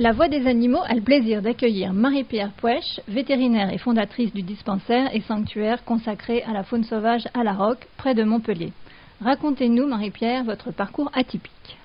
La 0.00 0.12
Voix 0.12 0.28
des 0.28 0.46
animaux 0.46 0.80
a 0.88 0.94
le 0.94 1.02
plaisir 1.02 1.42
d'accueillir 1.42 1.92
Marie-Pierre 1.92 2.52
Pouèche, 2.52 3.00
vétérinaire 3.06 3.70
et 3.70 3.76
fondatrice 3.76 4.32
du 4.32 4.40
dispensaire 4.40 5.14
et 5.14 5.20
sanctuaire 5.20 5.84
consacré 5.84 6.42
à 6.44 6.54
la 6.54 6.62
faune 6.62 6.84
sauvage 6.84 7.28
à 7.34 7.44
la 7.44 7.52
Roque, 7.52 7.86
près 7.98 8.14
de 8.14 8.24
Montpellier. 8.24 8.72
Racontez-nous, 9.20 9.86
Marie-Pierre, 9.86 10.44
votre 10.44 10.72
parcours 10.72 11.10
atypique. 11.12 11.76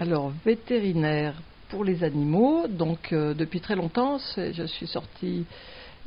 Alors, 0.00 0.32
vétérinaire 0.44 1.40
pour 1.68 1.84
les 1.84 2.02
animaux, 2.02 2.66
donc 2.68 3.12
euh, 3.12 3.34
depuis 3.34 3.60
très 3.60 3.76
longtemps, 3.76 4.18
je 4.36 4.66
suis 4.66 4.88
sortie 4.88 5.46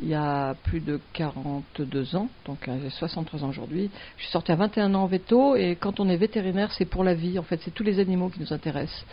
il 0.01 0.09
y 0.09 0.13
a 0.13 0.55
plus 0.63 0.81
de 0.81 0.99
42 1.13 2.15
ans, 2.15 2.27
donc 2.45 2.67
euh, 2.67 2.77
j'ai 2.83 2.89
63 2.89 3.43
ans 3.43 3.49
aujourd'hui. 3.49 3.89
Je 4.17 4.23
suis 4.23 4.31
sortie 4.31 4.51
à 4.51 4.55
21 4.55 4.93
ans 4.93 5.03
en 5.03 5.05
veto 5.05 5.55
et 5.55 5.77
quand 5.79 5.99
on 5.99 6.09
est 6.09 6.17
vétérinaire, 6.17 6.73
c'est 6.73 6.85
pour 6.85 7.03
la 7.03 7.13
vie. 7.13 7.39
En 7.39 7.43
fait, 7.43 7.61
c'est 7.63 7.73
tous 7.73 7.83
les 7.83 7.99
animaux 7.99 8.29
qui 8.29 8.41
nous 8.41 8.51
intéressent. 8.51 9.05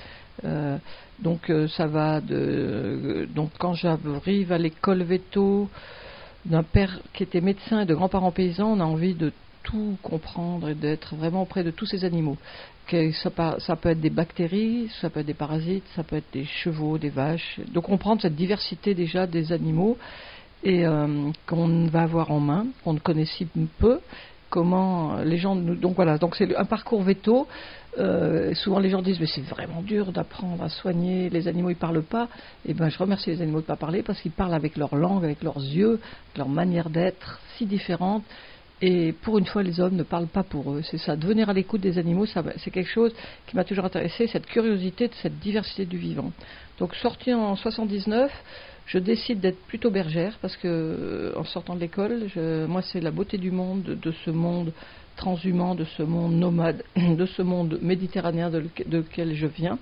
Euh, 0.45 0.79
donc 1.21 1.51
euh, 1.51 1.69
ça 1.69 1.87
va 1.87 2.21
de 2.21 3.29
donc 3.35 3.50
quand 3.59 3.75
j'arrive 3.75 4.50
à 4.50 4.58
l'école 4.58 5.03
veto 5.03 5.68
d'un 6.46 6.63
père 6.63 6.99
qui 7.13 7.22
était 7.22 7.41
médecin 7.41 7.81
et 7.81 7.86
de 7.86 7.95
grands-parents 7.95 8.32
paysans, 8.32 8.72
on 8.72 8.81
a 8.81 8.85
envie 8.85 9.14
de 9.14 9.32
tout 9.63 9.96
comprendre 10.03 10.71
et 10.71 10.75
d'être 10.75 11.14
vraiment 11.14 11.43
auprès 11.43 11.63
de 11.63 11.71
tous 11.71 11.86
ces 11.86 12.05
animaux. 12.05 12.36
Ça, 12.91 13.77
peut 13.77 13.89
être 13.91 14.00
des 14.00 14.11
bactéries, 14.11 14.91
ça 15.00 15.08
peut 15.08 15.21
être 15.21 15.27
des 15.27 15.35
parasites, 15.35 15.85
ça 15.95 16.03
peut 16.03 16.17
être 16.17 16.31
des 16.33 16.44
chevaux, 16.44 16.99
des 16.99 17.08
vaches. 17.08 17.61
De 17.72 17.79
comprendre 17.79 18.21
cette 18.21 18.35
diversité 18.35 18.93
déjà 18.93 19.27
des 19.27 19.53
animaux 19.53 19.96
et 20.63 20.85
euh, 20.85 21.30
qu'on 21.46 21.86
va 21.86 22.03
avoir 22.03 22.30
en 22.33 22.41
main, 22.41 22.67
qu'on 22.85 22.93
ne 22.93 22.99
connaît 22.99 23.25
si 23.25 23.46
peu, 23.79 24.00
comment 24.50 25.17
les 25.25 25.39
gens 25.39 25.57
donc 25.57 25.96
voilà 25.96 26.19
donc 26.19 26.36
c'est 26.36 26.55
un 26.55 26.67
parcours 26.67 27.03
veto 27.03 27.49
euh, 27.99 28.55
souvent 28.55 28.79
les 28.79 28.89
gens 28.89 29.03
disent 29.03 29.21
mais 29.21 29.27
c'est 29.27 29.43
vraiment 29.43 29.82
dur 29.82 30.13
d'apprendre 30.13 30.63
à 30.63 30.69
soigner. 30.69 31.29
Les 31.29 31.46
animaux 31.49 31.71
ils 31.71 31.77
parlent 31.77 32.03
pas. 32.03 32.28
Et 32.64 32.70
eh 32.70 32.75
ben 32.75 32.89
je 32.89 32.98
remercie 32.98 33.31
les 33.31 33.42
animaux 33.42 33.61
de 33.61 33.67
pas 33.67 33.77
parler 33.77 34.03
parce 34.03 34.20
qu'ils 34.20 34.33
parlent 34.33 34.55
avec 34.55 34.77
leur 34.77 34.95
langue 34.97 35.25
avec 35.25 35.42
leurs 35.42 35.58
yeux 35.58 36.00
leur 36.36 36.48
manière 36.48 36.89
d'être 36.89 37.41
si 37.56 37.66
différente. 37.66 38.25
Et 38.81 39.12
pour 39.12 39.39
une 39.39 39.47
fois 39.47 39.62
les 39.62 39.78
hommes 39.78 39.94
ne 39.94 40.03
parlent 40.03 40.27
pas 40.27 40.42
pour 40.42 40.72
eux. 40.72 40.83
C'est 40.91 40.98
ça. 40.98 41.16
Devenir 41.16 41.50
à 41.50 41.53
l'écoute 41.53 41.83
des 41.83 41.98
animaux 41.98 42.25
c'est 42.27 42.70
quelque 42.70 42.91
chose 42.91 43.14
qui 43.47 43.56
m'a 43.56 43.64
toujours 43.64 43.84
intéressé 43.84 44.27
cette 44.27 44.47
curiosité 44.47 45.09
de 45.09 45.14
cette 45.14 45.38
diversité 45.38 45.84
du 45.84 45.98
vivant. 45.98 46.33
Donc 46.78 46.94
sorti 46.94 47.34
en 47.34 47.56
79 47.56 48.33
je 48.86 48.98
décide 48.98 49.41
d'être 49.41 49.62
plutôt 49.66 49.91
bergère 49.91 50.38
parce 50.42 50.56
que 50.56 50.66
euh, 50.66 51.33
en 51.36 51.44
sortant 51.44 51.77
de 51.77 51.81
l'école, 51.81 52.27
moi 52.69 52.83
c'est 52.83 53.00
la 53.00 53.11
beauté 53.11 53.38
du 53.38 53.50
monde, 53.50 53.83
de 53.83 54.12
ce 54.25 54.31
monde 54.31 54.72
transhumant, 55.16 55.74
de 55.74 55.84
ce 55.84 56.02
monde 56.02 56.34
nomade, 56.34 56.82
de 56.96 57.27
ce 57.27 57.42
monde 57.42 57.78
méditerranéen 57.82 58.50
de, 58.50 58.64
lequel 58.91 59.34
je 59.34 59.46
viens. 59.46 59.78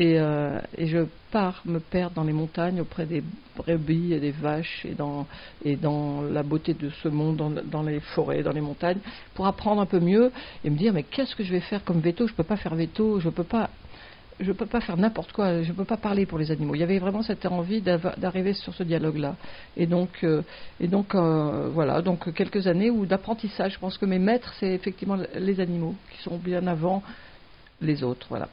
Euh, 0.00 0.58
et, 0.76 0.86
je 0.86 1.06
pars 1.30 1.62
me 1.64 1.78
perdre 1.78 2.16
dans 2.16 2.24
les 2.24 2.32
montagnes 2.32 2.80
auprès 2.80 3.06
des 3.06 3.22
brebis 3.56 4.14
et 4.14 4.20
des 4.20 4.30
vaches 4.30 4.84
et 4.84 4.94
dans, 4.94 5.26
et 5.64 5.76
dans 5.76 6.22
la 6.22 6.42
beauté 6.42 6.74
de 6.74 6.90
ce 7.02 7.08
monde, 7.08 7.36
dans, 7.36 7.50
dans, 7.50 7.82
les 7.82 8.00
forêts, 8.00 8.42
dans 8.42 8.52
les 8.52 8.62
montagnes, 8.62 8.98
pour 9.34 9.46
apprendre 9.46 9.80
un 9.80 9.86
peu 9.86 10.00
mieux 10.00 10.32
et 10.64 10.70
me 10.70 10.76
dire 10.76 10.92
mais 10.92 11.02
qu'est-ce 11.02 11.36
que 11.36 11.44
je 11.44 11.52
vais 11.52 11.60
faire 11.60 11.84
comme 11.84 12.00
veto? 12.00 12.26
Je 12.26 12.32
ne 12.32 12.36
peux 12.36 12.42
pas 12.42 12.56
faire 12.56 12.74
veto, 12.74 13.20
je 13.20 13.26
ne 13.26 13.32
peux 13.32 13.44
pas 13.44 13.70
je 14.42 14.48
ne 14.48 14.52
peux 14.52 14.66
pas 14.66 14.80
faire 14.80 14.96
n'importe 14.96 15.32
quoi, 15.32 15.62
je 15.62 15.68
ne 15.68 15.74
peux 15.74 15.84
pas 15.84 15.96
parler 15.96 16.26
pour 16.26 16.38
les 16.38 16.50
animaux. 16.50 16.74
Il 16.74 16.80
y 16.80 16.82
avait 16.82 16.98
vraiment 16.98 17.22
cette 17.22 17.46
envie 17.46 17.80
d'arriver 17.80 18.52
sur 18.52 18.74
ce 18.74 18.82
dialogue-là. 18.82 19.36
Et 19.76 19.86
donc, 19.86 20.24
euh, 20.24 20.42
euh, 20.80 21.68
voilà, 21.72 22.02
donc 22.02 22.32
quelques 22.34 22.66
années 22.66 22.90
d'apprentissage. 23.06 23.74
Je 23.74 23.78
pense 23.78 23.98
que 23.98 24.06
mes 24.06 24.18
maîtres, 24.18 24.52
c'est 24.58 24.72
effectivement 24.72 25.18
les 25.34 25.60
animaux 25.60 25.94
qui 26.10 26.22
sont 26.22 26.36
bien 26.36 26.66
avant 26.66 27.02
les 27.80 28.02
autres. 28.02 28.26
Voilà. 28.28 28.48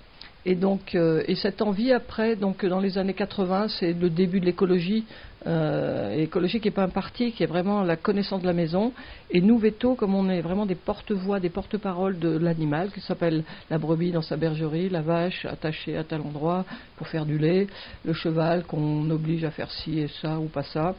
Et 0.45 0.55
donc, 0.55 0.95
euh, 0.95 1.23
et 1.27 1.35
cette 1.35 1.61
envie 1.61 1.91
après, 1.91 2.35
donc 2.35 2.65
dans 2.65 2.79
les 2.79 2.97
années 2.97 3.13
80, 3.13 3.67
c'est 3.79 3.93
le 3.93 4.09
début 4.09 4.39
de 4.39 4.45
l'écologie. 4.45 5.05
Euh, 5.47 6.11
écologie 6.17 6.59
qui 6.59 6.67
n'est 6.67 6.73
pas 6.73 6.83
un 6.83 6.89
parti, 6.89 7.31
qui 7.31 7.43
est 7.43 7.47
vraiment 7.47 7.83
la 7.83 7.95
connaissance 7.95 8.41
de 8.41 8.47
la 8.47 8.53
maison. 8.53 8.91
Et 9.31 9.39
nous, 9.39 9.57
Veto, 9.57 9.95
comme 9.95 10.13
on 10.13 10.29
est 10.29 10.41
vraiment 10.41 10.65
des 10.65 10.75
porte-voix, 10.75 11.39
des 11.39 11.49
porte-paroles 11.49 12.19
de 12.19 12.37
l'animal, 12.37 12.91
qui 12.91 12.99
s'appelle 12.99 13.43
la 13.69 13.77
brebis 13.77 14.11
dans 14.11 14.21
sa 14.21 14.35
bergerie, 14.35 14.89
la 14.89 15.01
vache 15.01 15.45
attachée 15.45 15.95
à 15.95 16.03
tel 16.03 16.21
endroit 16.21 16.65
pour 16.97 17.07
faire 17.07 17.25
du 17.25 17.37
lait, 17.37 17.67
le 18.03 18.11
cheval 18.11 18.65
qu'on 18.65 19.09
oblige 19.09 19.45
à 19.45 19.51
faire 19.51 19.71
ci 19.71 19.99
et 19.99 20.09
ça 20.21 20.37
ou 20.39 20.47
pas 20.47 20.63
ça, 20.63 20.93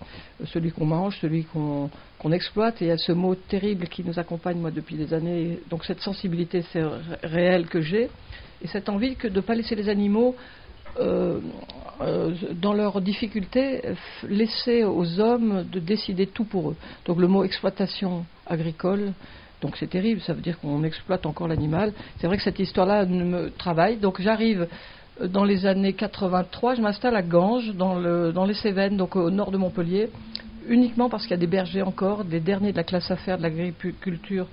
celui 0.47 0.71
qu'on 0.73 0.87
mange, 0.87 1.19
celui 1.21 1.45
qu'on 1.45 1.91
exploite. 2.33 2.81
Et 2.81 2.87
il 2.87 2.89
y 2.89 2.93
a 2.93 2.97
ce 2.97 3.13
mot 3.13 3.35
terrible 3.35 3.89
qui 3.89 4.03
nous 4.05 4.19
accompagne, 4.19 4.59
moi, 4.59 4.71
depuis 4.71 4.97
des 4.97 5.13
années. 5.13 5.61
Donc 5.69 5.85
cette 5.85 6.01
sensibilité 6.01 6.65
réelle 7.23 7.67
que 7.67 7.83
j'ai 7.83 8.09
et 8.63 8.69
cette 8.69 8.89
envie 8.89 9.17
que 9.17 9.29
de 9.29 9.37
ne 9.37 9.41
pas 9.41 9.55
laisser 9.55 9.75
les 9.75 9.89
animaux 9.89 10.35
euh, 10.37 10.39
euh, 10.39 10.60
dans 10.99 12.73
leurs 12.73 13.01
difficultés, 13.01 13.83
laisser 14.29 14.85
aux 14.85 15.21
hommes 15.21 15.65
de 15.71 15.81
décider 15.81 16.27
tout 16.27 16.45
pour 16.45 16.71
eux. 16.71 16.77
Donc 17.07 17.19
le 17.19 17.29
mot 17.29 17.45
exploitation 17.45 18.25
agricole, 18.47 19.13
donc 19.61 19.77
c'est 19.77 19.89
terrible, 19.89 20.21
ça 20.23 20.33
veut 20.33 20.41
dire 20.41 20.59
qu'on 20.59 20.83
exploite 20.85 21.27
encore 21.27 21.49
l'animal. 21.49 21.93
C'est 22.19 22.27
vrai 22.27 22.37
que 22.37 22.43
cette 22.43 22.59
histoire-là 22.59 23.05
me 23.05 23.51
travaille. 23.51 23.99
Donc 23.99 24.21
j'arrive 24.21 24.67
dans 25.29 25.45
les 25.45 25.67
années 25.67 25.93
83, 25.93 26.77
je 26.77 26.81
m'installe 26.81 27.15
à 27.15 27.23
Ganges, 27.23 27.75
dans, 27.75 27.99
le, 27.99 28.33
dans 28.33 28.47
les 28.47 28.55
Cévennes, 28.55 28.97
donc 28.97 29.17
au 29.17 29.31
nord 29.31 29.51
de 29.51 29.59
Montpellier, 29.59 30.09
uniquement 30.67 31.11
parce 31.11 31.25
qu'il 31.25 31.33
y 31.33 31.35
a 31.35 31.39
des 31.39 31.47
bergers 31.47 31.83
encore, 31.83 32.25
des 32.25 32.41
derniers 32.41 32.73
de 32.73 32.77
la 32.77 32.85
classe 32.85 33.11
affaires 33.11 33.37
de 33.37 33.43
l'agriculture 33.43 34.47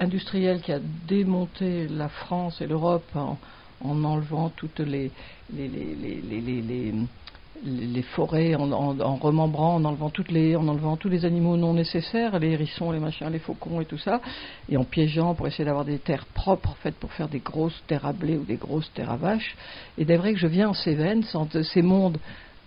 industriel 0.00 0.60
qui 0.60 0.72
a 0.72 0.78
démonté 1.06 1.88
la 1.88 2.08
France 2.08 2.60
et 2.60 2.66
l'Europe 2.66 3.04
en, 3.14 3.38
enlevant 3.84 4.50
toutes 4.50 4.80
les, 4.80 5.10
les, 5.52 5.68
les, 5.68 6.92
les, 7.64 8.02
forêts, 8.02 8.54
en, 8.54 8.70
en, 8.72 9.16
remembrant, 9.16 9.76
en 9.76 9.84
enlevant 9.84 10.10
toutes 10.10 10.30
les, 10.30 10.56
en 10.56 10.68
enlevant 10.68 10.96
tous 10.96 11.08
les 11.08 11.24
animaux 11.24 11.56
non 11.56 11.74
nécessaires, 11.74 12.38
les 12.38 12.50
hérissons, 12.52 12.90
les 12.90 12.98
machins, 12.98 13.28
les 13.30 13.38
faucons 13.38 13.80
et 13.80 13.86
tout 13.86 13.98
ça, 13.98 14.20
et 14.68 14.76
en 14.76 14.84
piégeant 14.84 15.34
pour 15.34 15.46
essayer 15.46 15.64
d'avoir 15.64 15.84
des 15.84 15.98
terres 15.98 16.26
propres 16.26 16.76
faites 16.82 16.96
pour 16.96 17.12
faire 17.12 17.28
des 17.28 17.40
grosses 17.40 17.82
terres 17.86 18.06
à 18.06 18.12
blé 18.12 18.36
ou 18.36 18.44
des 18.44 18.56
grosses 18.56 18.90
terres 18.94 19.10
à 19.10 19.16
vaches. 19.16 19.56
Et 19.98 20.04
c'est 20.04 20.16
vrai 20.16 20.32
que 20.32 20.38
je 20.38 20.46
viens 20.46 20.68
en 20.68 20.74
Cévennes, 20.74 21.24
ces 21.62 21.82
mondes 21.82 22.18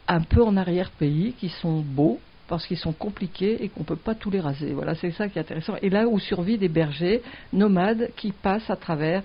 un 0.08 0.22
peu 0.22 0.44
en 0.44 0.58
arrière-pays 0.58 1.34
qui 1.40 1.50
sont 1.50 1.82
beaux, 1.82 2.20
parce 2.48 2.66
qu'ils 2.66 2.80
sont 2.80 2.94
compliqués 2.94 3.64
et 3.64 3.70
qu'on 3.70 3.82
ne 3.82 3.86
peut 3.86 3.96
pas 3.96 4.16
tous 4.16 4.32
les 4.32 4.40
raser. 4.40 4.74
Voilà, 4.74 4.96
c'est 4.96 5.12
ça 5.12 5.30
qui 5.30 5.38
est 5.38 5.42
intéressant. 5.42 5.76
Et 5.84 5.90
là 5.90 6.08
où 6.08 6.20
survivent 6.20 6.60
des 6.60 6.68
bergers 6.68 7.22
nomades 7.54 8.10
qui 8.18 8.32
passent 8.32 8.70
à 8.72 8.76
travers 8.76 9.22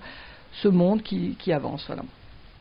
ce 0.61 0.67
monde 0.67 1.01
qui, 1.01 1.51
avance. 1.51 1.89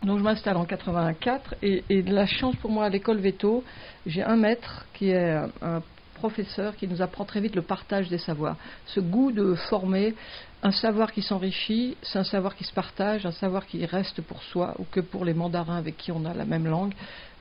Donc 0.02 0.18
je 0.18 0.22
m'installe 0.22 0.56
en 0.56 0.64
84 0.64 1.54
et, 1.62 1.84
et, 1.88 2.02
la 2.02 2.26
chance 2.26 2.56
pour 2.56 2.70
moi 2.70 2.84
à 2.84 2.88
l'école 2.88 3.18
Veto, 3.18 3.64
j'ai 4.06 4.22
un 4.22 4.36
maître 4.36 4.86
qui 4.92 5.10
est 5.10 5.34
un, 5.62 5.82
professeur 6.14 6.76
qui 6.76 6.88
nous 6.88 7.02
apprend 7.02 7.24
très 7.24 7.40
vite 7.40 7.54
le 7.54 7.62
partage 7.62 8.08
des 8.08 8.18
savoirs. 8.18 8.56
Ce 8.86 9.00
goût 9.00 9.32
de 9.32 9.54
former 9.68 10.14
un 10.62 10.70
savoir 10.70 11.12
qui 11.12 11.20
s'enrichit, 11.20 11.96
c'est 12.02 12.18
un 12.18 12.24
savoir 12.24 12.54
qui 12.56 12.64
se 12.64 12.72
partage, 12.72 13.26
un 13.26 13.32
savoir 13.32 13.66
qui 13.66 13.84
reste 13.84 14.22
pour 14.22 14.42
soi 14.44 14.74
ou 14.78 14.86
que 14.90 15.00
pour 15.00 15.24
les 15.24 15.34
mandarins 15.34 15.76
avec 15.76 15.98
qui 15.98 16.12
on 16.12 16.24
a 16.24 16.32
la 16.32 16.46
même 16.46 16.66
langue 16.66 16.94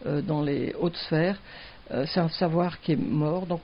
euh, 0.05 0.21
dans 0.21 0.41
les 0.41 0.75
hautes 0.79 0.97
sphères. 0.97 1.37
Euh, 1.91 2.05
c'est 2.07 2.19
un 2.19 2.29
savoir 2.29 2.79
qui 2.79 2.93
est 2.93 2.97
mort. 2.97 3.45
Donc 3.45 3.61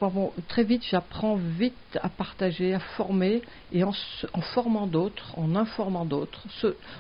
très 0.48 0.64
vite, 0.64 0.84
j'apprends 0.90 1.36
vite 1.36 1.98
à 2.02 2.10
partager, 2.10 2.74
à 2.74 2.80
former, 2.80 3.42
et 3.72 3.84
en, 3.84 3.94
formant 4.54 4.88
d'autres, 4.88 5.34
en 5.38 5.56
informant 5.56 6.06
d'autres, 6.06 6.46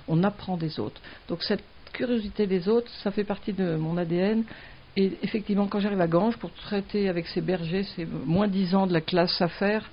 on 0.08 0.24
apprend 0.24 0.58
des 0.58 0.80
autres. 0.80 1.02
Donc 1.28 1.44
cette 1.44 1.64
curiosité 1.92 2.48
des 2.48 2.70
autres, 2.70 2.90
ça 3.04 3.12
fait 3.12 3.24
partie 3.24 3.54
de 3.54 3.76
mon 3.76 3.98
ADN. 3.98 4.44
Et 4.96 5.14
effectivement, 5.22 5.68
quand 5.68 5.80
j'arrive 5.80 6.02
à 6.02 6.08
Ganges 6.08 6.38
pour 6.38 6.52
traiter 6.52 7.10
avec 7.10 7.28
ces 7.28 7.42
bergers, 7.42 7.86
c'est 7.96 8.08
moins 8.26 8.48
dix 8.48 8.74
ans 8.74 8.88
de 8.88 8.94
la 8.94 9.02
classe 9.02 9.42
à 9.42 9.48
faire, 9.48 9.90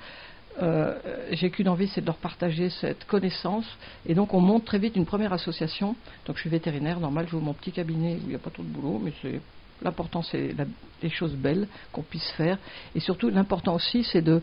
euh, 0.62 0.94
j'ai 1.32 1.50
qu'une 1.50 1.68
envie, 1.68 1.86
c'est 1.88 2.00
de 2.00 2.06
leur 2.06 2.16
partager 2.16 2.70
cette 2.70 3.04
connaissance. 3.04 3.66
Et 4.06 4.14
donc, 4.14 4.32
on 4.32 4.40
monte 4.40 4.64
très 4.64 4.78
vite 4.78 4.96
une 4.96 5.04
première 5.04 5.32
association. 5.32 5.96
Donc, 6.26 6.36
je 6.36 6.40
suis 6.40 6.50
vétérinaire, 6.50 6.98
normal, 6.98 7.26
je 7.30 7.36
mon 7.36 7.52
petit 7.52 7.72
cabinet 7.72 8.14
où 8.14 8.20
il 8.24 8.28
n'y 8.28 8.34
a 8.34 8.38
pas 8.38 8.50
trop 8.50 8.62
de 8.62 8.68
boulot, 8.68 9.00
mais 9.02 9.12
c'est 9.20 9.40
L'important, 9.82 10.22
c'est 10.22 10.54
les 11.02 11.10
choses 11.10 11.34
belles 11.34 11.68
qu'on 11.92 12.02
puisse 12.02 12.30
faire. 12.32 12.58
Et 12.94 13.00
surtout, 13.00 13.28
l'important 13.28 13.74
aussi, 13.74 14.04
c'est 14.04 14.22
de, 14.22 14.42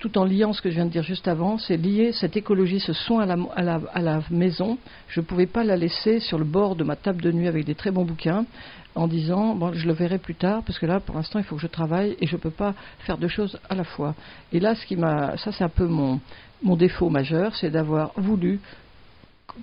tout 0.00 0.16
en 0.18 0.24
liant 0.24 0.52
ce 0.52 0.62
que 0.62 0.70
je 0.70 0.74
viens 0.76 0.86
de 0.86 0.90
dire 0.90 1.02
juste 1.02 1.28
avant, 1.28 1.58
c'est 1.58 1.76
lier 1.76 2.12
cette 2.12 2.36
écologie, 2.36 2.80
ce 2.80 2.92
soin 2.92 3.28
à 3.28 4.00
la, 4.00 4.20
maison. 4.30 4.78
Je 5.08 5.20
ne 5.20 5.24
pouvais 5.24 5.46
pas 5.46 5.62
la 5.62 5.76
laisser 5.76 6.20
sur 6.20 6.38
le 6.38 6.44
bord 6.44 6.74
de 6.74 6.84
ma 6.84 6.96
table 6.96 7.22
de 7.22 7.30
nuit 7.30 7.48
avec 7.48 7.64
des 7.64 7.74
très 7.74 7.90
bons 7.90 8.04
bouquins 8.04 8.46
en 8.94 9.06
disant 9.06 9.54
bon, 9.54 9.72
je 9.72 9.86
le 9.86 9.92
verrai 9.92 10.18
plus 10.18 10.34
tard 10.34 10.62
parce 10.66 10.78
que 10.78 10.86
là 10.86 10.98
pour 10.98 11.14
l'instant 11.14 11.38
il 11.38 11.44
faut 11.44 11.54
que 11.54 11.62
je 11.62 11.68
travaille 11.68 12.16
et 12.20 12.26
je 12.26 12.34
ne 12.34 12.40
peux 12.40 12.50
pas 12.50 12.74
faire 13.00 13.18
deux 13.18 13.28
choses 13.28 13.58
à 13.68 13.74
la 13.76 13.84
fois. 13.84 14.14
Et 14.52 14.58
là 14.58 14.74
ce 14.74 14.84
qui 14.84 14.96
m'a 14.96 15.36
ça 15.36 15.52
c'est 15.52 15.62
un 15.62 15.68
peu 15.68 15.86
mon, 15.86 16.18
mon 16.62 16.76
défaut 16.76 17.08
majeur, 17.08 17.54
c'est 17.54 17.70
d'avoir 17.70 18.12
voulu 18.16 18.58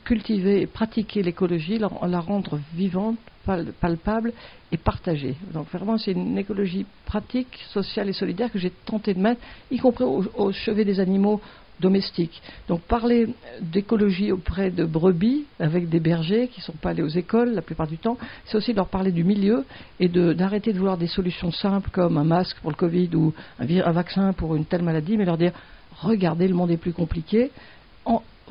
cultiver 0.04 0.62
et 0.62 0.68
pratiquer 0.68 1.22
l'écologie, 1.24 1.78
la, 1.78 2.20
rendre 2.20 2.60
vivante, 2.74 3.18
palpable 3.46 4.34
et 4.72 4.78
partagée. 4.78 5.36
Donc 5.54 5.68
vraiment, 5.72 5.98
c'est 5.98 6.12
une 6.12 6.38
écologie 6.38 6.86
pratique, 7.06 7.60
sociale 7.70 8.10
et 8.10 8.14
solidaire 8.14 8.52
que 8.52 8.60
j'ai 8.60 8.72
tenté 8.86 9.14
de 9.14 9.20
mettre, 9.20 9.42
y 9.72 9.78
compris 9.78 10.04
au, 10.04 10.52
chevet 10.52 10.86
des 10.86 11.00
animaux, 11.00 11.42
domestiques. 11.80 12.42
Donc 12.68 12.82
parler 12.82 13.28
d'écologie 13.62 14.32
auprès 14.32 14.72
de 14.72 14.84
brebis 14.84 15.46
avec 15.60 15.90
des 15.90 16.00
bergers 16.00 16.48
qui 16.48 16.60
ne 16.62 16.64
sont 16.64 16.74
pas 16.74 16.90
allés 16.90 17.04
aux 17.04 17.08
écoles 17.08 17.54
la 17.54 17.62
plupart 17.62 17.88
du 17.88 18.00
temps, 18.00 18.18
c'est 18.46 18.58
aussi 18.58 18.74
leur 18.74 18.88
parler 18.88 19.12
du 19.12 19.24
milieu 19.24 19.64
et 20.00 20.08
d'arrêter 20.08 20.74
de, 20.74 20.80
vouloir 20.80 20.98
des 20.98 21.06
solutions 21.06 21.52
simples 21.52 21.92
comme 21.92 22.18
un 22.18 22.24
masque 22.24 22.58
pour 22.62 22.72
le 22.72 22.76
Covid 22.76 23.10
ou 23.16 23.34
un, 23.60 23.92
vaccin 23.92 24.34
pour 24.34 24.56
une 24.56 24.66
telle 24.66 24.82
maladie, 24.82 25.18
mais 25.18 25.26
leur 25.26 25.38
dire 25.38 25.52
regardez, 26.00 26.48
le 26.48 26.56
monde 26.56 26.72
est 26.72 26.78
plus 26.78 26.94
compliqué, 26.94 27.52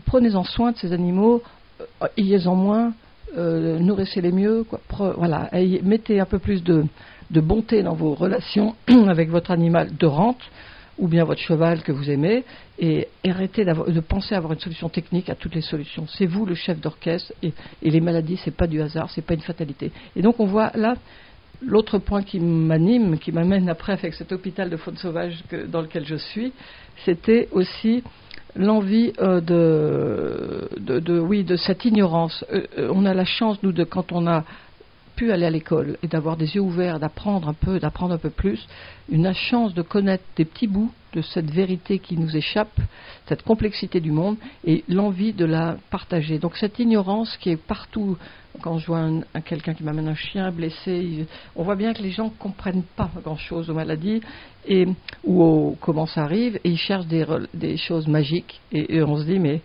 prenez-en 0.05 0.45
soin 0.45 0.73
de 0.73 0.77
ces 0.77 0.93
animaux, 0.93 1.43
euh, 1.81 2.07
ayez-en 2.17 2.55
moins, 2.55 2.93
euh, 3.37 3.79
nourrissez-les 3.79 4.33
mieux, 4.33 4.67
voilà, 5.17 5.51
mettez 5.83 6.21
un 6.21 6.25
peu 6.27 6.39
plus 6.39 6.63
de, 6.63 6.85
de 7.31 7.41
bonté 7.41 7.83
dans 7.83 7.95
vos 7.95 8.15
relations 8.15 8.75
avec 9.09 9.31
votre 9.31 9.51
animal 9.51 9.97
de 9.97 10.07
rente 10.07 10.41
ou 10.99 11.09
bien 11.09 11.25
votre 11.25 11.41
cheval 11.41 11.83
que 11.83 11.93
vous 11.93 12.11
aimez, 12.11 12.45
et 12.79 13.09
arrêtez 13.29 13.65
de 13.65 14.01
penser 14.01 14.35
avoir 14.35 14.53
une 14.53 14.61
solution 14.61 14.89
technique 14.89 15.29
à 15.29 15.35
toutes 15.35 15.55
les 15.55 15.61
solutions. 15.61 16.07
C'est 16.09 16.27
vous 16.27 16.47
le 16.47 16.55
chef 16.55 16.81
d'orchestre, 16.81 17.33
et, 17.43 17.53
les 17.83 18.01
maladies, 18.01 18.41
c'est 18.43 18.57
pas 18.57 18.67
du 18.67 18.81
hasard, 18.81 19.11
c'est 19.11 19.23
pas 19.23 19.35
une 19.35 19.41
fatalité. 19.41 19.93
Et 20.15 20.23
donc 20.23 20.41
on 20.41 20.47
voit 20.47 20.71
là 20.75 20.95
l'autre 21.63 21.99
point 21.99 22.23
qui 22.23 22.39
m'anime, 22.39 23.19
qui 23.19 23.33
m'amène 23.33 23.69
après 23.69 23.93
avec 23.93 24.15
cet 24.15 24.33
hôpital 24.33 24.69
de 24.71 24.77
faune 24.77 24.97
sauvage 24.97 25.43
dans 25.69 25.81
lequel 25.81 26.05
je 26.07 26.17
suis, 26.17 26.53
c'était 27.05 27.49
aussi 27.53 28.03
l'envie 28.57 29.13
euh, 29.21 29.41
de, 29.41 31.19
oui, 31.19 31.45
de 31.45 31.57
cette 31.57 31.85
ignorance. 31.85 32.45
Euh, 32.53 32.63
euh, 32.79 32.93
on 32.93 33.05
a 33.05 33.15
la 33.15 33.25
chance, 33.25 33.59
nous, 33.63 33.73
de 33.73 33.85
quand 33.85 34.13
on 34.13 34.27
a 34.27 34.45
pu 35.15 35.33
aller 35.33 35.47
à 35.47 35.51
l'école 35.51 35.97
et 36.03 36.09
d'avoir 36.09 36.37
des 36.37 36.57
yeux 36.57 36.61
ouverts, 36.61 37.01
d'apprendre 37.01 37.49
un 37.49 37.55
peu, 37.55 37.79
d'apprendre 37.79 38.15
un 38.15 38.19
peu 38.19 38.31
plus, 38.31 38.67
une 39.09 39.33
chance 39.33 39.73
de 39.73 39.83
connaître 39.83 40.25
des 40.37 40.45
petits 40.45 40.67
bouts 40.67 40.93
de 41.15 41.23
cette 41.23 41.51
vérité 41.51 41.99
qui 41.99 42.19
nous 42.19 42.37
échappe, 42.37 42.79
cette 43.27 43.43
complexité 43.43 44.01
du 44.01 44.11
monde 44.11 44.37
et 44.65 44.85
l'envie 44.89 45.33
de 45.33 45.47
la 45.47 45.77
partager. 45.91 46.39
Donc 46.39 46.57
cette 46.57 46.79
ignorance 46.79 47.35
qui 47.39 47.51
est 47.51 47.57
partout, 47.57 48.19
quand 48.61 48.79
je 48.79 48.87
vois 48.87 49.01
un, 49.01 49.23
quelqu'un 49.45 49.75
qui 49.75 49.85
m'amène 49.85 50.09
un 50.09 50.15
chien 50.15 50.51
blessé, 50.51 51.27
on 51.55 51.63
voit 51.63 51.77
bien 51.77 51.93
que 51.93 52.03
les 52.03 52.11
gens 52.11 52.25
ne 52.25 52.39
comprennent 52.39 52.85
pas 52.97 53.11
grand-chose 53.23 53.71
aux 53.71 53.75
maladies 53.75 54.21
et, 54.67 54.87
ou 55.25 55.77
comment 55.81 56.07
ça 56.07 56.23
arrive 56.23 56.57
et 56.65 56.71
ils 56.71 56.79
cherchent 56.79 57.07
des, 57.07 57.77
choses 57.77 58.07
magiques. 58.07 58.61
Et 58.73 59.03
on 59.03 59.17
se 59.19 59.25
dit 59.25 59.39
mais 59.39 59.61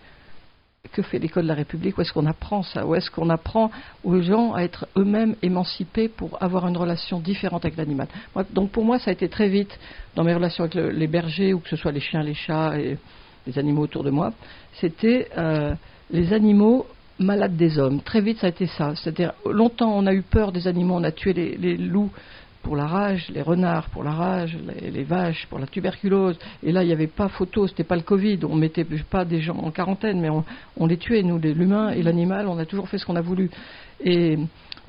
que 0.92 1.02
fait 1.02 1.20
l'école 1.20 1.44
de 1.44 1.48
la 1.48 1.54
République? 1.54 1.98
Où 1.98 2.02
est-ce 2.02 2.14
qu'on 2.14 2.26
apprend 2.26 2.64
ça? 2.64 2.86
Où 2.86 2.96
est-ce 2.96 3.10
qu'on 3.10 3.30
apprend 3.30 3.72
aux 4.04 4.22
gens 4.22 4.54
à 4.54 4.62
être 4.62 4.88
eux-mêmes 4.98 5.36
émancipés 5.42 6.10
pour 6.10 6.42
avoir 6.42 6.68
une 6.68 6.78
relation 6.78 7.20
différente 7.20 7.66
avec 7.66 7.78
l'animal? 7.78 8.08
Donc 8.52 8.72
pour 8.72 8.84
moi, 8.84 9.00
ça 9.00 9.10
a 9.10 9.14
été 9.14 9.30
très 9.30 9.48
vite 9.48 9.78
dans 10.16 10.24
mes 10.24 10.34
relations 10.34 10.66
avec 10.66 10.76
les 10.76 11.08
bergers, 11.08 11.54
ou 11.54 11.60
que 11.60 11.70
ce 11.70 11.76
soit 11.76 11.92
les 11.92 12.00
chiens, 12.00 12.24
les 12.24 12.34
chats 12.34 12.78
et 12.80 12.98
les 13.48 13.58
animaux 13.58 13.84
autour 13.84 14.04
de 14.04 14.12
moi, 14.12 14.34
c'était 14.74 15.30
euh, 15.38 15.74
les 16.12 16.34
animaux 16.34 16.86
malades 17.22 17.56
des 17.56 17.80
hommes. 17.80 18.02
Très 18.02 18.22
vite, 18.22 18.40
ça 18.40 18.48
a 18.48 18.50
été 18.50 18.68
ça. 18.68 18.94
C'est-à-dire, 18.96 19.34
longtemps, 19.46 19.94
on 19.96 20.06
a 20.08 20.14
eu 20.14 20.22
peur 20.22 20.52
des 20.52 20.68
animaux, 20.68 20.96
on 20.96 21.04
a 21.04 21.12
tué 21.12 21.34
les 21.34 21.78
loups 21.78 22.12
pour 22.62 22.76
la 22.76 22.88
rage, 22.88 23.28
les 23.34 23.42
renards 23.42 23.90
pour 23.90 24.04
la 24.04 24.12
rage, 24.12 24.58
les, 24.82 25.04
vaches 25.04 25.46
pour 25.48 25.60
la 25.60 25.68
tuberculose. 25.68 26.38
Et 26.64 26.72
là, 26.72 26.84
il 26.84 26.88
n'y 26.88 26.94
avait 26.94 27.08
pas 27.08 27.28
photo, 27.28 27.68
c'était 27.68 27.84
pas 27.84 27.96
le 27.96 28.02
Covid. 28.02 28.40
On 28.44 28.56
mettait 28.56 28.86
pas 29.10 29.26
des 29.26 29.42
gens 29.42 29.58
en 29.58 29.72
quarantaine, 29.72 30.20
mais 30.20 30.30
on, 30.78 30.86
les 30.86 30.98
tuait, 30.98 31.24
nous, 31.24 31.40
l'humain 31.40 31.92
et 31.92 32.04
l'animal. 32.04 32.48
On 32.48 32.58
a 32.58 32.66
toujours 32.66 32.88
fait 32.88 32.98
ce 32.98 33.06
qu'on 33.06 33.16
a 33.16 33.22
voulu. 33.22 33.50
Et 34.04 34.38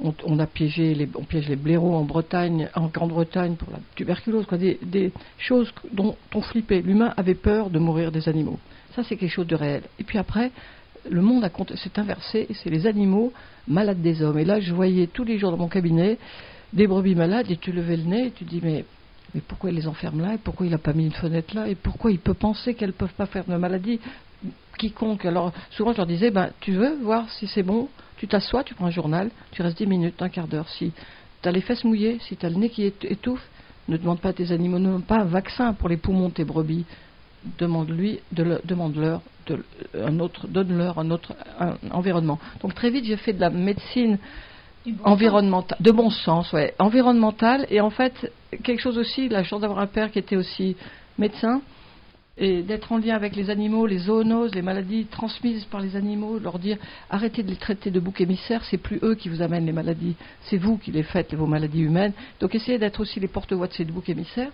on, 0.01 0.39
a 0.39 0.47
piégé, 0.47 0.95
les, 0.95 1.09
on 1.15 1.57
blaireaux 1.57 1.95
en 1.95 2.05
Bretagne, 2.05 2.69
en 2.75 2.87
Grande-Bretagne 2.89 3.57
pour 3.57 3.71
la 3.71 3.79
tuberculose, 3.95 4.47
des, 4.53 4.79
des 4.83 5.13
choses 5.39 5.73
dont 5.93 6.17
on 6.35 6.41
flippait. 6.41 6.83
L'humain 6.83 7.13
avait 7.17 7.35
peur 7.35 7.71
de 7.71 7.79
mourir 7.79 8.13
des 8.13 8.29
animaux. 8.29 8.59
Ça, 8.95 9.03
c'est 9.05 9.17
quelque 9.17 9.31
chose 9.31 9.47
de 9.47 9.57
réel. 9.57 9.83
Et 9.99 10.05
puis 10.05 10.19
après, 10.19 10.51
le 11.11 11.21
monde 11.21 11.51
s'est 11.77 11.99
inversé, 11.99 12.49
c'est 12.63 12.71
les 12.71 12.87
animaux 12.87 13.33
malades 13.67 14.01
des 14.01 14.23
hommes. 14.23 14.39
Et 14.39 14.45
là, 14.45 14.61
je 14.61 14.73
voyais 14.73 15.07
tous 15.07 15.25
les 15.25 15.39
jours 15.39 15.51
dans 15.51 15.57
mon 15.57 15.69
cabinet 15.69 16.19
des 16.73 16.87
brebis 16.87 17.15
malades 17.15 17.51
et 17.51 17.57
tu 17.57 17.73
levais 17.73 17.97
le 17.97 18.05
nez 18.05 18.27
et 18.27 18.31
tu 18.31 18.45
dis 18.45 18.61
mais, 18.63 18.85
pourquoi 19.49 19.71
il 19.71 19.77
les 19.77 19.87
enferme 19.87 20.21
là 20.21 20.35
et 20.35 20.39
pourquoi 20.39 20.67
il 20.67 20.71
n'a 20.71 20.79
pas 20.79 20.93
mis 20.93 21.05
une 21.05 21.13
fenêtre 21.13 21.55
là 21.55 21.69
et 21.69 21.75
pourquoi 21.75 22.11
il 22.11 22.19
peut 22.19 22.35
penser 22.35 22.75
qu'elles 22.75 22.91
ne 22.91 22.95
peuvent 22.95 23.15
pas 23.15 23.27
faire 23.27 23.45
de 23.45 23.57
maladie 23.57 24.01
quiconque? 24.79 25.25
Alors 25.25 25.53
souvent 25.71 25.93
je 25.93 25.99
leur 25.99 26.07
disais 26.07 26.31
ben, 26.31 26.51
tu 26.61 26.73
veux 26.73 26.97
voir 27.03 27.31
si 27.31 27.47
c'est 27.47 27.63
bon, 27.63 27.89
tu 28.17 28.27
t'assois, 28.29 28.65
tu 28.65 28.75
prends 28.75 28.87
un 28.87 28.91
journal, 28.91 29.31
tu 29.51 29.63
restes 29.63 29.79
10 29.79 29.87
minutes, 29.87 30.23
un 30.23 30.29
quart 30.29 30.49
d'heure. 30.49 30.69
Si 30.69 30.93
tu 31.43 31.49
as 31.49 31.53
les 31.53 31.61
fesses 31.61 31.85
mouillées, 31.85 32.19
si 32.21 32.37
tu 32.37 32.47
as 32.47 32.51
le 32.51 32.57
nez 32.57 32.71
qui 32.71 32.85
étouffe, 32.85 33.47
ne 33.89 33.97
demande 33.97 34.21
pas 34.21 34.31
à 34.31 34.33
tes 34.33 34.53
animaux, 34.53 34.79
ne 34.79 34.87
demande 34.87 35.05
pas 35.05 35.19
un 35.19 35.25
vaccin 35.25 35.73
pour 35.75 35.89
les 35.89 35.97
poumons 35.97 36.29
de 36.29 36.35
tes 36.35 36.45
brebis. 36.45 36.85
Demande-lui, 37.59 38.21
de 38.31 38.61
demande-leur 38.65 39.21
de, 39.47 39.65
un 39.99 40.21
autre, 40.21 40.47
donne-leur 40.47 40.99
un 40.99 41.11
autre 41.11 41.35
environnement. 41.91 42.39
Donc 42.61 42.75
très 42.75 42.91
vite 42.91 43.05
j'ai 43.05 43.17
fait 43.17 43.33
de 43.33 43.41
la 43.41 43.51
médecine 43.51 44.19
environnemental, 45.05 45.79
de 45.81 45.91
bon 45.91 46.11
sens, 46.11 46.53
ouais, 46.53 46.75
environnemental 46.79 47.67
et 47.71 47.81
en 47.81 47.91
fait 47.91 48.33
quelque 48.63 48.81
chose 48.81 48.99
aussi, 48.99 49.29
la 49.29 49.45
chance 49.45 49.61
d'avoir 49.61 49.81
un 49.81 49.87
père 49.87 50.11
qui 50.11 50.19
était 50.19 50.37
aussi 50.37 50.77
médecin 51.19 51.63
et 52.39 52.63
d'être 52.63 52.93
en 52.93 52.99
lien 52.99 53.15
avec 53.15 53.37
les 53.37 53.51
animaux, 53.51 53.87
les 53.87 53.99
zoonoses, 53.99 54.55
les 54.55 54.63
maladies 54.63 55.05
transmises 55.07 55.65
par 55.67 55.81
les 55.81 55.97
animaux, 55.97 56.39
leur 56.39 56.59
dire 56.59 56.79
arrêtez 57.11 57.43
de 57.43 57.51
les 57.51 57.57
traiter 57.57 57.91
de 57.91 58.01
boucs 58.01 58.21
émissaires, 58.21 58.65
c'est 58.65 58.79
plus 58.79 58.99
eux 59.03 59.15
qui 59.15 59.29
vous 59.29 59.43
amènent 59.43 59.67
les 59.67 59.73
maladies, 59.73 60.17
c'est 60.43 60.57
vous 60.57 60.79
qui 60.79 60.91
les 60.91 61.03
faites, 61.03 61.35
vos 61.35 61.47
maladies 61.47 61.83
humaines. 61.83 62.13
Donc 62.41 62.55
essayez 62.55 62.79
d'être 62.79 63.01
aussi 63.01 63.21
les 63.21 63.29
porte-voix 63.29 63.67
de 63.67 63.75
ces 63.75 63.85
boucs 63.85 64.09
émissaires. 64.09 64.51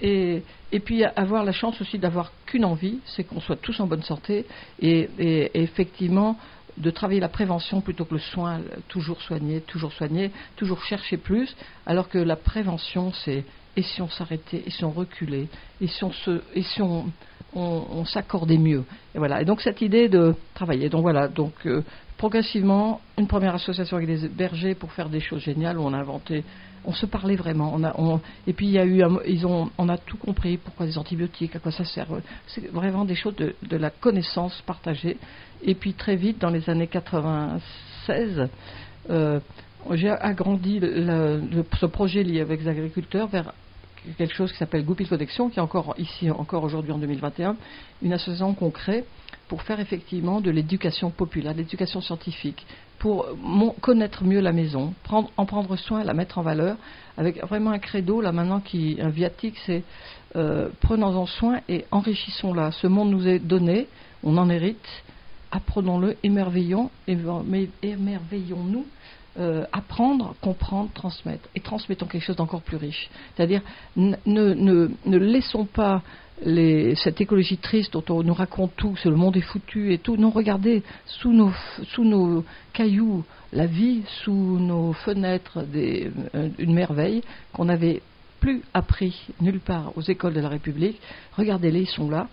Et, 0.00 0.42
puis 0.84 1.04
avoir 1.04 1.42
la 1.44 1.52
chance 1.52 1.80
aussi 1.80 1.98
d'avoir 1.98 2.30
qu'une 2.44 2.64
envie, 2.64 2.98
c'est 3.06 3.24
qu'on 3.24 3.40
soit 3.40 3.56
tous 3.56 3.80
en 3.80 3.86
bonne 3.86 4.02
santé 4.02 4.44
et, 4.80 5.08
et 5.18 5.62
effectivement 5.62 6.36
de 6.76 6.90
travailler 6.90 7.20
la 7.20 7.28
prévention 7.28 7.80
plutôt 7.80 8.04
que 8.04 8.14
le 8.14 8.20
soin, 8.20 8.60
toujours 8.88 9.22
soigner, 9.22 9.62
toujours 9.62 9.92
soigner, 9.92 10.30
toujours 10.56 10.82
chercher 10.84 11.16
plus, 11.16 11.56
alors 11.86 12.08
que 12.08 12.18
la 12.18 12.36
prévention, 12.36 13.12
c'est 13.24 13.44
et 13.76 13.82
si 13.82 14.00
on 14.00 14.08
s'arrêtait, 14.08 14.62
et 14.66 14.70
si 14.70 14.84
on 14.84 14.90
reculait, 14.90 15.48
et 15.80 15.86
si 15.86 16.02
on 16.02 16.12
se, 16.12 16.40
et 16.54 16.62
si 16.62 16.80
on, 16.80 17.06
on, 17.56 18.04
s'accordait 18.04 18.58
mieux. 18.58 18.84
Et 19.14 19.18
voilà. 19.18 19.40
Et 19.42 19.44
donc 19.44 19.60
cette 19.60 19.80
idée 19.80 20.08
de 20.08 20.34
travailler. 20.54 20.88
Donc 20.88 21.02
voilà. 21.02 21.28
Donc 21.28 21.54
euh, 21.66 21.82
progressivement, 22.18 23.00
une 23.18 23.26
première 23.26 23.54
association 23.54 23.96
avec 23.96 24.08
des 24.08 24.28
bergers 24.28 24.74
pour 24.74 24.92
faire 24.92 25.08
des 25.08 25.20
choses 25.20 25.42
géniales 25.42 25.78
où 25.78 25.82
on 25.82 25.92
a 25.92 25.98
inventé 25.98 26.44
on 26.86 26.92
se 26.92 27.04
parlait 27.04 27.36
vraiment. 27.36 27.72
On 27.74 27.84
a, 27.84 27.94
et 28.46 28.52
puis 28.52 28.66
il 28.66 28.72
y 28.72 28.78
a 28.78 28.86
eu, 28.86 29.02
ils 29.26 29.46
ont, 29.46 29.70
on 29.76 29.88
a 29.88 29.98
tout 29.98 30.16
compris. 30.16 30.56
Pourquoi 30.56 30.86
des 30.86 30.96
antibiotiques, 30.96 31.56
à 31.56 31.58
quoi 31.58 31.72
ça 31.72 31.84
sert. 31.84 32.06
C'est 32.46 32.68
vraiment 32.68 33.04
des 33.04 33.14
choses 33.14 33.34
de, 33.36 33.76
la 33.76 33.90
connaissance 33.90 34.62
partagée. 34.66 35.18
Et 35.62 35.74
puis 35.74 35.94
très 35.94 36.16
vite, 36.16 36.38
dans 36.38 36.50
les 36.50 36.70
années 36.70 36.86
96, 36.86 38.48
euh, 39.10 39.40
j'ai 39.92 40.10
agrandi 40.10 40.80
ce 40.80 41.86
projet 41.86 42.22
lié 42.22 42.40
avec 42.40 42.60
les 42.60 42.68
agriculteurs 42.68 43.28
vers 43.28 43.52
quelque 44.18 44.34
chose 44.34 44.52
qui 44.52 44.58
s'appelle 44.58 44.84
Goupil 44.84 45.06
Protection, 45.06 45.48
qui 45.48 45.58
est 45.58 45.62
encore 45.62 45.94
ici, 45.98 46.30
encore 46.30 46.64
aujourd'hui 46.64 46.92
en 46.92 46.98
2021, 46.98 47.56
une 48.02 48.12
association 48.12 48.54
qu'on 48.54 48.70
crée 48.70 49.04
pour 49.48 49.62
faire 49.62 49.80
effectivement 49.80 50.40
de 50.40 50.50
l'éducation 50.50 51.10
populaire, 51.10 51.52
de 51.52 51.58
l'éducation 51.58 52.00
scientifique, 52.00 52.66
pour 52.98 53.26
connaître 53.80 54.24
mieux 54.24 54.40
la 54.40 54.52
maison, 54.52 54.94
prendre, 55.04 55.30
en 55.36 55.46
prendre 55.46 55.76
soin, 55.76 56.02
la 56.02 56.14
mettre 56.14 56.38
en 56.38 56.42
valeur, 56.42 56.76
avec 57.16 57.40
vraiment 57.44 57.70
un 57.70 57.78
credo 57.78 58.20
là 58.20 58.32
maintenant 58.32 58.60
qui 58.60 58.98
un 59.00 59.10
viatique, 59.10 59.56
c'est 59.66 59.82
euh, 60.34 60.68
prenons-en 60.80 61.26
soin 61.26 61.60
et 61.68 61.84
enrichissons-la. 61.90 62.72
Ce 62.72 62.86
monde 62.86 63.10
nous 63.10 63.28
est 63.28 63.38
donné, 63.38 63.88
on 64.22 64.36
en 64.38 64.48
hérite, 64.50 64.88
apprenons-le, 65.50 66.16
émerveillons, 66.22 66.90
émerveillons-nous 67.06 68.86
euh, 69.38 69.64
apprendre, 69.72 70.34
comprendre, 70.40 70.90
transmettre. 70.94 71.48
Et 71.54 71.60
transmettons 71.60 72.06
quelque 72.06 72.24
chose 72.24 72.36
d'encore 72.36 72.62
plus 72.62 72.76
riche. 72.76 73.10
C'est-à-dire, 73.34 73.62
ne, 73.96 74.88
laissons 75.06 75.64
pas 75.64 76.02
cette 76.42 77.20
écologie 77.20 77.56
triste 77.56 77.94
dont 77.94 78.04
on 78.10 78.22
nous 78.22 78.34
raconte 78.34 78.72
tout, 78.76 78.94
que 79.02 79.08
le 79.08 79.16
monde 79.16 79.36
est 79.36 79.42
foutu 79.42 79.92
et 79.92 79.98
tout. 79.98 80.16
Non, 80.16 80.30
regardez, 80.30 80.82
sous 81.06 81.32
nos, 81.32 81.52
sous 81.94 82.04
nos 82.04 82.44
cailloux, 82.72 83.24
la 83.52 83.66
vie, 83.66 84.02
sous 84.22 84.58
nos 84.58 84.92
fenêtres, 84.92 85.62
des, 85.62 86.10
euh, 86.34 86.48
une 86.58 86.74
merveille 86.74 87.22
qu'on 87.52 87.66
n'avait 87.66 88.02
plus 88.40 88.62
appris 88.74 89.28
nulle 89.40 89.60
part 89.60 89.92
aux 89.96 90.02
écoles 90.02 90.34
de 90.34 90.40
la 90.40 90.48
République. 90.48 91.00
Regardez-les, 91.36 91.82
ils 91.82 91.88
sont 91.88 92.10
là 92.10 92.28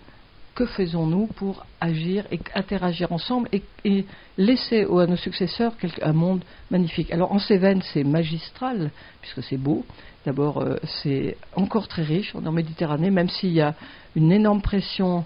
que 0.54 0.66
faisons-nous 0.66 1.26
pour 1.28 1.66
agir 1.80 2.24
et 2.30 2.38
interagir 2.54 3.12
ensemble 3.12 3.48
et, 3.52 4.04
laisser 4.38 4.82
à 4.82 5.06
nos 5.06 5.16
successeurs 5.16 5.74
un 6.02 6.12
monde 6.12 6.44
magnifique? 6.70 7.12
Alors 7.12 7.32
en 7.32 7.38
Cévennes, 7.38 7.82
c'est 7.92 8.04
magistral, 8.04 8.90
puisque 9.20 9.42
c'est 9.42 9.56
beau. 9.56 9.84
D'abord, 10.24 10.62
euh, 10.62 10.76
c'est 11.02 11.36
encore 11.54 11.88
très 11.88 12.02
riche 12.02 12.34
en 12.34 12.52
Méditerranée, 12.52 13.10
même 13.10 13.28
s'il 13.28 13.52
y 13.52 13.60
a 13.60 13.74
une 14.16 14.32
énorme 14.32 14.62
pression 14.62 15.24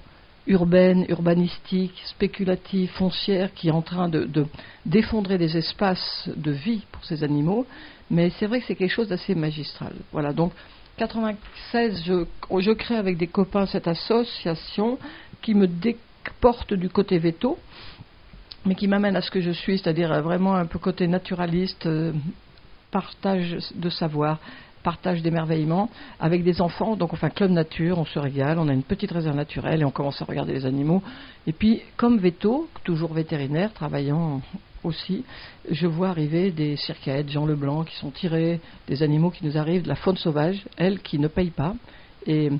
urbaine, 0.48 1.04
urbanistique, 1.08 1.94
spéculative, 2.06 2.90
foncière, 2.92 3.52
qui 3.54 3.68
est 3.68 3.72
en 3.72 3.82
train 3.82 4.08
de, 4.08 4.46
défondrer 4.86 5.38
des 5.38 5.56
espaces 5.56 6.28
de 6.34 6.50
vie 6.50 6.82
pour 6.90 7.04
ces 7.04 7.22
animaux. 7.22 7.66
Mais 8.10 8.30
c'est 8.38 8.46
vrai 8.46 8.60
que 8.60 8.66
c'est 8.66 8.74
quelque 8.74 8.94
chose 8.94 9.08
d'assez 9.08 9.34
magistral. 9.34 9.92
Voilà, 10.10 10.32
donc 10.32 10.52
96, 10.98 12.02
je, 12.04 12.24
je, 12.60 12.70
crée 12.72 12.96
avec 12.96 13.16
des 13.16 13.28
copains 13.28 13.66
cette 13.66 13.88
association 13.88 14.98
qui 15.40 15.54
me, 15.54 15.68
porte 16.40 16.74
du 16.74 16.90
côté 16.90 17.18
veto, 17.18 17.58
mais 18.66 18.74
qui 18.74 18.88
m'amène 18.88 19.16
à 19.16 19.22
ce 19.22 19.30
que 19.30 19.40
je 19.40 19.50
suis, 19.50 19.78
c'est-à-dire 19.78 20.22
vraiment 20.22 20.54
un 20.56 20.66
peu 20.66 20.78
côté 20.78 21.06
naturaliste, 21.06 21.86
euh, 21.86 22.12
partage 22.90 23.56
de 23.74 23.90
savoir, 23.90 24.38
partage 24.82 25.22
d'émerveillement 25.22 25.88
avec 26.20 26.42
des 26.42 26.60
enfants. 26.60 26.96
Donc 26.96 27.12
on 27.12 27.16
fait 27.16 27.26
un 27.26 27.30
club 27.30 27.50
nature, 27.50 27.98
on 27.98 28.04
se 28.04 28.18
régale, 28.18 28.58
on 28.58 28.68
a 28.68 28.72
une 28.72 28.82
petite 28.82 29.10
réserve 29.10 29.36
naturelle 29.36 29.80
et 29.80 29.84
on 29.84 29.90
commence 29.90 30.20
à 30.20 30.24
regarder 30.24 30.52
les 30.52 30.66
animaux. 30.66 31.02
Et 31.46 31.52
puis, 31.52 31.82
comme 31.96 32.18
veto, 32.18 32.68
toujours 32.84 33.14
vétérinaire, 33.14 33.72
travaillant 33.72 34.42
aussi, 34.88 35.24
je 35.70 35.86
vois 35.86 36.08
arriver 36.08 36.50
des 36.50 36.76
circaètes, 36.76 37.30
Jean 37.30 37.46
Leblanc, 37.46 37.84
qui 37.84 37.96
sont 37.96 38.10
tirés, 38.10 38.60
des 38.88 39.02
animaux 39.02 39.30
qui 39.30 39.46
nous 39.46 39.56
arrivent 39.56 39.82
de 39.82 39.88
la 39.88 39.94
faune 39.94 40.16
sauvage, 40.16 40.64
elle 40.76 41.00
qui 41.00 41.18
ne 41.18 41.28
paye 41.28 41.50
pas. 41.50 41.74
Et 42.26 42.50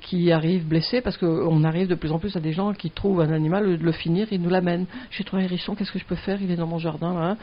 qui 0.00 0.32
arrivent 0.32 0.66
blessés 0.66 1.00
parce 1.00 1.16
qu'on 1.16 1.62
arrive 1.64 1.86
de 1.86 1.94
plus 1.94 2.10
en 2.10 2.18
plus 2.18 2.36
à 2.36 2.40
des 2.40 2.52
gens 2.52 2.72
qui 2.72 2.90
trouvent 2.90 3.20
un 3.20 3.32
animal, 3.32 3.78
de 3.78 3.84
le 3.84 3.92
finir, 3.92 4.26
ils 4.32 4.42
nous 4.42 4.50
l'amènent. 4.50 4.86
J'ai 5.10 5.22
trouvé 5.22 5.42
un 5.42 5.44
hérisson, 5.44 5.74
qu'est-ce 5.74 5.92
que 5.92 5.98
je 5.98 6.04
peux 6.04 6.16
faire? 6.16 6.42
Il 6.42 6.50
est 6.50 6.56
dans 6.56 6.66
mon 6.66 6.78
jardin. 6.78 7.36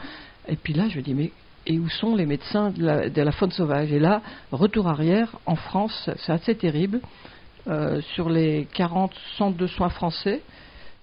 Et 0.46 0.56
puis 0.56 0.74
là, 0.74 0.88
je 0.88 1.00
dis, 1.00 1.14
mais 1.14 1.32
et 1.66 1.78
où 1.78 1.88
sont 1.88 2.14
les 2.14 2.26
médecins 2.26 2.70
de 2.70 3.22
la, 3.22 3.32
faune 3.32 3.50
sauvage? 3.50 3.90
Et 3.92 3.98
là, 3.98 4.20
retour 4.52 4.88
arrière, 4.88 5.38
en 5.46 5.56
France, 5.56 6.10
c'est 6.18 6.32
assez 6.32 6.54
terrible. 6.54 7.00
Euh, 7.66 8.02
sur 8.14 8.28
les 8.28 8.68
40 8.74 9.14
centres 9.38 9.56
de 9.56 9.66
soins 9.66 9.88
français, 9.88 10.42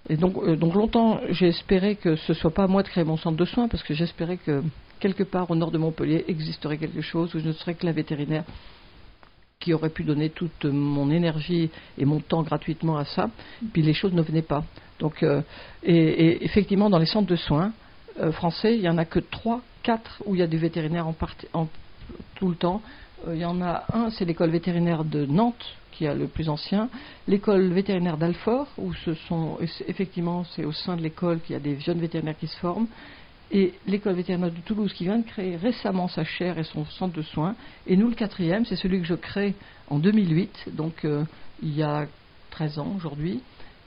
et 0.08 0.16
donc, 0.16 0.36
euh, 0.36 0.56
donc 0.56 0.74
longtemps, 0.74 1.20
j'ai 1.30 1.48
espéré 1.48 1.96
que 1.96 2.16
ce 2.16 2.34
soit 2.34 2.50
pas 2.50 2.64
à 2.64 2.66
moi 2.66 2.82
de 2.82 2.88
créer 2.88 3.04
mon 3.04 3.16
centre 3.16 3.36
de 3.36 3.44
soins, 3.44 3.68
parce 3.68 3.82
que 3.82 3.94
j'espérais 3.94 4.36
que 4.36 4.62
quelque 5.00 5.22
part 5.22 5.50
au 5.50 5.54
nord 5.54 5.70
de 5.70 5.78
Montpellier 5.78 6.24
existerait 6.28 6.78
quelque 6.78 7.00
chose 7.00 7.34
où 7.34 7.38
je 7.38 7.46
ne 7.46 7.52
serais 7.52 7.74
que 7.74 7.86
la 7.86 7.92
vétérinaire 7.92 8.44
qui 9.60 9.72
aurait 9.72 9.90
pu 9.90 10.02
donner 10.02 10.30
toute 10.30 10.64
mon 10.64 11.10
énergie 11.10 11.70
et 11.96 12.04
mon 12.04 12.18
temps 12.18 12.42
gratuitement 12.42 12.96
à 12.96 13.04
ça. 13.04 13.30
Puis 13.72 13.82
les 13.82 13.94
choses 13.94 14.12
ne 14.12 14.22
venaient 14.22 14.42
pas. 14.42 14.64
Donc, 14.98 15.22
euh, 15.22 15.40
et, 15.84 16.44
effectivement, 16.44 16.90
dans 16.90 16.98
les 16.98 17.06
centres 17.06 17.28
de 17.28 17.36
soins 17.36 17.72
euh, 18.20 18.32
français, 18.32 18.74
il 18.74 18.80
n'y 18.80 18.88
en 18.88 18.98
a 18.98 19.04
que 19.04 19.20
3, 19.20 19.60
4 19.84 20.24
où 20.26 20.34
il 20.34 20.40
y 20.40 20.42
a 20.42 20.48
des 20.48 20.56
vétérinaires 20.56 21.06
en, 21.06 21.14
en 21.52 21.68
tout 22.34 22.48
le 22.48 22.56
temps. 22.56 22.82
Il 23.28 23.38
y 23.38 23.44
en 23.44 23.62
a 23.62 23.84
un, 23.92 24.10
c'est 24.10 24.24
l'école 24.24 24.50
vétérinaire 24.50 25.04
de 25.04 25.26
Nantes, 25.26 25.76
qui 25.92 26.04
est 26.04 26.14
le 26.14 26.26
plus 26.26 26.48
ancien, 26.48 26.88
l'école 27.28 27.68
vétérinaire 27.68 28.16
d'Alfort, 28.16 28.68
où 28.78 28.92
ce 28.94 29.14
sont 29.14 29.58
effectivement 29.86 30.44
c'est 30.56 30.64
au 30.64 30.72
sein 30.72 30.96
de 30.96 31.02
l'école 31.02 31.40
qu'il 31.40 31.52
y 31.52 31.56
a 31.56 31.60
des 31.60 31.78
jeunes 31.80 32.00
vétérinaires 32.00 32.38
qui 32.38 32.48
se 32.48 32.56
forment, 32.56 32.88
et 33.52 33.74
l'école 33.86 34.14
vétérinaire 34.14 34.50
de 34.50 34.60
Toulouse 34.64 34.92
qui 34.94 35.04
vient 35.04 35.18
de 35.18 35.26
créer 35.26 35.56
récemment 35.56 36.08
sa 36.08 36.24
chaire 36.24 36.58
et 36.58 36.64
son 36.64 36.86
centre 36.86 37.14
de 37.14 37.22
soins. 37.22 37.54
Et 37.86 37.96
nous, 37.96 38.08
le 38.08 38.14
quatrième, 38.14 38.64
c'est 38.64 38.76
celui 38.76 39.00
que 39.00 39.06
je 39.06 39.14
crée 39.14 39.54
en 39.88 39.98
2008, 39.98 40.70
donc 40.72 41.04
euh, 41.04 41.24
il 41.62 41.76
y 41.76 41.82
a 41.82 42.06
13 42.50 42.78
ans 42.78 42.94
aujourd'hui, 42.96 43.40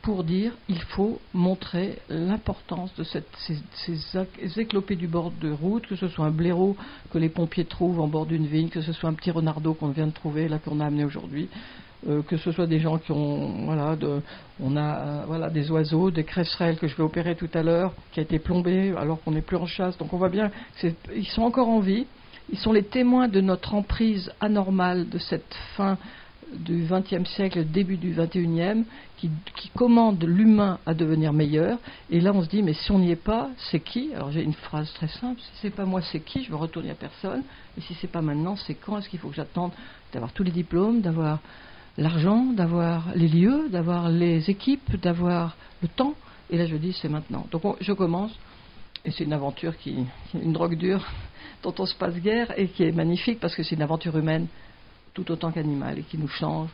pour 0.03 0.23
dire 0.23 0.53
il 0.69 0.79
faut 0.79 1.19
montrer 1.33 1.97
l'importance 2.09 2.93
de 2.95 3.03
ces, 3.03 3.23
ces, 3.73 4.59
éclopés 4.59 4.95
du 4.95 5.07
bord 5.07 5.31
de 5.31 5.49
route, 5.49 5.87
que 5.87 5.95
ce 5.95 6.07
soit 6.07 6.25
un 6.25 6.31
blaireau 6.31 6.77
que 7.11 7.17
les 7.17 7.29
pompiers 7.29 7.65
trouvent 7.65 7.99
en 7.99 8.07
bord 8.07 8.27
d'une 8.27 8.45
vigne, 8.45 8.69
que 8.69 8.81
ce 8.81 8.93
soit 8.93 9.09
un 9.09 9.13
petit 9.13 9.31
renardeau 9.31 9.73
qu'on 9.73 9.89
vient 9.89 10.05
de 10.05 10.11
trouver, 10.11 10.47
là 10.47 10.59
qu'on 10.59 10.79
a 10.79 10.85
amené 10.85 11.05
aujourd'hui, 11.05 11.49
euh, 12.07 12.21
que 12.21 12.37
ce 12.37 12.51
soit 12.51 12.67
des 12.67 12.79
gens 12.79 12.97
qui 12.97 13.11
ont, 13.11 13.65
voilà, 13.65 13.95
de, 13.95 14.21
on 14.61 14.75
a 14.77 14.95
euh, 14.95 15.23
voilà, 15.27 15.49
des 15.49 15.71
oiseaux, 15.71 16.11
des 16.11 16.23
cresserelles 16.23 16.77
que 16.77 16.87
je 16.87 16.95
vais 16.95 17.03
opérer 17.03 17.35
tout 17.35 17.49
à 17.53 17.63
l'heure, 17.63 17.93
qui 18.11 18.19
a 18.19 18.23
été 18.23 18.39
plombé 18.39 18.93
alors 18.97 19.21
qu'on 19.23 19.31
n'est 19.31 19.41
plus 19.41 19.57
en 19.57 19.65
chasse. 19.65 19.97
Donc 19.97 20.13
on 20.13 20.17
voit 20.17 20.29
bien 20.29 20.51
qu'ils 20.79 21.27
sont 21.27 21.43
encore 21.43 21.69
en 21.69 21.79
vie. 21.79 22.05
Ils 22.51 22.59
sont 22.59 22.71
les 22.71 22.83
témoins 22.83 23.27
de 23.27 23.41
notre 23.41 23.73
emprise 23.73 24.31
anormale 24.39 25.09
de 25.09 25.17
cette 25.17 25.53
fin 25.75 25.97
du 26.53 26.87
XXe 26.89 27.27
siècle, 27.31 27.65
début 27.65 27.97
du 27.97 28.11
XXIe, 28.11 28.85
qui, 29.17 29.29
qui 29.55 29.69
commande 29.69 30.23
l'humain 30.23 30.79
à 30.85 30.93
devenir 30.93 31.33
meilleur. 31.33 31.79
Et 32.09 32.21
là, 32.21 32.31
on 32.33 32.43
se 32.43 32.49
dit, 32.49 32.61
mais 32.61 32.73
si 32.73 32.91
on 32.91 32.99
n'y 32.99 33.11
est 33.11 33.15
pas, 33.15 33.49
c'est 33.57 33.79
qui? 33.79 34.13
Alors 34.13 34.31
j'ai 34.31 34.43
une 34.43 34.53
phrase 34.53 34.91
très 34.93 35.07
simple 35.07 35.39
si 35.41 35.49
c'est 35.61 35.75
pas 35.75 35.85
moi, 35.85 36.01
c'est 36.11 36.19
qui? 36.19 36.43
Je 36.43 36.51
veux 36.51 36.57
retourner 36.57 36.91
à 36.91 36.95
personne. 36.95 37.41
Et 37.77 37.81
si 37.81 37.95
c'est 37.95 38.11
pas 38.11 38.21
maintenant, 38.21 38.55
c'est 38.55 38.75
quand 38.75 38.99
Est-ce 38.99 39.09
qu'il 39.09 39.19
faut 39.19 39.29
que 39.29 39.35
j'attende 39.35 39.71
d'avoir 40.13 40.31
tous 40.31 40.43
les 40.43 40.51
diplômes, 40.51 41.01
d'avoir 41.01 41.39
l'argent, 41.97 42.45
d'avoir 42.53 43.05
les 43.15 43.27
lieux, 43.27 43.69
d'avoir 43.69 44.09
les 44.09 44.49
équipes, 44.49 44.99
d'avoir 45.01 45.55
le 45.81 45.87
temps. 45.87 46.13
Et 46.49 46.57
là, 46.57 46.65
je 46.65 46.75
dis, 46.75 46.93
c'est 46.93 47.09
maintenant. 47.09 47.47
Donc, 47.51 47.63
je 47.81 47.93
commence, 47.93 48.31
et 49.03 49.11
c'est 49.11 49.23
une 49.23 49.33
aventure 49.33 49.77
qui, 49.77 50.05
une 50.33 50.53
drogue 50.53 50.77
dure, 50.77 51.05
dont 51.63 51.73
on 51.79 51.85
se 51.85 51.95
passe 51.95 52.15
guère, 52.15 52.53
et 52.57 52.67
qui 52.67 52.83
est 52.83 52.91
magnifique 52.91 53.39
parce 53.39 53.55
que 53.55 53.63
c'est 53.63 53.75
une 53.75 53.81
aventure 53.81 54.17
humaine 54.17 54.47
tout 55.13 55.29
autant 55.31 55.51
qu'animale 55.51 55.99
et 55.99 56.03
qui 56.03 56.17
nous 56.17 56.27
change 56.27 56.69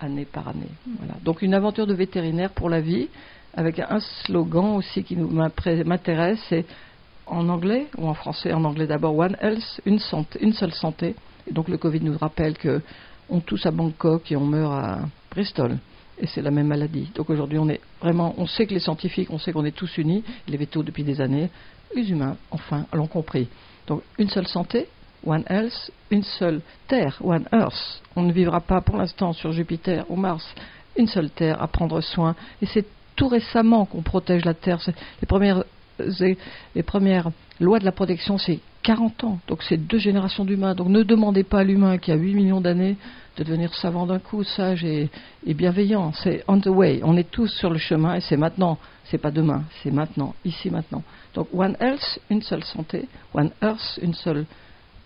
année 0.00 0.24
par 0.24 0.48
année. 0.48 0.70
Voilà. 0.98 1.14
Donc, 1.22 1.42
une 1.42 1.54
aventure 1.54 1.86
de 1.86 1.94
vétérinaire 1.94 2.50
pour 2.50 2.68
la 2.68 2.80
vie, 2.80 3.08
avec 3.54 3.78
un 3.78 4.00
slogan 4.00 4.76
aussi 4.76 5.04
qui 5.04 5.16
m'intéresse, 5.16 6.40
c'est 6.48 6.66
en 7.26 7.48
anglais 7.48 7.86
ou 7.96 8.08
en 8.08 8.14
français, 8.14 8.52
en 8.52 8.64
anglais 8.64 8.86
d'abord, 8.86 9.16
One 9.16 9.36
Health, 9.40 9.80
une, 9.86 10.00
santé, 10.00 10.40
une 10.42 10.52
seule 10.52 10.74
santé. 10.74 11.14
Et 11.46 11.52
donc, 11.52 11.68
le 11.68 11.78
Covid 11.78 12.00
nous 12.00 12.18
rappelle 12.18 12.58
que 12.58 12.82
on 13.28 13.40
tousse 13.40 13.66
à 13.66 13.70
Bangkok 13.70 14.30
et 14.30 14.36
on 14.36 14.44
meurt 14.44 14.72
à 14.72 14.98
Bristol. 15.30 15.78
Et 16.18 16.26
c'est 16.26 16.42
la 16.42 16.50
même 16.50 16.68
maladie. 16.68 17.10
Donc 17.14 17.30
aujourd'hui, 17.30 17.58
on 17.58 17.68
est 17.68 17.80
vraiment, 18.00 18.34
on 18.38 18.46
sait 18.46 18.66
que 18.66 18.74
les 18.74 18.80
scientifiques, 18.80 19.30
on 19.30 19.38
sait 19.38 19.52
qu'on 19.52 19.64
est 19.64 19.76
tous 19.76 19.98
unis, 19.98 20.22
les 20.46 20.56
vétos 20.56 20.82
depuis 20.82 21.02
des 21.02 21.20
années, 21.20 21.50
les 21.94 22.10
humains, 22.10 22.36
enfin, 22.50 22.86
l'ont 22.92 23.08
compris. 23.08 23.48
Donc 23.86 24.02
une 24.18 24.28
seule 24.28 24.46
santé, 24.46 24.86
One 25.26 25.44
Health, 25.48 25.90
une 26.10 26.22
seule 26.22 26.60
Terre, 26.86 27.18
One 27.22 27.46
Earth. 27.52 28.02
On 28.14 28.22
ne 28.22 28.32
vivra 28.32 28.60
pas 28.60 28.80
pour 28.80 28.96
l'instant 28.96 29.32
sur 29.32 29.52
Jupiter 29.52 30.04
ou 30.08 30.16
Mars, 30.16 30.44
une 30.96 31.08
seule 31.08 31.30
Terre 31.30 31.60
à 31.62 31.66
prendre 31.66 32.00
soin. 32.00 32.36
Et 32.62 32.66
c'est 32.66 32.86
tout 33.16 33.28
récemment 33.28 33.84
qu'on 33.84 34.02
protège 34.02 34.44
la 34.44 34.54
Terre. 34.54 34.78
Les 35.20 35.26
premières, 35.26 35.64
les 35.98 36.82
premières 36.82 37.30
lois 37.60 37.78
de 37.78 37.84
la 37.84 37.92
protection, 37.92 38.38
c'est 38.38 38.60
40 38.84 39.24
ans. 39.24 39.38
Donc 39.48 39.62
c'est 39.62 39.78
deux 39.78 39.98
générations 39.98 40.44
d'humains. 40.44 40.74
Donc 40.74 40.88
ne 40.88 41.02
demandez 41.02 41.42
pas 41.42 41.60
à 41.60 41.64
l'humain 41.64 41.98
qui 41.98 42.12
a 42.12 42.14
8 42.14 42.34
millions 42.34 42.60
d'années 42.60 42.96
de 43.36 43.42
devenir 43.42 43.74
savant 43.74 44.06
d'un 44.06 44.20
coup, 44.20 44.44
sage 44.44 44.84
et, 44.84 45.10
bienveillant. 45.44 46.12
C'est 46.12 46.44
on 46.46 46.60
the 46.60 46.68
way. 46.68 47.00
On 47.02 47.16
est 47.16 47.30
tous 47.30 47.48
sur 47.48 47.70
le 47.70 47.78
chemin 47.78 48.14
et 48.14 48.20
c'est 48.20 48.36
maintenant. 48.36 48.78
C'est 49.06 49.18
pas 49.18 49.30
demain, 49.30 49.64
c'est 49.82 49.90
maintenant, 49.90 50.34
ici 50.44 50.70
maintenant. 50.70 51.02
Donc 51.34 51.48
One 51.52 51.76
Health, 51.80 52.20
une 52.30 52.42
seule 52.42 52.64
santé. 52.64 53.08
One 53.34 53.50
Earth, 53.62 53.98
une 54.00 54.14
seule 54.14 54.46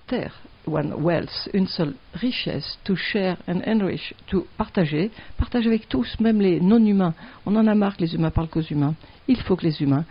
terre. 0.06 0.34
One 0.66 0.92
Wealth, 0.98 1.48
une 1.54 1.66
seule 1.66 1.94
richesse. 2.14 2.78
To 2.84 2.94
share 2.94 3.36
and 3.48 3.60
enrich, 3.66 4.14
to 4.26 4.46
partager. 4.56 5.10
Partager 5.36 5.68
avec 5.68 5.88
tous, 5.88 6.18
même 6.20 6.40
les 6.40 6.60
non-humains. 6.60 7.14
On 7.46 7.56
en 7.56 7.66
a 7.66 7.74
marre 7.74 7.96
que 7.96 8.02
les 8.02 8.14
humains 8.14 8.30
parlent 8.30 8.48
qu'aux 8.48 8.60
humains. 8.60 8.94
Il 9.28 9.38
faut 9.38 9.56
que 9.56 9.64
les 9.64 9.82
humains 9.82 10.04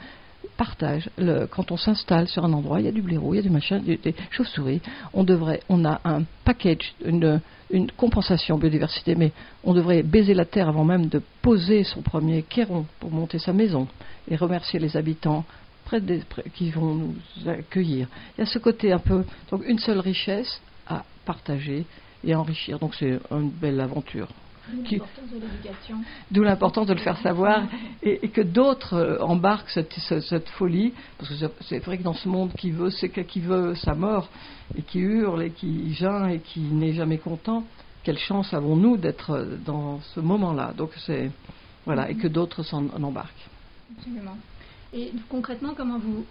partage. 0.58 1.10
Le, 1.18 1.46
quand 1.46 1.72
on 1.72 1.78
s'installe 1.78 2.28
sur 2.28 2.44
un 2.44 2.52
endroit, 2.52 2.80
il 2.80 2.86
y 2.86 2.90
a 2.90 2.92
du 2.92 3.02
blaireau, 3.02 3.34
il 3.34 3.38
y 3.38 3.40
a 3.40 3.44
du 3.44 3.50
machin, 3.50 3.80
des, 3.80 4.16
chauves-souris. 4.32 4.82
On 5.14 5.24
devrait, 5.24 5.62
on 5.70 5.86
a 5.86 6.02
un 6.04 6.24
package, 6.44 6.94
une, 7.06 7.40
une, 7.70 7.90
compensation 7.92 8.58
biodiversité, 8.58 9.16
mais 9.16 9.32
on 9.64 9.74
devrait 9.74 10.04
baiser 10.04 10.34
la 10.34 10.46
terre 10.46 10.68
avant 10.68 10.84
même 10.84 11.08
de 11.08 11.22
poser 11.42 11.84
son 11.84 12.02
premier 12.02 12.42
kéron 12.42 12.86
pour 13.00 13.12
monter 13.12 13.40
sa 13.40 13.54
maison 13.54 13.88
et 14.28 14.36
remercier 14.36 14.80
les 14.80 14.98
habitants 14.98 15.46
près 15.86 16.02
des, 16.02 16.22
qui 16.56 16.72
vont 16.72 16.96
nous 16.96 17.16
accueillir. 17.48 18.08
Il 18.38 18.42
y 18.42 18.44
a 18.44 18.48
ce 18.48 18.60
côté 18.60 18.92
un 18.92 19.00
peu, 19.00 19.24
donc 19.52 19.64
une 19.66 19.80
seule 19.80 20.00
richesse 20.00 20.60
à 20.88 21.06
partager 21.26 21.86
et 22.24 22.36
enrichir. 22.36 22.80
Donc 22.80 22.96
c'est 22.96 23.20
une 23.32 23.50
belle 23.50 23.80
aventure. 23.80 24.28
D'où 26.32 26.44
l'importance 26.44 26.88
de 26.88 26.94
le 26.94 27.00
faire 27.00 27.18
savoir 27.20 27.64
et, 28.04 28.30
que 28.30 28.42
d'autres 28.42 28.94
euh, 28.94 29.20
embarquent 29.22 29.70
cette, 29.70 29.94
cette, 29.94 30.50
folie. 30.50 30.94
Parce 31.18 31.30
que 31.30 31.48
c'est 31.62 31.80
vrai 31.80 31.98
que 31.98 32.04
dans 32.04 32.14
ce 32.14 32.28
monde 32.28 32.52
qui 32.54 32.72
veut, 32.72 32.90
c'est 32.90 33.10
qui 33.10 33.40
veut 33.40 33.76
sa 33.76 33.96
mort 33.96 34.30
et 34.78 34.82
qui 34.82 35.00
hurle 35.00 35.44
et 35.44 35.52
qui 35.52 35.94
geint 35.94 36.28
et 36.28 36.40
qui 36.40 36.60
n'est 36.60 36.94
jamais 36.94 37.18
content, 37.18 37.64
quelle 38.04 38.18
chance 38.18 38.54
avons-nous 38.54 38.98
d'être 38.98 39.58
dans 39.66 40.00
ce 40.14 40.20
moment-là? 40.20 40.74
Donc 40.78 40.92
c'est 41.06 41.32
voilà 41.86 42.10
et 42.10 42.16
que 42.16 42.28
d'autres 42.28 42.64
s'en 42.64 42.88
embarquent. 43.02 43.48
Absolument. 43.98 44.38
Et 44.94 45.12
concrètement, 45.30 45.74
comment 45.76 46.00
vous 46.00 46.26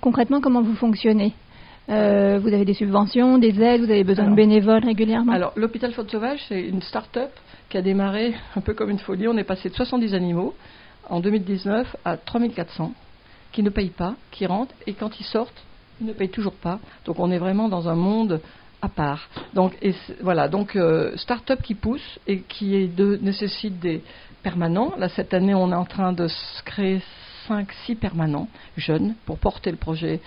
concrètement 0.00 0.40
comment 0.40 0.62
vous 0.62 0.74
fonctionnez? 0.74 1.32
Euh, 1.88 2.38
vous 2.40 2.48
avez 2.48 2.64
des 2.64 2.74
subventions, 2.74 3.38
des 3.38 3.60
aides, 3.60 3.82
vous 3.82 3.90
avez 3.90 4.04
besoin 4.04 4.30
de 4.30 4.34
bénévoles 4.34 4.84
régulièrement 4.84 5.32
Alors, 5.32 5.52
l'hôpital 5.56 5.92
Faute 5.92 6.10
Sauvage, 6.10 6.40
c'est 6.48 6.60
une 6.60 6.82
start-up 6.82 7.30
qui 7.68 7.76
a 7.76 7.82
démarré 7.82 8.34
un 8.54 8.60
peu 8.60 8.74
comme 8.74 8.90
une 8.90 8.98
folie. 8.98 9.26
On 9.26 9.36
est 9.36 9.44
passé 9.44 9.68
de 9.68 9.74
70 9.74 10.14
animaux 10.14 10.54
en 11.08 11.20
2019 11.20 11.96
à 12.04 12.16
3400 12.16 12.92
qui 13.50 13.62
ne 13.62 13.70
payent 13.70 13.90
pas, 13.90 14.14
qui 14.30 14.46
rentrent 14.46 14.74
et 14.86 14.94
quand 14.94 15.18
ils 15.20 15.24
sortent, 15.24 15.62
ils 16.00 16.06
ne 16.06 16.12
payent 16.12 16.30
toujours 16.30 16.54
pas. 16.54 16.78
Donc 17.04 17.18
on 17.18 17.30
est 17.30 17.38
vraiment 17.38 17.68
dans 17.68 17.88
un 17.88 17.94
monde 17.94 18.40
à 18.80 18.88
part. 18.88 19.28
Donc 19.54 19.76
voilà, 20.20 20.48
donc 20.48 20.76
euh, 20.76 21.16
start-up 21.16 21.62
qui 21.62 21.74
pousse 21.74 22.18
et 22.26 22.40
qui 22.40 22.76
est 22.76 22.88
de, 22.88 23.18
nécessite 23.22 23.78
des 23.80 24.02
permanents. 24.42 24.92
Là 24.98 25.08
cette 25.08 25.34
année, 25.34 25.54
on 25.54 25.70
est 25.70 25.76
en 25.76 25.84
train 25.84 26.12
de 26.12 26.28
créer 26.64 27.02
5 27.48 27.72
6 27.86 27.96
permanents 27.96 28.48
jeunes 28.76 29.14
pour 29.26 29.38
porter 29.38 29.70
le 29.70 29.76
projet 29.76 30.20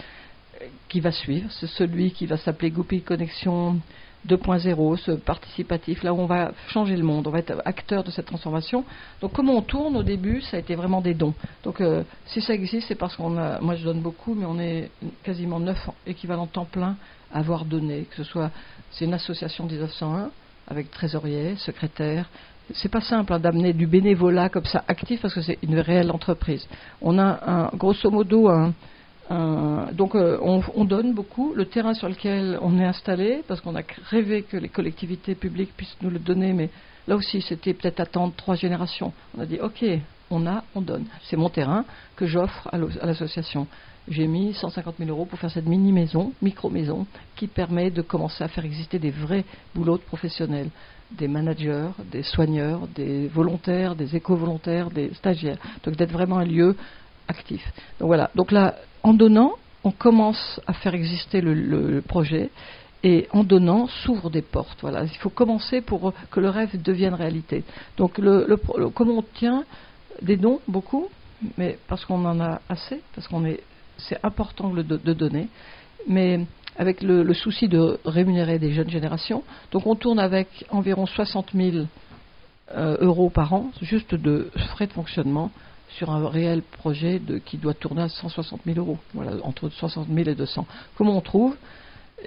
qui 0.88 1.00
va 1.00 1.12
suivre. 1.12 1.50
C'est 1.60 1.68
celui 1.68 2.12
qui 2.12 2.26
va 2.26 2.38
s'appeler 2.38 2.72
Goupil 2.72 3.04
Connexion 3.04 3.80
2.0, 4.28 4.98
ce 4.98 5.12
participatif, 5.12 6.04
là 6.04 6.14
où 6.14 6.20
on 6.20 6.26
va 6.26 6.52
changer 6.70 6.96
le 6.96 7.04
monde, 7.04 7.28
on 7.28 7.30
va 7.30 7.40
être 7.40 7.62
acteur 7.66 8.04
de 8.04 8.12
cette 8.12 8.26
transformation. 8.26 8.84
Donc 9.22 9.34
comment 9.34 9.54
on 9.54 9.62
tourne 9.62 9.96
au 9.96 10.04
début, 10.04 10.42
ça 10.42 10.58
a 10.58 10.60
été 10.60 10.76
vraiment 10.76 11.02
des 11.02 11.14
dons. 11.14 11.34
Donc 11.64 11.80
euh, 11.82 12.04
si 12.26 12.42
ça 12.42 12.54
existe, 12.54 12.88
c'est 12.88 12.96
parce 12.96 13.16
qu'on 13.16 13.38
a, 13.38 13.60
moi 13.62 13.76
je 13.76 13.84
donne 13.84 14.02
beaucoup, 14.02 14.34
mais 14.34 14.46
on 14.46 14.60
est 14.60 14.90
quasiment 15.24 15.60
9 15.60 15.78
équivalents 16.08 16.48
temps 16.48 16.66
plein 16.66 16.96
à 17.32 17.40
avoir 17.40 17.66
donné, 17.66 18.06
que 18.10 18.16
ce 18.16 18.24
soit, 18.24 18.50
c'est 18.92 19.06
une 19.06 19.14
association 19.14 19.66
1901 19.66 20.32
avec 20.68 20.90
trésorier, 20.90 21.56
secrétaire. 21.58 22.28
C'est 22.74 22.90
pas 22.90 23.02
simple 23.02 23.32
hein, 23.32 23.40
d'amener 23.40 23.74
du 23.74 23.86
bénévolat 23.86 24.50
comme 24.50 24.66
ça 24.66 24.84
actif 24.88 25.22
parce 25.22 25.36
que 25.36 25.42
c'est 25.42 25.60
une 25.62 25.78
réelle 25.78 26.10
entreprise. 26.10 26.68
On 27.00 27.20
a 27.20 27.70
grosso 27.76 28.10
modo 28.10 28.50
un, 28.50 28.74
donc 29.30 30.16
euh, 30.16 30.38
on, 30.42 30.86
donne 30.86 31.14
beaucoup. 31.14 31.54
Le 31.56 31.66
terrain 31.66 31.94
sur 31.94 32.08
lequel 32.08 32.60
on 32.62 32.78
est 32.80 32.86
installé, 32.86 33.44
parce 33.48 33.62
qu'on 33.62 33.76
a 33.76 33.82
rêvé 34.10 34.44
que 34.44 34.58
les 34.58 34.70
collectivités 34.70 35.36
publiques 35.36 35.76
puissent 35.76 35.98
nous 36.02 36.10
le 36.10 36.20
donner, 36.20 36.54
mais 36.54 36.70
là 37.08 37.16
aussi 37.16 37.42
c'était 37.42 37.74
peut-être 37.74 38.00
attendre 38.00 38.34
trois 38.36 38.56
générations. 38.56 39.14
On 39.38 39.42
a 39.42 39.46
dit 39.46 39.60
ok, 39.60 39.84
on 40.30 40.46
a, 40.48 40.64
on 40.76 40.82
donne. 40.82 41.06
C'est 41.24 41.38
mon 41.38 41.50
terrain 41.50 41.86
que 42.16 42.26
j'offre 42.26 42.70
à 42.72 42.78
l'association. 42.78 43.68
J'ai 44.08 44.28
mis 44.28 44.54
150 44.54 44.96
000 45.00 45.10
euros 45.10 45.26
pour 45.26 45.40
faire 45.40 45.50
cette 45.50 45.66
mini-maison, 45.66 46.32
micro-maison, 46.42 47.08
qui 47.36 47.48
permet 47.48 47.90
de 47.90 48.04
commencer 48.04 48.44
à 48.44 48.48
faire 48.48 48.64
exister 48.64 49.00
des 49.00 49.10
vrais 49.10 49.46
boulots 49.74 49.98
de 49.98 50.04
professionnels, 50.04 50.70
des 51.12 51.28
managers, 51.28 51.90
des 52.12 52.22
soigneurs, 52.22 52.88
des 52.94 53.28
volontaires, 53.28 53.96
des 53.96 54.16
éco-volontaires, 54.16 54.92
des 54.92 55.12
stagiaires. 55.16 55.58
Donc 55.84 55.96
d'être 55.96 56.12
vraiment 56.12 56.38
un 56.38 56.46
lieu 56.46 56.76
actif. 57.28 57.66
Donc 58.00 58.08
voilà. 58.08 58.30
Donc 58.36 58.52
là, 58.52 58.76
en 59.06 59.14
donnant, 59.14 59.54
on 59.84 59.92
commence 59.92 60.60
à 60.66 60.74
faire 60.74 60.96
exister 60.96 61.40
le, 61.40 62.02
projet 62.02 62.50
et 63.04 63.28
en 63.32 63.44
donnant 63.44 63.86
s'ouvrent 63.86 64.32
des 64.32 64.42
portes. 64.42 64.80
Voilà, 64.82 65.04
il 65.04 65.18
faut 65.20 65.30
commencer 65.30 65.82
pour 65.82 66.12
que 66.32 66.40
le 66.40 66.50
rêve 66.50 66.82
devienne 66.82 67.14
réalité. 67.14 67.64
Donc, 67.98 68.18
le, 68.18 68.58
comment 68.96 69.20
on 69.20 69.26
tient 69.36 69.64
des 70.24 70.38
dons, 70.38 70.60
beaucoup, 70.68 71.08
mais 71.56 71.78
parce 71.88 72.04
qu'on 72.04 72.26
en 72.26 72.40
a 72.40 72.62
assez, 72.68 73.00
parce 73.14 73.28
qu'on 73.28 73.46
est, 73.46 73.62
c'est 74.00 74.18
important 74.26 74.70
de, 74.70 74.82
donner, 75.14 75.50
mais 76.08 76.40
avec 76.76 77.04
le, 77.04 77.32
souci 77.36 77.68
de 77.68 78.00
rémunérer 78.06 78.58
des 78.58 78.72
jeunes 78.72 78.90
générations. 78.90 79.44
Donc, 79.72 79.86
on 79.86 79.94
tourne 79.94 80.18
avec 80.18 80.66
environ 80.72 81.06
60 81.06 81.52
000 81.54 81.86
euh, 82.76 82.98
euros 83.02 83.30
par 83.30 83.54
an, 83.54 83.70
juste 83.84 84.16
de 84.16 84.50
frais 84.72 84.88
de 84.88 84.94
fonctionnement 84.94 85.52
sur 85.98 86.12
un 86.12 86.28
réel 86.28 86.62
projet 86.62 87.20
de, 87.20 87.38
qui 87.38 87.58
doit 87.58 87.74
tourner 87.74 88.04
à 88.04 88.10
160 88.10 88.62
000 88.66 88.80
euros, 88.80 88.98
voilà, 89.14 89.32
entre 89.44 89.70
60 89.70 90.08
000 90.08 90.30
et 90.30 90.36
200. 90.36 90.66
Comment 90.98 91.18
on 91.18 91.22
trouve? 91.22 91.56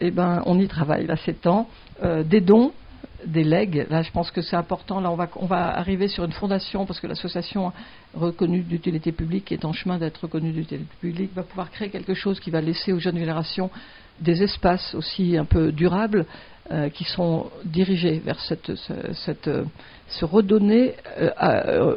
Eh 0.00 0.10
ben, 0.10 0.42
on 0.46 0.58
y 0.58 0.68
travaille, 0.68 1.06
là, 1.06 1.16
c'est 1.24 1.40
temps. 1.40 1.68
Euh, 2.02 2.22
des 2.22 2.40
dons, 2.40 2.72
des 3.24 3.44
legs, 3.44 3.86
là, 3.90 4.02
je 4.02 4.10
pense 4.10 4.30
que 4.30 4.42
c'est 4.42 4.56
important. 4.56 5.00
Là, 5.00 5.10
on 5.10 5.16
va, 5.16 5.28
on 5.36 5.46
va 5.46 5.76
arriver 5.76 6.08
sur 6.08 6.24
une 6.24 6.32
fondation, 6.32 6.86
parce 6.86 7.00
que 7.00 7.06
l'association 7.06 7.72
reconnue 8.14 8.60
d'utilité 8.60 9.12
publique, 9.12 9.46
qui 9.46 9.54
est 9.54 9.64
en 9.64 9.72
chemin 9.72 9.98
d'être 9.98 10.18
reconnue 10.18 10.52
d'utilité 10.52 10.86
publique, 11.00 11.34
va 11.34 11.42
pouvoir 11.42 11.70
créer 11.70 11.90
quelque 11.90 12.14
chose 12.14 12.40
qui 12.40 12.50
va 12.50 12.60
laisser 12.60 12.92
aux 12.92 12.98
jeunes 12.98 13.18
générations 13.18 13.70
des 14.20 14.42
espaces 14.42 14.94
aussi 14.94 15.36
un 15.36 15.44
peu 15.44 15.70
durables 15.72 16.26
euh, 16.70 16.88
qui 16.88 17.04
sont 17.04 17.50
dirigés 17.64 18.18
vers 18.18 18.40
cette, 18.40 18.72
cette, 19.14 19.48
se 20.08 20.24
redonner, 20.24 20.94
euh, 21.20 21.96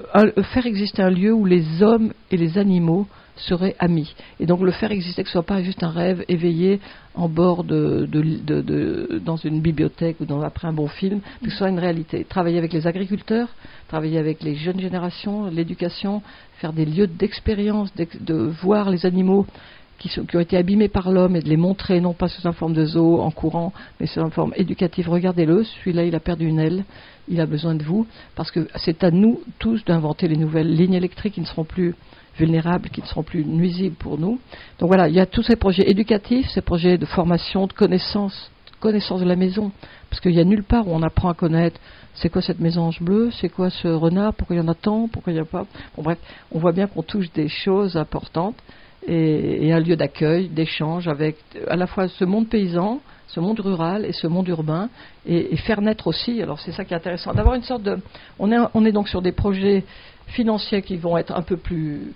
faire 0.54 0.66
exister 0.66 1.02
un 1.02 1.10
lieu 1.10 1.34
où 1.34 1.46
les 1.46 1.82
hommes 1.82 2.14
et 2.30 2.38
les 2.38 2.58
animaux 2.58 3.08
seraient 3.36 3.76
amis. 3.80 4.14
Et 4.40 4.46
donc 4.46 4.62
le 4.62 4.72
faire 4.72 4.92
exister, 4.92 5.24
que 5.24 5.30
ce 5.30 5.34
soit 5.34 5.44
pas 5.44 5.64
juste 5.64 5.84
un 5.84 5.90
rêve 5.90 6.24
éveillé 6.28 6.80
en 7.16 7.28
bord 7.28 7.64
de, 7.64 8.08
dans 9.24 9.38
une 9.38 9.62
bibliothèque 9.62 10.18
ou 10.20 10.26
dans, 10.26 10.42
après 10.42 10.68
un 10.68 10.74
bon 10.74 10.88
film, 10.88 11.22
que 11.44 11.50
ce 11.50 11.58
soit 11.58 11.70
une 11.70 11.80
réalité. 11.80 12.26
Travailler 12.26 12.58
avec 12.58 12.74
les 12.74 12.88
agriculteurs, 12.88 13.48
travailler 13.88 14.20
avec 14.20 14.44
les 14.44 14.56
jeunes 14.56 14.80
générations, 14.80 15.50
l'éducation, 15.50 16.22
faire 16.58 16.74
des 16.74 16.86
lieux 16.86 17.08
d'expérience, 17.08 17.92
de 17.96 18.36
voir 18.62 18.90
les 18.90 19.06
animaux 19.06 19.46
qui, 20.02 20.36
ont 20.36 20.40
été 20.40 20.58
abîmés 20.58 20.88
par 20.88 21.12
l'homme 21.12 21.36
et 21.36 21.42
de 21.42 21.50
les 21.50 21.58
montrer, 21.58 22.02
non 22.02 22.14
pas 22.14 22.28
sous 22.28 22.48
une 22.48 22.54
forme 22.54 22.74
de 22.74 22.86
zoo 22.86 23.22
en 23.22 23.30
courant, 23.30 23.72
mais 24.00 24.08
sous 24.08 24.20
une 24.20 24.32
forme 24.32 24.54
éducative. 24.56 25.10
Regardez-le, 25.10 25.64
celui-là, 25.64 26.06
il 26.06 26.16
a 26.16 26.20
perdu 26.20 26.48
une 26.48 26.60
aile, 26.60 26.84
il 27.32 27.42
a 27.42 27.46
besoin 27.46 27.76
de 27.76 27.84
vous, 27.84 28.06
parce 28.36 28.52
que 28.52 28.68
c'est 28.76 29.04
à 29.04 29.10
nous 29.10 29.42
tous 29.58 29.84
d'inventer 29.86 30.28
les 30.28 30.38
nouvelles 30.38 30.74
lignes 30.74 30.94
électriques 30.94 31.36
qui 31.36 31.42
ne 31.42 31.46
seront 31.46 31.64
plus 31.64 31.96
vulnérables, 32.38 32.90
qui 32.90 33.02
ne 33.02 33.06
seront 33.08 33.24
plus 33.24 33.46
nuisibles 33.46 33.96
pour 33.96 34.18
nous. 34.18 34.40
Donc 34.80 34.88
voilà, 34.88 35.08
il 35.08 35.16
y 35.16 35.20
a 35.20 35.26
tous 35.26 35.44
ces 35.44 35.56
projets 35.56 35.90
éducatifs, 35.90 36.48
ces 36.50 36.62
projets 36.62 36.98
de 36.98 37.06
formation, 37.06 37.68
de 37.68 37.74
connaissance, 37.74 38.52
de 38.72 38.78
connaissance 38.80 39.22
de 39.22 39.26
la 39.26 39.36
maison, 39.36 39.72
parce 40.10 40.20
qu'il 40.20 40.32
n'y 40.32 40.40
a 40.40 40.44
nulle 40.44 40.64
part 40.64 40.88
où 40.88 40.92
on 40.94 41.02
apprend 41.02 41.30
à 41.30 41.34
connaître 41.34 41.80
c'est 42.14 42.30
quoi 42.30 42.42
cette 42.42 42.60
mésange 42.60 43.02
bleue, 43.02 43.32
c'est 43.32 43.50
quoi 43.50 43.70
ce 43.70 43.88
renard, 43.88 44.34
pourquoi 44.34 44.56
il 44.56 44.60
y 44.60 44.62
en 44.62 44.68
a 44.68 44.74
tant, 44.74 45.08
pourquoi 45.08 45.32
il 45.32 45.36
n'y 45.38 45.42
a 45.42 45.46
pas. 45.46 45.66
Bref, 45.98 46.18
on 46.52 46.60
voit 46.60 46.74
bien 46.74 46.88
qu'on 46.88 47.04
touche 47.04 47.32
des 47.32 47.48
choses 47.48 47.96
importantes 47.96 48.56
et, 49.08 49.72
un 49.72 49.80
lieu 49.80 49.96
d'accueil, 49.96 50.50
d'échange 50.50 51.08
avec 51.08 51.38
à 51.68 51.76
la 51.76 51.88
fois 51.88 52.08
ce 52.08 52.26
monde 52.26 52.50
paysan, 52.50 53.00
ce 53.34 53.40
monde 53.40 53.60
rural 53.60 54.06
et 54.06 54.12
ce 54.12 54.28
monde 54.28 54.48
urbain, 54.48 54.90
et, 55.26 55.56
faire 55.58 55.82
naître 55.82 56.08
aussi, 56.08 56.42
alors 56.42 56.60
c'est 56.60 56.72
ça 56.72 56.84
qui 56.84 56.94
est 56.94 56.98
intéressant, 56.98 57.34
d'avoir 57.34 57.56
une 57.56 57.64
sorte 57.64 57.84
de... 57.84 57.98
On 58.40 58.52
est, 58.52 58.58
on 58.74 58.86
est 58.86 58.92
donc 58.92 59.08
sur 59.08 59.22
des 59.22 59.32
projets 59.32 59.84
financiers 60.28 60.82
qui 60.82 60.98
vont 60.98 61.18
être 61.18 61.34
un 61.34 61.42
peu 61.42 61.58
plus 61.58 62.14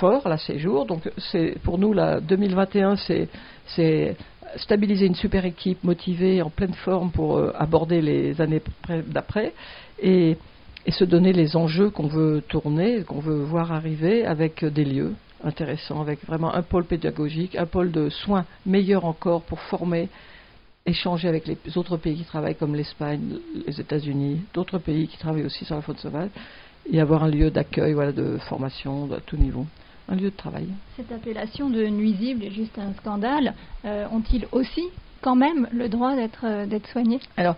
forts, 0.00 0.28
là, 0.28 0.38
ces 0.38 0.58
jours. 0.58 0.86
Donc, 0.86 1.08
c'est, 1.30 1.56
pour 1.62 1.78
nous, 1.78 1.92
là, 1.92 2.20
2021, 2.20 2.96
c'est, 2.96 3.28
c'est 3.66 4.16
stabiliser 4.56 5.06
une 5.06 5.14
super 5.14 5.44
équipe 5.44 5.82
motivée, 5.84 6.42
en 6.42 6.50
pleine 6.50 6.74
forme 6.74 7.10
pour 7.10 7.38
euh, 7.38 7.52
aborder 7.56 8.00
les 8.00 8.40
années 8.40 8.62
d'après, 9.06 9.52
et, 10.00 10.36
et 10.84 10.90
se 10.90 11.04
donner 11.04 11.32
les 11.32 11.56
enjeux 11.56 11.90
qu'on 11.90 12.08
veut 12.08 12.42
tourner, 12.48 13.02
qu'on 13.02 13.20
veut 13.20 13.42
voir 13.42 13.72
arriver 13.72 14.26
avec 14.26 14.64
des 14.64 14.84
lieux 14.84 15.14
intéressant, 15.44 16.00
avec 16.00 16.24
vraiment 16.24 16.54
un 16.54 16.62
pôle 16.62 16.84
pédagogique, 16.84 17.56
un 17.56 17.66
pôle 17.66 17.92
de 17.92 18.08
soins 18.08 18.46
meilleur 18.64 19.04
encore 19.04 19.42
pour 19.42 19.60
former, 19.60 20.08
échanger 20.86 21.28
avec 21.28 21.46
les 21.46 21.78
autres 21.78 21.96
pays 21.96 22.16
qui 22.16 22.24
travaillent 22.24 22.56
comme 22.56 22.74
l'Espagne, 22.74 23.38
les 23.66 23.80
États-Unis, 23.80 24.42
d'autres 24.54 24.78
pays 24.78 25.08
qui 25.08 25.18
travaillent 25.18 25.44
aussi 25.44 25.64
sur 25.64 25.74
la 25.74 25.82
faune 25.82 25.96
sauvage, 25.96 26.30
et 26.90 27.00
avoir 27.00 27.24
un 27.24 27.28
lieu 27.28 27.50
d'accueil, 27.50 27.92
voilà, 27.92 28.12
de 28.12 28.38
formation 28.48 29.12
à 29.12 29.20
tout 29.20 29.36
niveau 29.36 29.66
un 30.08 30.14
lieu 30.14 30.30
de 30.30 30.36
travail. 30.36 30.68
Cette 30.96 31.10
appellation 31.10 31.68
de 31.68 31.84
nuisible 31.86 32.44
est 32.44 32.52
juste 32.52 32.78
un 32.78 32.92
scandale. 32.94 33.54
Euh, 33.84 34.06
ont-ils 34.12 34.46
aussi 34.52 34.84
quand 35.20 35.34
même 35.34 35.68
le 35.72 35.88
droit 35.88 36.14
d'être 36.14 36.44
euh, 36.44 36.78
soignés? 36.92 37.20
Alors, 37.36 37.56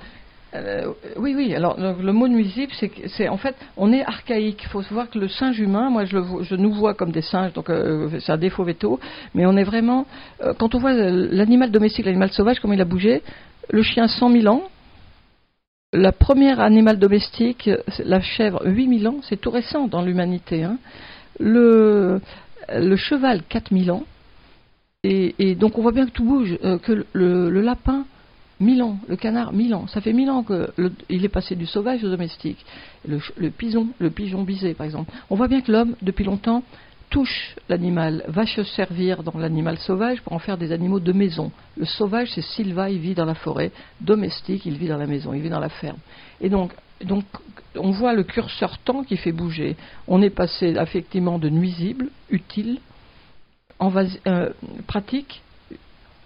euh, 0.54 0.92
oui, 1.16 1.34
oui. 1.36 1.54
Alors 1.54 1.78
le, 1.78 2.12
mot 2.12 2.26
nuisible, 2.26 2.72
c'est 3.06 3.28
en 3.28 3.36
fait, 3.36 3.54
on 3.76 3.92
est 3.92 4.02
archaïque. 4.02 4.62
Il 4.64 4.68
faut 4.68 4.80
voir 4.90 5.10
que 5.10 5.18
le 5.18 5.28
singe 5.28 5.58
humain, 5.58 5.90
moi, 5.90 6.04
je, 6.04 6.18
je 6.42 6.54
nous 6.54 6.72
vois 6.72 6.94
comme 6.94 7.12
des 7.12 7.22
singes, 7.22 7.52
donc 7.52 7.68
euh, 7.68 8.08
c'est 8.20 8.32
un 8.32 8.38
défaut 8.38 8.64
veto. 8.64 8.98
Mais 9.34 9.44
on 9.46 9.56
est 9.56 9.64
vraiment, 9.64 10.06
euh, 10.42 10.54
quand 10.58 10.74
on 10.74 10.78
voit 10.78 10.94
l'animal 10.94 11.70
domestique, 11.70 12.06
l'animal 12.06 12.30
sauvage, 12.30 12.60
comment 12.60 12.74
il 12.74 12.80
a 12.80 12.86
bougé, 12.86 13.22
le 13.70 13.82
chien 13.82 14.08
100 14.08 14.30
000 14.30 14.46
ans, 14.46 14.62
la 15.92 16.12
première 16.12 16.60
animal 16.60 16.98
domestique, 16.98 17.68
la 17.98 18.20
chèvre 18.20 18.62
8000 18.64 19.08
ans, 19.08 19.16
c'est 19.22 19.40
tout 19.40 19.50
récent 19.50 19.86
dans 19.86 20.02
l'humanité. 20.02 20.62
Hein. 20.62 20.78
Le, 21.38 22.20
le 22.74 22.96
cheval 22.96 23.42
4000 23.48 23.90
ans, 23.90 24.04
et, 25.04 25.34
et, 25.38 25.54
donc 25.54 25.78
on 25.78 25.82
voit 25.82 25.92
bien 25.92 26.06
que 26.06 26.10
tout 26.10 26.24
bouge, 26.24 26.58
que 26.82 27.04
le, 27.12 27.50
le 27.50 27.60
lapin 27.60 28.04
Mille 28.60 28.82
ans, 28.82 28.98
le 29.08 29.16
canard, 29.16 29.52
mille 29.52 29.74
ans. 29.74 29.86
Ça 29.86 30.00
fait 30.00 30.12
mille 30.12 30.30
ans 30.30 30.44
qu'il 30.44 31.24
est 31.24 31.28
passé 31.28 31.54
du 31.54 31.66
sauvage 31.66 32.02
au 32.02 32.08
domestique. 32.08 32.64
Le, 33.06 33.20
le, 33.36 33.50
pigeon, 33.50 33.88
le 33.98 34.10
pigeon 34.10 34.42
bisé, 34.42 34.74
par 34.74 34.84
exemple. 34.84 35.12
On 35.30 35.36
voit 35.36 35.48
bien 35.48 35.60
que 35.60 35.70
l'homme, 35.70 35.94
depuis 36.02 36.24
longtemps, 36.24 36.64
touche 37.10 37.54
l'animal, 37.68 38.24
va 38.28 38.46
se 38.46 38.62
servir 38.64 39.22
dans 39.22 39.38
l'animal 39.38 39.78
sauvage 39.78 40.20
pour 40.22 40.32
en 40.32 40.38
faire 40.38 40.58
des 40.58 40.72
animaux 40.72 41.00
de 41.00 41.12
maison. 41.12 41.50
Le 41.76 41.86
sauvage, 41.86 42.30
c'est 42.34 42.42
Sylva, 42.42 42.90
il 42.90 42.98
vit 42.98 43.14
dans 43.14 43.24
la 43.24 43.34
forêt. 43.34 43.70
Domestique, 44.00 44.66
il 44.66 44.76
vit 44.76 44.88
dans 44.88 44.98
la 44.98 45.06
maison, 45.06 45.32
il 45.32 45.40
vit 45.40 45.50
dans 45.50 45.60
la 45.60 45.68
ferme. 45.68 45.98
Et 46.40 46.48
donc, 46.48 46.72
donc 47.04 47.24
on 47.76 47.90
voit 47.90 48.12
le 48.12 48.24
curseur 48.24 48.78
temps 48.78 49.04
qui 49.04 49.16
fait 49.16 49.32
bouger. 49.32 49.76
On 50.06 50.20
est 50.22 50.30
passé 50.30 50.74
effectivement 50.78 51.38
de 51.38 51.48
nuisible, 51.48 52.08
utile, 52.30 52.80
euh, 53.80 54.50
pratique, 54.86 55.42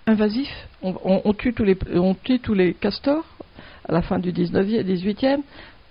invasif. 0.06 0.48
On, 0.82 1.32
tue 1.32 1.52
tous 1.52 2.54
les, 2.54 2.74
castors 2.74 3.24
à 3.88 3.92
la 3.92 4.02
fin 4.02 4.18
du 4.18 4.32
19e, 4.32 4.84
18e. 4.84 5.40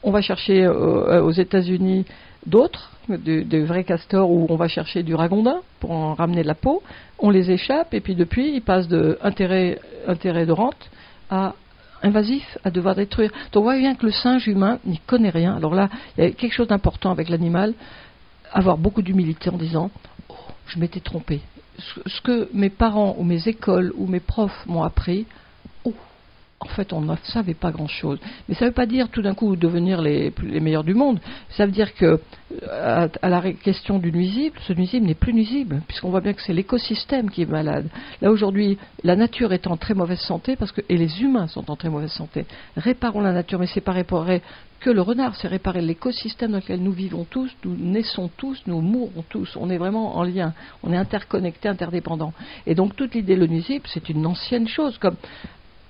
On 0.03 0.11
va 0.11 0.21
chercher 0.21 0.63
euh, 0.65 1.21
aux 1.21 1.31
États-Unis 1.31 2.05
d'autres, 2.45 2.91
des 3.07 3.63
vrais 3.63 3.83
castors 3.83 4.29
où 4.29 4.47
on 4.49 4.55
va 4.55 4.67
chercher 4.67 5.03
du 5.03 5.15
ragondin 5.15 5.61
pour 5.79 5.91
en 5.91 6.13
ramener 6.13 6.41
de 6.41 6.47
la 6.47 6.55
peau. 6.55 6.81
On 7.19 7.29
les 7.29 7.51
échappe 7.51 7.93
et 7.93 8.01
puis 8.01 8.15
depuis, 8.15 8.55
ils 8.55 8.61
passent 8.61 8.87
de 8.87 9.17
intérêt, 9.21 9.79
intérêt 10.07 10.45
de 10.45 10.51
rente 10.51 10.89
à 11.29 11.53
invasif, 12.03 12.57
à 12.63 12.71
devoir 12.71 12.95
détruire. 12.95 13.31
Donc 13.51 13.61
on 13.61 13.63
voit 13.65 13.77
bien 13.77 13.95
que 13.95 14.05
le 14.05 14.11
singe 14.11 14.47
humain 14.47 14.79
n'y 14.85 14.97
connaît 14.99 15.29
rien. 15.29 15.55
Alors 15.55 15.75
là, 15.75 15.89
il 16.17 16.23
y 16.23 16.27
a 16.27 16.31
quelque 16.31 16.53
chose 16.53 16.67
d'important 16.67 17.11
avec 17.11 17.29
l'animal, 17.29 17.73
avoir 18.51 18.77
beaucoup 18.77 19.01
d'humilité 19.01 19.49
en 19.49 19.57
disant 19.57 19.91
oh, 20.29 20.35
je 20.67 20.79
m'étais 20.79 20.99
trompé, 20.99 21.41
ce, 22.05 22.21
que 22.21 22.49
mes 22.53 22.69
parents 22.69 23.15
ou 23.17 23.23
mes 23.23 23.47
écoles 23.47 23.91
ou 23.95 24.07
mes 24.07 24.19
profs 24.19 24.65
m'ont 24.65 24.83
appris, 24.83 25.25
oh, 25.83 25.93
je 25.93 25.95
m'étais 25.95 25.95
trompé. 25.95 26.50
En 26.61 26.67
fait, 26.67 26.93
on 26.93 27.01
ne 27.01 27.15
savait 27.23 27.55
pas 27.55 27.71
grand-chose. 27.71 28.19
Mais 28.47 28.53
ça 28.53 28.65
ne 28.65 28.69
veut 28.69 28.73
pas 28.73 28.85
dire 28.85 29.09
tout 29.09 29.23
d'un 29.23 29.33
coup 29.33 29.55
devenir 29.55 29.99
les, 29.99 30.31
meilleurs 30.61 30.83
du 30.83 30.93
monde. 30.93 31.19
Ça 31.49 31.65
veut 31.65 31.71
dire 31.71 31.93
que, 31.95 32.19
à, 32.69 33.09
la 33.23 33.41
question 33.53 33.97
du 33.97 34.11
nuisible, 34.11 34.57
ce 34.67 34.73
nuisible 34.73 35.07
n'est 35.07 35.15
plus 35.15 35.33
nuisible, 35.33 35.81
puisqu'on 35.87 36.11
voit 36.11 36.21
bien 36.21 36.33
que 36.33 36.41
c'est 36.41 36.53
l'écosystème 36.53 37.31
qui 37.31 37.41
est 37.41 37.49
malade. 37.49 37.87
Là, 38.21 38.29
aujourd'hui, 38.29 38.77
la 39.03 39.15
nature 39.15 39.53
est 39.53 39.65
en 39.65 39.75
très 39.75 39.95
mauvaise 39.95 40.19
santé, 40.19 40.55
parce 40.55 40.71
que, 40.71 40.81
et 40.87 40.97
les 40.97 41.23
humains 41.23 41.47
sont 41.47 41.71
en 41.71 41.75
très 41.75 41.89
mauvaise 41.89 42.11
santé. 42.11 42.45
Réparons 42.77 43.21
la 43.21 43.33
nature, 43.33 43.57
mais 43.57 43.67
c'est 43.67 43.81
pas 43.81 43.93
réparer 43.93 44.43
que 44.81 44.91
le 44.91 45.01
renard, 45.01 45.35
c'est 45.35 45.47
réparer 45.47 45.81
l'écosystème 45.81 46.51
dans 46.51 46.57
lequel 46.57 46.81
nous 46.81 46.91
vivons 46.91 47.25
tous, 47.27 47.51
nous 47.65 47.75
naissons 47.75 48.29
tous, 48.37 48.61
nous 48.67 48.81
mourons 48.81 49.23
tous. 49.29 49.55
On 49.55 49.69
est 49.69 49.77
vraiment 49.77 50.17
en 50.17 50.23
lien, 50.23 50.53
on 50.83 50.91
est 50.91 50.97
interconnectés, 50.97 51.69
interdépendants. 51.69 52.33
Et 52.67 52.75
donc, 52.75 52.95
toute 52.95 53.15
l'idée 53.15 53.35
le 53.35 53.47
nuisible, 53.47 53.85
c'est 53.91 54.09
une 54.09 54.25
ancienne 54.25 54.67
chose, 54.67 54.97
comme 54.97 55.15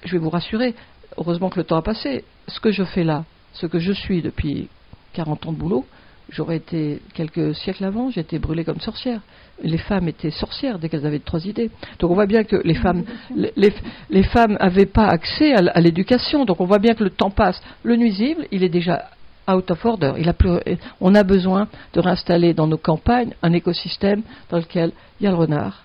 je 0.03 0.13
vais 0.13 0.17
vous 0.17 0.29
rassurer, 0.29 0.75
heureusement 1.17 1.49
que 1.49 1.59
le 1.59 1.65
temps 1.65 1.77
a 1.77 1.81
passé, 1.81 2.23
ce 2.47 2.59
que 2.59 2.71
je 2.71 2.83
fais 2.83 3.03
là, 3.03 3.25
ce 3.53 3.65
que 3.65 3.79
je 3.79 3.91
suis 3.91 4.21
depuis 4.21 4.69
40 5.13 5.47
ans 5.47 5.51
de 5.51 5.57
boulot, 5.57 5.85
j'aurais 6.29 6.57
été 6.57 7.01
quelques 7.13 7.55
siècles 7.55 7.83
avant, 7.83 8.09
été 8.09 8.39
brûlée 8.39 8.63
comme 8.63 8.79
sorcière. 8.79 9.21
Les 9.63 9.77
femmes 9.77 10.07
étaient 10.07 10.31
sorcières 10.31 10.79
dès 10.79 10.89
qu'elles 10.89 11.05
avaient 11.05 11.19
trois 11.19 11.45
idées. 11.45 11.69
Donc 11.99 12.11
on 12.11 12.15
voit 12.15 12.25
bien 12.25 12.43
que 12.43 12.55
les 12.63 12.73
femmes, 12.73 13.03
les, 13.35 14.23
femmes 14.23 14.57
n'avaient 14.59 14.85
pas 14.85 15.07
accès 15.07 15.53
à, 15.53 15.79
l'éducation. 15.79 16.45
Donc 16.45 16.61
on 16.61 16.65
voit 16.65 16.79
bien 16.79 16.95
que 16.95 17.03
le 17.03 17.09
temps 17.11 17.29
passe. 17.29 17.61
Le 17.83 17.95
nuisible, 17.95 18.47
il 18.51 18.63
est 18.63 18.69
déjà 18.69 19.09
out 19.47 19.69
of 19.69 19.85
order. 19.85 20.13
Il 20.17 20.27
a 20.29 20.33
plus, 20.33 20.51
on 20.99 21.13
a 21.13 21.23
besoin 21.23 21.67
de 21.93 21.99
réinstaller 21.99 22.53
dans 22.53 22.67
nos 22.67 22.77
campagnes 22.77 23.33
un 23.43 23.53
écosystème 23.53 24.23
dans 24.49 24.57
lequel 24.57 24.93
il 25.19 25.25
y 25.25 25.27
a 25.27 25.31
le 25.31 25.37
renard, 25.37 25.83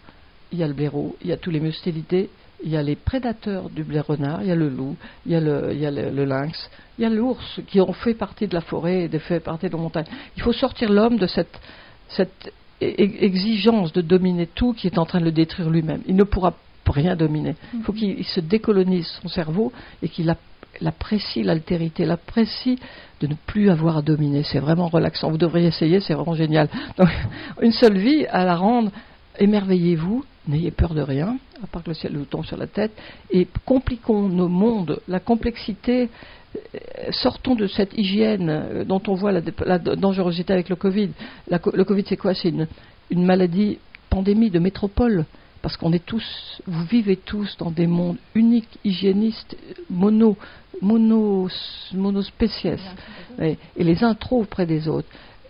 il 0.52 0.58
y 0.58 0.62
a 0.62 0.68
le 0.68 0.74
blaireau, 0.74 1.16
il 1.22 1.28
y 1.28 1.32
a 1.32 1.36
tous 1.36 1.50
les 1.50 1.60
mustélidés, 1.60 2.30
il 2.64 2.70
y 2.70 2.76
a 2.76 2.82
les 2.82 2.96
prédateurs 2.96 3.68
du 3.70 3.84
blé 3.84 4.00
renard, 4.00 4.42
il 4.42 4.48
y 4.48 4.50
a 4.50 4.54
le 4.54 4.68
loup, 4.68 4.96
il 5.26 5.32
y 5.32 5.36
a 5.36 5.40
le, 5.40 6.24
lynx, 6.24 6.70
il 6.98 7.02
y 7.02 7.04
a 7.04 7.10
l'ours 7.10 7.60
qui 7.66 7.80
ont 7.80 7.92
fait 7.92 8.14
partie 8.14 8.46
de 8.46 8.54
la 8.54 8.60
forêt 8.60 9.08
et 9.12 9.18
fait 9.18 9.40
partie 9.40 9.66
de 9.66 9.72
la 9.72 9.78
montagne. 9.78 10.06
Il 10.36 10.42
faut 10.42 10.52
sortir 10.52 10.90
l'homme 10.90 11.16
de 11.16 11.26
cette, 11.26 11.60
cette 12.08 12.52
e-, 12.82 12.86
e-, 12.86 13.24
exigence 13.24 13.92
de 13.92 14.00
dominer 14.00 14.46
tout 14.46 14.72
qui 14.72 14.86
est 14.86 14.98
en 14.98 15.04
train 15.04 15.20
de 15.20 15.24
le 15.24 15.32
détruire 15.32 15.70
lui-même. 15.70 16.02
Il 16.06 16.16
ne 16.16 16.24
pourra 16.24 16.54
rien 16.86 17.16
dominer. 17.16 17.56
Il 17.74 17.82
faut 17.82 17.92
qu'il 17.92 18.24
se 18.24 18.40
décolonise 18.40 19.06
son 19.20 19.28
cerveau 19.28 19.72
et 20.02 20.08
qu'il 20.08 20.34
apprécie 20.84 21.42
l'altérité, 21.42 22.04
l'apprécie 22.04 22.78
de 23.20 23.26
ne 23.26 23.34
plus 23.46 23.70
avoir 23.70 23.98
à 23.98 24.02
dominer. 24.02 24.44
C'est 24.44 24.60
vraiment 24.60 24.88
relaxant. 24.88 25.30
Vous 25.30 25.38
devriez 25.38 25.68
essayer, 25.68 26.00
c'est 26.00 26.14
vraiment 26.14 26.34
génial. 26.34 26.68
Donc, 26.96 27.08
une 27.60 27.72
seule 27.72 27.98
vie 27.98 28.26
à 28.26 28.44
la 28.44 28.56
rendre 28.56 28.90
émerveillez-vous, 29.38 30.24
n'ayez 30.48 30.70
peur 30.70 30.94
de 30.94 31.00
rien, 31.00 31.38
à 31.62 31.66
part 31.66 31.82
que 31.82 31.90
le 31.90 31.94
ciel 31.94 32.12
nous 32.12 32.24
tombe 32.24 32.44
sur 32.44 32.56
la 32.56 32.66
tête, 32.66 32.92
et 33.30 33.46
compliquons 33.64 34.28
nos 34.28 34.48
mondes, 34.48 35.00
la 35.08 35.20
complexité, 35.20 36.08
euh, 36.56 36.78
sortons 37.12 37.54
de 37.54 37.66
cette 37.66 37.96
hygiène 37.96 38.48
euh, 38.48 38.84
dont 38.84 39.02
on 39.08 39.14
voit 39.14 39.32
la, 39.32 39.78
dangerosité 39.78 40.52
avec 40.52 40.68
le 40.68 40.76
Covid. 40.76 41.10
le 41.50 41.84
Covid, 41.84 42.04
c'est 42.08 42.16
quoi? 42.16 42.34
C'est 42.34 42.48
une, 42.48 43.24
maladie, 43.24 43.78
pandémie 44.10 44.50
de 44.50 44.58
métropole, 44.58 45.24
parce 45.62 45.76
qu'on 45.76 45.92
est 45.92 46.04
tous, 46.04 46.60
vous 46.66 46.84
vivez 46.84 47.16
tous 47.16 47.56
dans 47.58 47.70
des 47.70 47.86
mondes 47.86 48.18
uniques, 48.34 48.78
hygiénistes, 48.84 49.56
mono, 49.90 50.36
mono, 50.80 51.48
monospéciès, 51.92 52.80
et, 53.40 53.56
et 53.76 53.84
les 53.84 54.04
uns 54.04 54.14
trop 54.14 54.44
près 54.44 54.66
des 54.66 54.88
autres. 54.88 55.08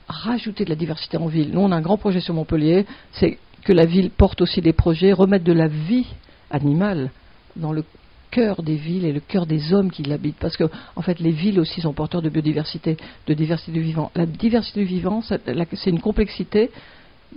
Rajouter 0.08 0.64
de 0.64 0.70
la 0.70 0.76
diversité 0.76 1.16
en 1.16 1.26
ville. 1.26 1.50
Nous, 1.52 1.60
on 1.60 1.72
a 1.72 1.76
un 1.76 1.80
grand 1.80 1.98
projet 1.98 2.20
sur 2.20 2.32
Montpellier, 2.32 2.86
c'est 3.10 3.38
que 3.66 3.72
la 3.72 3.84
ville 3.84 4.10
porte 4.10 4.40
aussi 4.42 4.60
des 4.60 4.72
projets, 4.72 5.12
remettre 5.12 5.44
de 5.44 5.52
la 5.52 5.66
vie 5.66 6.06
animale 6.52 7.10
dans 7.56 7.72
le 7.72 7.82
cœur 8.30 8.62
des 8.62 8.76
villes 8.76 9.04
et 9.04 9.12
le 9.12 9.18
cœur 9.18 9.44
des 9.44 9.74
hommes 9.74 9.90
qui 9.90 10.04
l'habitent. 10.04 10.38
Parce 10.38 10.56
que, 10.56 10.64
en 10.94 11.02
fait, 11.02 11.18
les 11.18 11.32
villes 11.32 11.58
aussi 11.58 11.80
sont 11.80 11.92
porteurs 11.92 12.22
de 12.22 12.28
biodiversité, 12.28 12.96
de 13.26 13.34
diversité 13.34 13.72
du 13.72 13.80
vivant. 13.80 14.12
La 14.14 14.24
diversité 14.24 14.80
du 14.80 14.86
vivant, 14.86 15.20
c'est 15.20 15.90
une 15.90 16.00
complexité. 16.00 16.70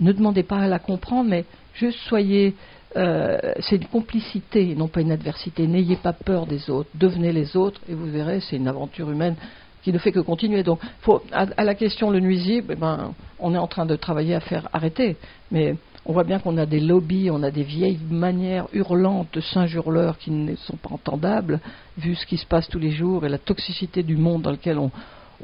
Ne 0.00 0.12
demandez 0.12 0.44
pas 0.44 0.58
à 0.58 0.68
la 0.68 0.78
comprendre, 0.78 1.28
mais 1.28 1.44
juste 1.74 1.98
soyez. 2.06 2.54
Euh, 2.96 3.38
c'est 3.58 3.76
une 3.76 3.86
complicité, 3.86 4.76
non 4.76 4.86
pas 4.86 5.00
une 5.00 5.10
adversité. 5.10 5.66
N'ayez 5.66 5.96
pas 5.96 6.12
peur 6.12 6.46
des 6.46 6.70
autres. 6.70 6.90
Devenez 6.94 7.32
les 7.32 7.56
autres, 7.56 7.80
et 7.88 7.94
vous 7.94 8.06
verrez, 8.06 8.38
c'est 8.38 8.56
une 8.56 8.68
aventure 8.68 9.10
humaine 9.10 9.34
qui 9.82 9.92
ne 9.92 9.98
fait 9.98 10.12
que 10.12 10.20
continuer. 10.20 10.62
Donc, 10.62 10.78
à, 11.32 11.64
la 11.64 11.74
question 11.74 12.10
le 12.10 12.20
nuisible, 12.20 12.74
eh 12.74 12.76
ben, 12.76 13.14
on 13.40 13.54
est 13.54 13.58
en 13.58 13.66
train 13.66 13.86
de 13.86 13.96
travailler 13.96 14.34
à 14.34 14.40
faire 14.40 14.68
arrêter. 14.72 15.16
Mais 15.50 15.74
on 16.10 16.12
voit 16.12 16.24
bien 16.24 16.40
qu'on 16.40 16.58
a 16.58 16.66
des 16.66 16.80
lobbies, 16.80 17.30
on 17.30 17.44
a 17.44 17.52
des 17.52 17.62
vieilles 17.62 18.00
manières 18.10 18.66
hurlantes 18.72 19.28
de 19.32 19.40
singes 19.40 19.76
hurleurs 19.76 20.18
qui 20.18 20.32
ne 20.32 20.56
sont 20.56 20.76
pas 20.76 20.88
entendables, 20.90 21.60
vu 21.96 22.16
ce 22.16 22.26
qui 22.26 22.36
se 22.36 22.44
passe 22.44 22.68
tous 22.68 22.80
les 22.80 22.90
jours 22.90 23.24
et 23.24 23.28
la 23.28 23.38
toxicité 23.38 24.02
du 24.02 24.16
monde 24.16 24.42
dans 24.42 24.50
lequel 24.50 24.76
on, 24.76 24.90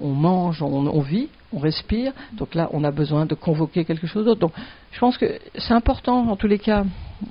mange, 0.09 0.61
on, 0.63 1.01
vit, 1.03 1.29
on 1.53 1.61
respire. 1.61 2.13
Donc 2.33 2.57
là, 2.57 2.69
on 2.73 2.83
a 2.83 2.91
besoin 2.91 3.27
de 3.27 3.37
convoquer 3.37 3.85
quelque 3.85 4.09
chose 4.09 4.25
d'autre. 4.25 4.41
Donc, 4.41 4.55
je 4.91 4.99
pense 4.99 5.17
que 5.17 5.39
c'est 5.57 5.73
important, 5.73 6.29
en 6.29 6.35
tous 6.35 6.49
les 6.49 6.59
cas, 6.59 6.85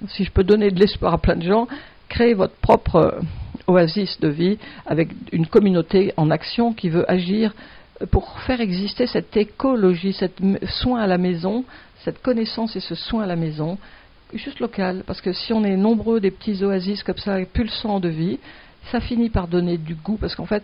si 0.08 0.24
je 0.24 0.32
peux 0.32 0.46
donner 0.46 0.72
de 0.72 0.80
l'espoir 0.80 1.14
à 1.14 1.18
plein 1.18 1.36
de 1.36 1.44
gens, 1.44 1.68
créer 2.08 2.36
votre 2.36 2.56
propre 2.56 3.20
oasis 3.68 4.18
de 4.22 4.30
vie 4.30 4.58
avec 4.86 5.10
une 5.34 5.48
communauté 5.48 6.14
en 6.16 6.32
action 6.32 6.72
qui 6.72 6.88
veut 6.88 7.04
agir 7.12 7.54
pour 8.12 8.40
faire 8.42 8.62
exister 8.62 9.08
cette 9.08 9.36
écologie, 9.36 10.14
cette 10.14 10.42
soin 10.82 11.02
à 11.02 11.08
la 11.08 11.18
maison, 11.18 11.66
cette 12.06 12.22
connaissance 12.22 12.76
et 12.76 12.80
ce 12.80 12.96
soin 12.96 13.24
à 13.24 13.26
la 13.26 13.36
maison, 13.36 13.78
juste 14.34 14.60
local, 14.60 15.04
parce 15.06 15.22
que 15.22 15.34
si 15.34 15.52
on 15.54 15.64
est 15.64 15.76
nombreux 15.76 16.20
des 16.20 16.32
petits 16.32 16.64
oasis 16.64 17.04
comme 17.04 17.18
ça, 17.18 17.38
pulsants 17.52 18.00
de 18.00 18.10
vie, 18.10 18.40
ça 18.92 19.00
finit 19.00 19.32
par 19.32 19.48
donner 19.48 19.78
du 19.78 19.96
goût, 19.96 20.18
parce 20.18 20.36
qu'en 20.36 20.46
fait, 20.46 20.64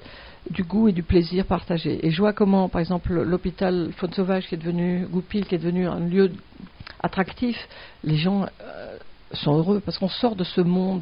du 0.51 0.63
goût 0.63 0.87
et 0.87 0.91
du 0.91 1.01
plaisir 1.01 1.45
partagé. 1.45 2.05
Et 2.05 2.11
je 2.11 2.21
vois 2.21 2.33
comment, 2.33 2.69
par 2.69 2.79
exemple, 2.79 3.13
l'hôpital 3.13 3.91
Faune 3.97 4.13
Sauvage, 4.13 4.47
qui 4.47 4.55
est 4.55 4.59
devenu, 4.59 5.07
Goupil, 5.07 5.45
qui 5.45 5.55
est 5.55 5.57
devenu 5.57 5.87
un 5.87 5.99
lieu 5.99 6.31
attractif, 7.01 7.57
les 8.03 8.17
gens 8.17 8.45
euh, 8.61 8.97
sont 9.33 9.57
heureux, 9.57 9.81
parce 9.83 9.97
qu'on 9.97 10.09
sort 10.09 10.35
de 10.35 10.43
ce 10.43 10.61
monde 10.61 11.01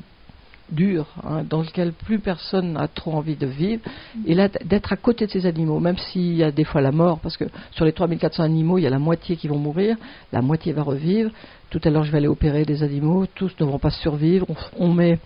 dur, 0.71 1.07
hein, 1.23 1.43
dans 1.49 1.61
lequel 1.61 1.93
plus 1.93 2.19
personne 2.19 2.73
n'a 2.73 2.87
trop 2.87 3.13
envie 3.13 3.35
de 3.35 3.47
vivre, 3.47 3.81
et 4.25 4.35
là 4.35 4.47
d'être 4.47 4.93
à 4.93 4.95
côté 4.95 5.25
de 5.25 5.31
ces 5.31 5.45
animaux, 5.45 5.79
même 5.79 5.97
s'il 5.97 6.35
y 6.35 6.43
a 6.43 6.51
des 6.51 6.63
fois 6.63 6.81
la 6.81 6.91
mort, 6.91 7.19
parce 7.19 7.37
que 7.37 7.45
sur 7.71 7.85
les 7.85 7.93
3400 7.93 8.43
animaux, 8.43 8.77
il 8.77 8.83
y 8.83 8.87
a 8.87 8.89
la 8.89 8.99
moitié 8.99 9.35
qui 9.35 9.47
vont 9.47 9.57
mourir, 9.57 9.97
la 10.31 10.41
moitié 10.41 10.73
va 10.73 10.83
revivre. 10.83 11.31
Tout 11.69 11.79
à 11.83 11.89
l'heure, 11.89 12.03
je 12.03 12.11
vais 12.11 12.17
aller 12.17 12.27
opérer 12.27 12.65
des 12.65 12.83
animaux, 12.83 13.25
tous 13.35 13.51
ne 13.59 13.65
vont 13.65 13.79
pas 13.79 13.91
survivre. 13.91 14.47
On, 14.77 14.91
met, 14.91 15.19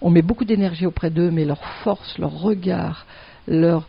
on 0.00 0.10
met 0.10 0.22
beaucoup 0.22 0.44
d'énergie 0.44 0.86
auprès 0.86 1.10
d'eux, 1.10 1.30
mais 1.30 1.44
leur 1.44 1.62
force, 1.84 2.18
leur 2.18 2.32
regard, 2.40 3.06
leur 3.46 3.86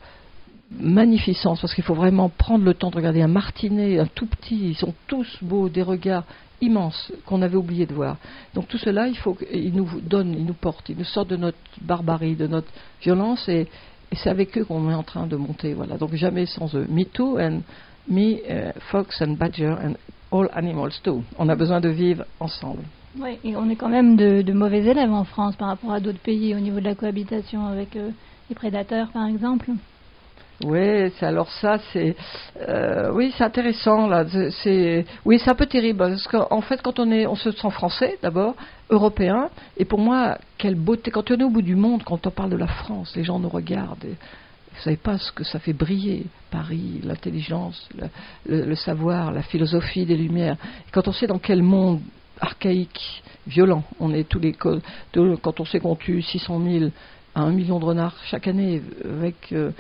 magnificence, 0.80 1.62
parce 1.62 1.74
qu'il 1.74 1.84
faut 1.84 1.94
vraiment 1.94 2.30
prendre 2.30 2.64
le 2.64 2.74
temps 2.74 2.90
de 2.90 2.96
regarder 2.96 3.22
un 3.22 3.28
martinet, 3.28 4.00
un 4.00 4.06
tout 4.06 4.26
petit, 4.26 4.70
ils 4.70 4.76
sont 4.76 4.94
tous 5.08 5.38
beaux, 5.42 5.70
des 5.70 5.84
regards 5.84 6.24
immense 6.62 7.12
qu'on 7.26 7.42
avait 7.42 7.58
oublié 7.58 7.86
de 7.86 7.94
voir. 7.94 8.18
Donc 8.54 8.68
tout 8.68 8.78
cela, 8.78 9.08
il 9.08 9.18
faut 9.18 9.34
qu'il 9.34 9.74
nous 9.74 9.90
donne, 10.02 10.34
il 10.34 10.46
nous 10.46 10.54
porte, 10.54 10.90
il 10.90 10.98
nous 10.98 11.04
sort 11.04 11.26
de 11.26 11.36
notre 11.36 11.58
barbarie, 11.82 12.36
de 12.36 12.48
notre 12.48 12.72
violence, 13.02 13.48
et, 13.50 13.68
c'est 14.14 14.30
avec 14.30 14.58
eux 14.58 14.66
qu'on 14.66 14.90
est 14.90 14.94
en 14.94 15.04
train 15.04 15.26
de 15.26 15.38
monter. 15.38 15.74
Voilà. 15.74 15.98
Donc 15.98 16.14
jamais 16.16 16.46
sans 16.46 16.76
eux. 16.76 16.86
Me 16.90 17.06
too 17.06 17.40
and 17.40 17.62
me, 18.10 18.34
uh, 18.34 18.74
fox 18.92 19.22
and 19.22 19.38
badger 19.38 19.74
and 19.82 19.94
all 20.32 20.50
animals 20.54 21.00
too. 21.02 21.24
On 21.40 21.48
a 21.48 21.56
besoin 21.56 21.80
de 21.80 21.90
vivre 21.90 22.26
ensemble. 22.40 22.84
Oui, 23.20 23.38
et 23.44 23.56
on 23.56 23.70
est 23.70 23.76
quand 23.76 23.90
même 23.90 24.16
de, 24.16 24.54
mauvais 24.54 24.86
élèves 24.86 25.12
en 25.12 25.24
France 25.24 25.56
par 25.56 25.70
rapport 25.70 25.92
à 25.92 26.00
d'autres 26.00 26.20
pays 26.20 26.56
au 26.56 26.60
niveau 26.60 26.80
de 26.80 26.86
la 26.86 26.96
cohabitation 26.96 27.66
avec 27.68 27.96
euh, 27.96 28.10
les 28.50 28.56
prédateurs, 28.56 29.10
par 29.10 29.28
exemple. 29.28 29.70
Oui, 30.66 31.12
alors 31.22 31.50
ça, 31.52 31.80
c'est 31.92 32.16
euh, 32.68 33.12
oui, 33.14 33.34
c'est 33.38 33.44
intéressant 33.44 34.08
là. 34.08 34.26
C'est 34.64 35.06
oui, 35.26 35.40
c'est 35.40 35.50
un 35.50 35.56
peu 35.56 35.66
terrible 35.66 36.00
parce 36.00 36.28
qu'en 36.28 36.62
fait, 36.62 36.82
quand 36.82 37.00
on 37.00 37.12
est, 37.12 37.26
on 37.26 37.36
se 37.36 37.52
sent 37.52 37.70
français 37.72 38.18
d'abord, 38.22 38.56
européen, 38.90 39.50
et 39.78 39.86
pour 39.86 40.00
moi, 40.00 40.38
quelle 40.58 40.76
beauté. 40.76 41.12
Quand 41.12 41.32
on 41.32 41.38
est 41.38 41.44
au 41.44 41.50
bout 41.50 41.62
du 41.62 41.76
monde, 41.76 42.04
quand 42.04 42.28
on 42.28 42.32
parle 42.32 42.52
de 42.52 42.58
la 42.58 42.68
France, 42.68 43.14
les 43.16 43.24
gens 43.24 43.40
nous 43.40 43.50
regardent. 43.50 44.06
Et, 44.06 44.16
vous 44.74 44.82
savez 44.84 44.98
pas 44.98 45.18
ce 45.18 45.32
que 45.34 45.44
ça 45.44 45.60
fait 45.60 45.74
briller 45.74 46.26
Paris, 46.50 47.02
l'intelligence, 47.04 47.90
le, 48.48 48.64
le, 48.64 48.76
savoir, 48.76 49.32
la 49.32 49.42
philosophie 49.44 50.06
des 50.06 50.16
Lumières. 50.16 50.56
Quand 50.94 51.08
on 51.08 51.12
sait 51.12 51.28
dans 51.28 51.40
quel 51.40 51.62
monde 51.62 52.00
archaïque, 52.40 53.22
violent, 53.48 53.84
on 54.00 54.14
est 54.14 54.28
tous 54.28 54.40
les 54.40 54.54
quand 54.54 55.60
on 55.60 55.66
sait 55.66 55.80
qu'on 55.80 55.96
tue 55.96 56.22
600 56.22 56.62
000 56.64 56.92
à 57.36 57.42
un 57.42 57.52
million 57.52 57.80
de 57.80 57.86
renards 57.86 58.16
chaque 58.26 58.48
année 58.48 58.82
avec 59.06 59.36
euh, 59.54 59.72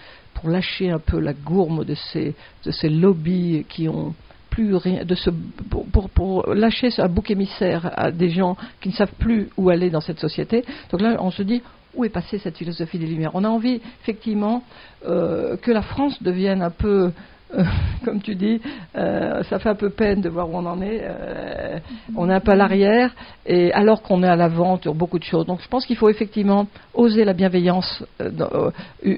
pour 0.41 0.49
lâcher 0.49 0.89
un 0.89 0.99
peu 0.99 1.19
la 1.19 1.33
gourme 1.33 1.85
de 1.85 1.93
ces, 1.93 2.33
de 2.65 2.71
ces 2.71 2.89
lobbies 2.89 3.63
qui 3.69 3.87
ont 3.87 4.13
plus 4.49 4.75
rien, 4.75 5.05
de 5.05 5.15
ce, 5.15 5.29
pour, 5.69 6.09
pour, 6.09 6.53
lâcher 6.53 6.89
un 6.97 7.07
bouc 7.07 7.31
émissaire 7.31 7.89
à 7.95 8.11
des 8.11 8.29
gens 8.29 8.57
qui 8.81 8.89
ne 8.89 8.93
savent 8.93 9.13
plus 9.17 9.49
où 9.55 9.69
aller 9.69 9.89
dans 9.89 10.01
cette 10.01 10.19
société. 10.19 10.65
Donc 10.91 10.99
là, 11.01 11.15
on 11.19 11.31
se 11.31 11.43
dit, 11.43 11.61
où 11.93 12.03
est 12.05 12.09
passée 12.09 12.37
cette 12.39 12.57
philosophie 12.57 12.97
des 12.97 13.05
Lumières? 13.05 13.31
On 13.33 13.43
a 13.43 13.49
envie, 13.49 13.79
effectivement, 14.01 14.63
euh, 15.05 15.57
que 15.57 15.71
la 15.71 15.83
France 15.83 16.21
devienne 16.21 16.61
un 16.61 16.69
peu 16.69 17.11
euh, 17.55 17.63
comme 18.05 18.21
tu 18.21 18.35
dis, 18.35 18.61
euh, 18.95 19.43
ça 19.43 19.59
fait 19.59 19.69
un 19.69 19.75
peu 19.75 19.89
peine 19.89 20.21
de 20.21 20.29
voir 20.29 20.49
où 20.49 20.55
on 20.55 20.65
en 20.65 20.81
est. 20.81 21.01
Euh, 21.03 21.79
on 22.15 22.29
est 22.29 22.33
un 22.33 22.39
peu 22.39 22.51
à 22.51 22.55
l'arrière, 22.55 23.13
et 23.45 23.71
alors 23.73 24.01
qu'on 24.01 24.23
est 24.23 24.27
à 24.27 24.35
l'avant 24.35 24.79
sur 24.81 24.95
beaucoup 24.95 25.19
de 25.19 25.23
choses. 25.23 25.45
Donc 25.45 25.61
je 25.61 25.67
pense 25.67 25.85
qu'il 25.85 25.97
faut 25.97 26.09
effectivement 26.09 26.67
oser 26.93 27.25
la 27.25 27.33
bienveillance 27.33 28.03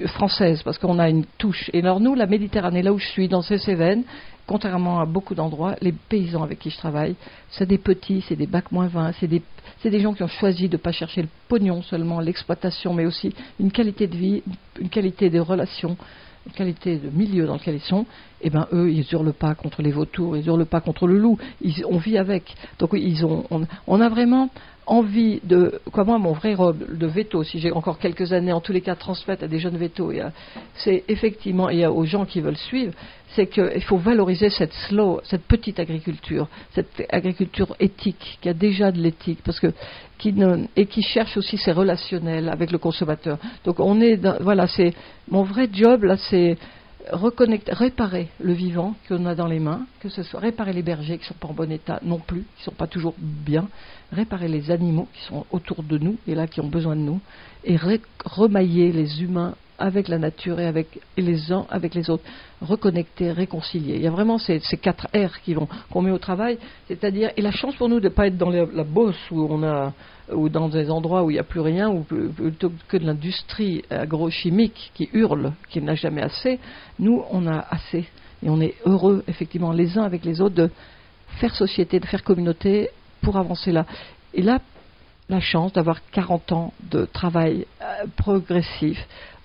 française, 0.06 0.62
parce 0.62 0.78
qu'on 0.78 0.98
a 0.98 1.08
une 1.08 1.24
touche. 1.38 1.70
Et 1.72 1.80
alors 1.80 2.00
nous, 2.00 2.14
la 2.14 2.26
Méditerranée, 2.26 2.82
là 2.82 2.92
où 2.92 2.98
je 2.98 3.06
suis, 3.08 3.28
dans 3.28 3.42
ces 3.42 3.58
Cévennes, 3.58 4.04
contrairement 4.46 5.00
à 5.00 5.06
beaucoup 5.06 5.34
d'endroits, 5.34 5.76
les 5.80 5.92
paysans 5.92 6.42
avec 6.42 6.58
qui 6.58 6.70
je 6.70 6.76
travaille, 6.76 7.16
c'est 7.50 7.66
des 7.66 7.78
petits, 7.78 8.24
c'est 8.28 8.36
des 8.36 8.46
bacs 8.46 8.72
moins 8.72 8.88
20, 8.88 9.12
c'est 9.18 9.26
des, 9.26 9.42
des, 9.84 10.00
gens 10.00 10.12
qui 10.12 10.22
ont 10.22 10.28
choisi 10.28 10.68
de 10.68 10.76
ne 10.76 10.82
pas 10.82 10.92
chercher 10.92 11.22
le 11.22 11.28
pognon 11.48 11.82
seulement, 11.82 12.20
l'exploitation, 12.20 12.92
mais 12.92 13.06
aussi 13.06 13.34
une 13.58 13.72
qualité 13.72 14.06
de 14.06 14.16
vie, 14.16 14.42
une 14.78 14.90
qualité 14.90 15.30
de 15.30 15.40
relations, 15.40 15.96
qualité 16.52 16.96
de 16.96 17.10
milieu 17.10 17.46
dans 17.46 17.54
lequel 17.54 17.76
ils 17.76 17.80
sont, 17.80 18.06
eh 18.44 18.50
ben 18.50 18.68
eux, 18.72 18.90
ils 18.90 19.06
hurlent 19.10 19.32
pas 19.32 19.54
contre 19.54 19.82
les 19.82 19.90
vautours, 19.90 20.36
ils 20.36 20.46
hurlent 20.46 20.66
pas 20.66 20.80
contre 20.80 21.06
le 21.06 21.18
loup, 21.18 21.38
ils, 21.62 21.84
on 21.86 21.96
vit 21.96 22.18
avec. 22.18 22.54
Donc 22.78 22.90
ils 22.92 23.24
ont, 23.24 23.44
on, 23.86 24.00
a 24.00 24.08
vraiment 24.10 24.50
envie 24.86 25.40
de, 25.44 25.80
quoi 25.90 26.04
moi 26.04 26.18
mon 26.18 26.32
vrai 26.32 26.52
robe 26.54 26.96
de 26.98 27.06
veto, 27.06 27.42
si 27.42 27.58
j'ai 27.58 27.72
encore 27.72 27.98
quelques 27.98 28.34
années, 28.34 28.52
en 28.52 28.60
tous 28.60 28.72
les 28.72 28.82
cas 28.82 28.96
transmettre 28.96 29.44
à 29.44 29.48
des 29.48 29.58
jeunes 29.58 29.78
vétos, 29.78 30.12
c'est 30.74 31.04
effectivement, 31.08 31.70
et 31.70 31.86
aux 31.86 32.04
gens 32.04 32.26
qui 32.26 32.42
veulent 32.42 32.58
suivre, 32.58 32.92
c'est 33.34 33.46
qu'il 33.46 33.82
faut 33.82 33.96
valoriser 33.96 34.50
cette 34.50 34.74
slow, 34.88 35.20
cette 35.24 35.44
petite 35.44 35.80
agriculture, 35.80 36.48
cette 36.72 37.02
agriculture 37.10 37.74
éthique, 37.80 38.38
qui 38.42 38.48
a 38.50 38.54
déjà 38.54 38.92
de 38.92 38.98
l'éthique, 38.98 39.40
parce 39.42 39.58
que 39.58 39.72
qui 40.18 40.34
et 40.76 40.86
qui 40.86 41.02
cherche 41.02 41.36
aussi 41.38 41.56
ses 41.56 41.72
relationnels 41.72 42.48
avec 42.50 42.70
le 42.70 42.78
consommateur. 42.78 43.38
Donc 43.64 43.80
on 43.80 44.00
est, 44.02 44.20
voilà, 44.40 44.66
c'est 44.66 44.94
mon 45.30 45.42
vrai 45.44 45.68
job 45.72 46.04
là, 46.04 46.16
c'est 46.16 46.58
réparer 47.10 48.28
le 48.40 48.52
vivant 48.52 48.94
qu'on 49.08 49.26
a 49.26 49.34
dans 49.34 49.46
les 49.46 49.60
mains, 49.60 49.86
que 50.00 50.08
ce 50.08 50.22
soit 50.22 50.40
réparer 50.40 50.72
les 50.72 50.82
bergers 50.82 51.18
qui 51.18 51.24
ne 51.24 51.28
sont 51.28 51.34
pas 51.34 51.48
en 51.48 51.52
bon 51.52 51.70
état 51.70 52.00
non 52.02 52.18
plus, 52.18 52.40
qui 52.40 52.60
ne 52.60 52.64
sont 52.64 52.70
pas 52.72 52.86
toujours 52.86 53.14
bien, 53.18 53.68
réparer 54.12 54.48
les 54.48 54.70
animaux 54.70 55.08
qui 55.12 55.22
sont 55.24 55.44
autour 55.50 55.82
de 55.82 55.98
nous 55.98 56.16
et 56.26 56.34
là 56.34 56.46
qui 56.46 56.60
ont 56.60 56.68
besoin 56.68 56.96
de 56.96 57.00
nous, 57.00 57.20
et 57.64 57.76
remailler 58.24 58.92
les 58.92 59.22
humains 59.22 59.54
avec 59.78 60.08
la 60.08 60.18
nature 60.18 60.60
et 60.60 60.66
avec 60.66 61.00
les 61.16 61.52
uns 61.52 61.66
avec 61.70 61.94
les 61.94 62.10
autres, 62.10 62.24
reconnecter, 62.60 63.32
réconcilier. 63.32 63.96
Il 63.96 64.02
y 64.02 64.06
a 64.06 64.10
vraiment 64.10 64.38
ces, 64.38 64.60
quatre 64.80 65.08
R 65.14 65.40
qui 65.44 65.54
vont 65.54 65.68
qu'on 65.90 66.02
met 66.02 66.10
au 66.10 66.18
travail, 66.18 66.58
c'est-à-dire 66.88 67.30
et 67.36 67.42
la 67.42 67.50
chance 67.50 67.74
pour 67.76 67.88
nous 67.88 68.00
de 68.00 68.08
ne 68.08 68.14
pas 68.14 68.26
être 68.26 68.36
dans 68.36 68.50
la, 68.50 68.84
bosse 68.84 69.18
où 69.30 69.46
on 69.50 69.62
a 69.62 69.92
ou 70.32 70.48
dans 70.48 70.68
des 70.68 70.90
endroits 70.90 71.22
où 71.22 71.30
il 71.30 71.34
n'y 71.34 71.40
a 71.40 71.44
plus 71.44 71.60
rien, 71.60 71.90
ou 71.90 72.00
plutôt 72.00 72.72
que 72.88 72.96
de 72.96 73.04
l'industrie 73.04 73.84
agrochimique 73.90 74.90
qui 74.94 75.10
hurle, 75.12 75.52
qui 75.68 75.82
n'a 75.82 75.94
jamais 75.94 76.22
assez, 76.22 76.58
nous 76.98 77.22
on 77.30 77.46
a 77.46 77.58
assez 77.70 78.06
et 78.42 78.48
on 78.48 78.60
est 78.60 78.74
heureux 78.86 79.24
effectivement 79.28 79.72
les 79.72 79.98
uns 79.98 80.02
avec 80.02 80.24
les 80.24 80.40
autres 80.40 80.54
de 80.54 80.70
faire 81.40 81.54
société, 81.54 82.00
de 82.00 82.06
faire 82.06 82.22
communauté 82.22 82.90
pour 83.20 83.36
avancer 83.36 83.72
là. 83.72 83.86
Et 84.34 84.42
là, 84.42 84.60
la 85.28 85.40
chance 85.40 85.72
d'avoir 85.72 85.98
40 86.10 86.52
ans 86.52 86.72
de 86.90 87.06
travail 87.06 87.66
euh, 87.80 88.06
progressif 88.16 88.98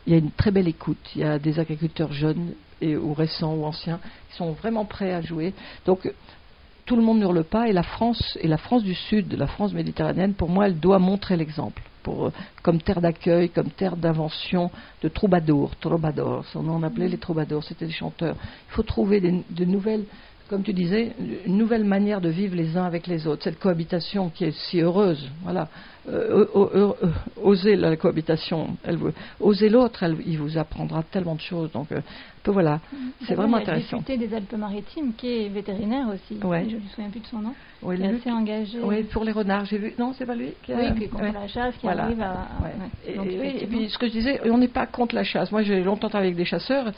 il 0.09 0.13
y 0.13 0.15
a 0.15 0.17
une 0.17 0.31
très 0.31 0.49
belle 0.49 0.67
écoute. 0.67 0.97
Il 1.15 1.21
y 1.21 1.23
a 1.23 1.37
des 1.37 1.59
agriculteurs 1.59 2.11
jeunes 2.11 2.53
ou 2.81 3.13
récents 3.13 3.53
ou 3.53 3.63
anciens 3.63 3.99
qui 4.29 4.37
sont 4.37 4.53
vraiment 4.53 4.83
prêts 4.83 5.13
à 5.13 5.21
jouer. 5.21 5.53
Donc 5.85 6.11
tout 6.87 6.95
le 6.95 7.03
monde 7.03 7.19
n'hurle 7.19 7.43
pas 7.43 7.67
et 7.67 7.73
la 7.73 7.83
France 7.83 8.35
et 8.41 8.47
la 8.47 8.57
France 8.57 8.83
du 8.83 8.95
Sud, 8.95 9.31
la 9.33 9.45
France 9.45 9.71
méditerranéenne, 9.71 10.33
pour 10.33 10.49
moi, 10.49 10.65
elle 10.65 10.79
doit 10.79 10.97
montrer 10.97 11.37
l'exemple. 11.37 11.83
Pour, 12.01 12.31
comme 12.63 12.81
terre 12.81 13.01
d'accueil, 13.01 13.49
comme 13.49 13.69
terre 13.69 13.97
d'invention 13.97 14.71
de 15.03 15.09
troubadours, 15.09 15.75
troubadours, 15.75 16.43
on 16.55 16.67
en 16.69 16.81
appelait 16.81 17.09
les 17.09 17.19
troubadours, 17.19 17.63
c'était 17.63 17.85
des 17.85 17.91
chanteurs. 17.91 18.35
Il 18.69 18.73
faut 18.73 18.83
trouver 18.83 19.21
de 19.21 19.65
nouvelles 19.65 20.05
comme 20.49 20.63
tu 20.63 20.73
disais, 20.73 21.13
une 21.45 21.57
nouvelle 21.57 21.83
manière 21.83 22.21
de 22.21 22.29
vivre 22.29 22.55
les 22.55 22.75
uns 22.75 22.83
avec 22.83 23.05
les 23.05 23.27
autres, 23.27 23.43
cette 23.43 23.59
cohabitation 23.59 24.29
qui 24.29 24.45
est 24.45 24.51
si 24.51 24.81
heureuse. 24.81 25.29
Voilà, 25.43 25.61
euh, 25.61 25.67
euh, 25.67 25.67
euh, 25.67 25.98
oser 27.41 27.75
la 27.75 27.95
cohabitation, 27.95 28.77
elle, 28.83 28.97
oser 29.39 29.69
l'autre, 29.69 30.03
il 30.25 30.37
vous 30.37 30.57
apprendra 30.57 31.03
tellement 31.03 31.35
de 31.35 31.41
choses. 31.41 31.71
Donc, 31.71 31.87
voilà, 32.51 32.79
c'est 33.27 33.35
vraiment 33.35 33.57
intéressant. 33.57 34.03
Il 34.07 34.21
y 34.21 34.23
a 34.23 34.27
des 34.27 34.35
Alpes-Maritimes 34.35 35.13
qui 35.15 35.27
est 35.27 35.49
vétérinaire 35.49 36.07
aussi. 36.07 36.39
Je 36.39 36.45
ne 36.45 36.81
me 36.81 36.87
souviens 36.89 37.09
plus 37.09 37.19
de 37.19 37.25
son 37.27 37.39
nom. 37.39 37.53
Oui, 37.81 37.95
il 37.97 38.05
est 38.05 38.15
assez 38.15 38.31
engagé. 38.31 38.79
Oui, 38.81 39.03
pour 39.03 39.23
les 39.23 39.31
renards, 39.31 39.65
j'ai 39.65 39.77
vu. 39.77 39.93
Non, 39.97 40.13
c'est 40.17 40.25
pas 40.25 40.35
lui. 40.35 40.51
Qui 40.63 40.73
Oui, 40.73 40.93
qui 40.97 41.03
est 41.05 41.07
contre 41.07 41.33
la 41.33 41.47
chasse, 41.47 41.75
qui 41.77 41.87
arrive 41.87 42.21
à. 42.21 42.47
et, 43.07 43.67
puis, 43.67 43.89
ce 43.89 43.97
que 43.97 44.07
je 44.07 44.11
disais, 44.11 44.41
on 44.49 44.57
n'est 44.57 44.67
pas 44.67 44.85
contre 44.85 45.15
la 45.15 45.23
chasse. 45.23 45.51
Moi, 45.51 45.61
j'ai 45.63 45.81
longtemps 45.81 46.09
travaillé 46.09 46.29
avec 46.29 46.37
des 46.37 46.45
chasseurs, 46.45 46.91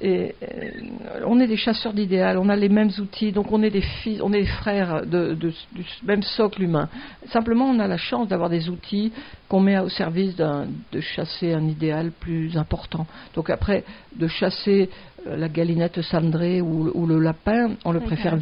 et 0.00 0.34
on 1.24 1.40
est 1.40 1.46
des 1.46 1.56
chasseurs 1.56 1.94
d'idéal. 1.94 2.36
On 2.38 2.48
a 2.50 2.56
les 2.56 2.68
mêmes 2.68 2.90
outils, 2.98 3.32
donc 3.32 3.50
on 3.50 3.62
est 3.62 3.70
des 3.70 3.80
fils, 3.80 4.20
on 4.22 4.32
est 4.32 4.40
des 4.40 4.46
frères 4.46 5.06
de, 5.06 5.34
du 5.34 5.52
même 6.02 6.22
socle 6.22 6.62
humain. 6.62 6.88
Simplement, 7.28 7.66
on 7.66 7.78
a 7.78 7.86
la 7.86 7.96
chance 7.96 8.28
d'avoir 8.28 8.45
des 8.48 8.68
outils 8.68 9.12
qu'on 9.48 9.60
met 9.60 9.78
au 9.78 9.88
service 9.88 10.36
de 10.36 11.00
chasser 11.00 11.52
un 11.52 11.66
idéal 11.66 12.10
plus 12.18 12.56
important. 12.56 13.06
Donc 13.34 13.50
après, 13.50 13.84
de 14.14 14.26
chasser 14.26 14.88
euh, 15.26 15.36
la 15.36 15.48
galinette 15.48 16.00
cendrée 16.02 16.60
ou, 16.60 17.06
le 17.06 17.18
lapin, 17.18 17.70
on 17.84 17.92
le, 17.92 18.00
préfère 18.00 18.36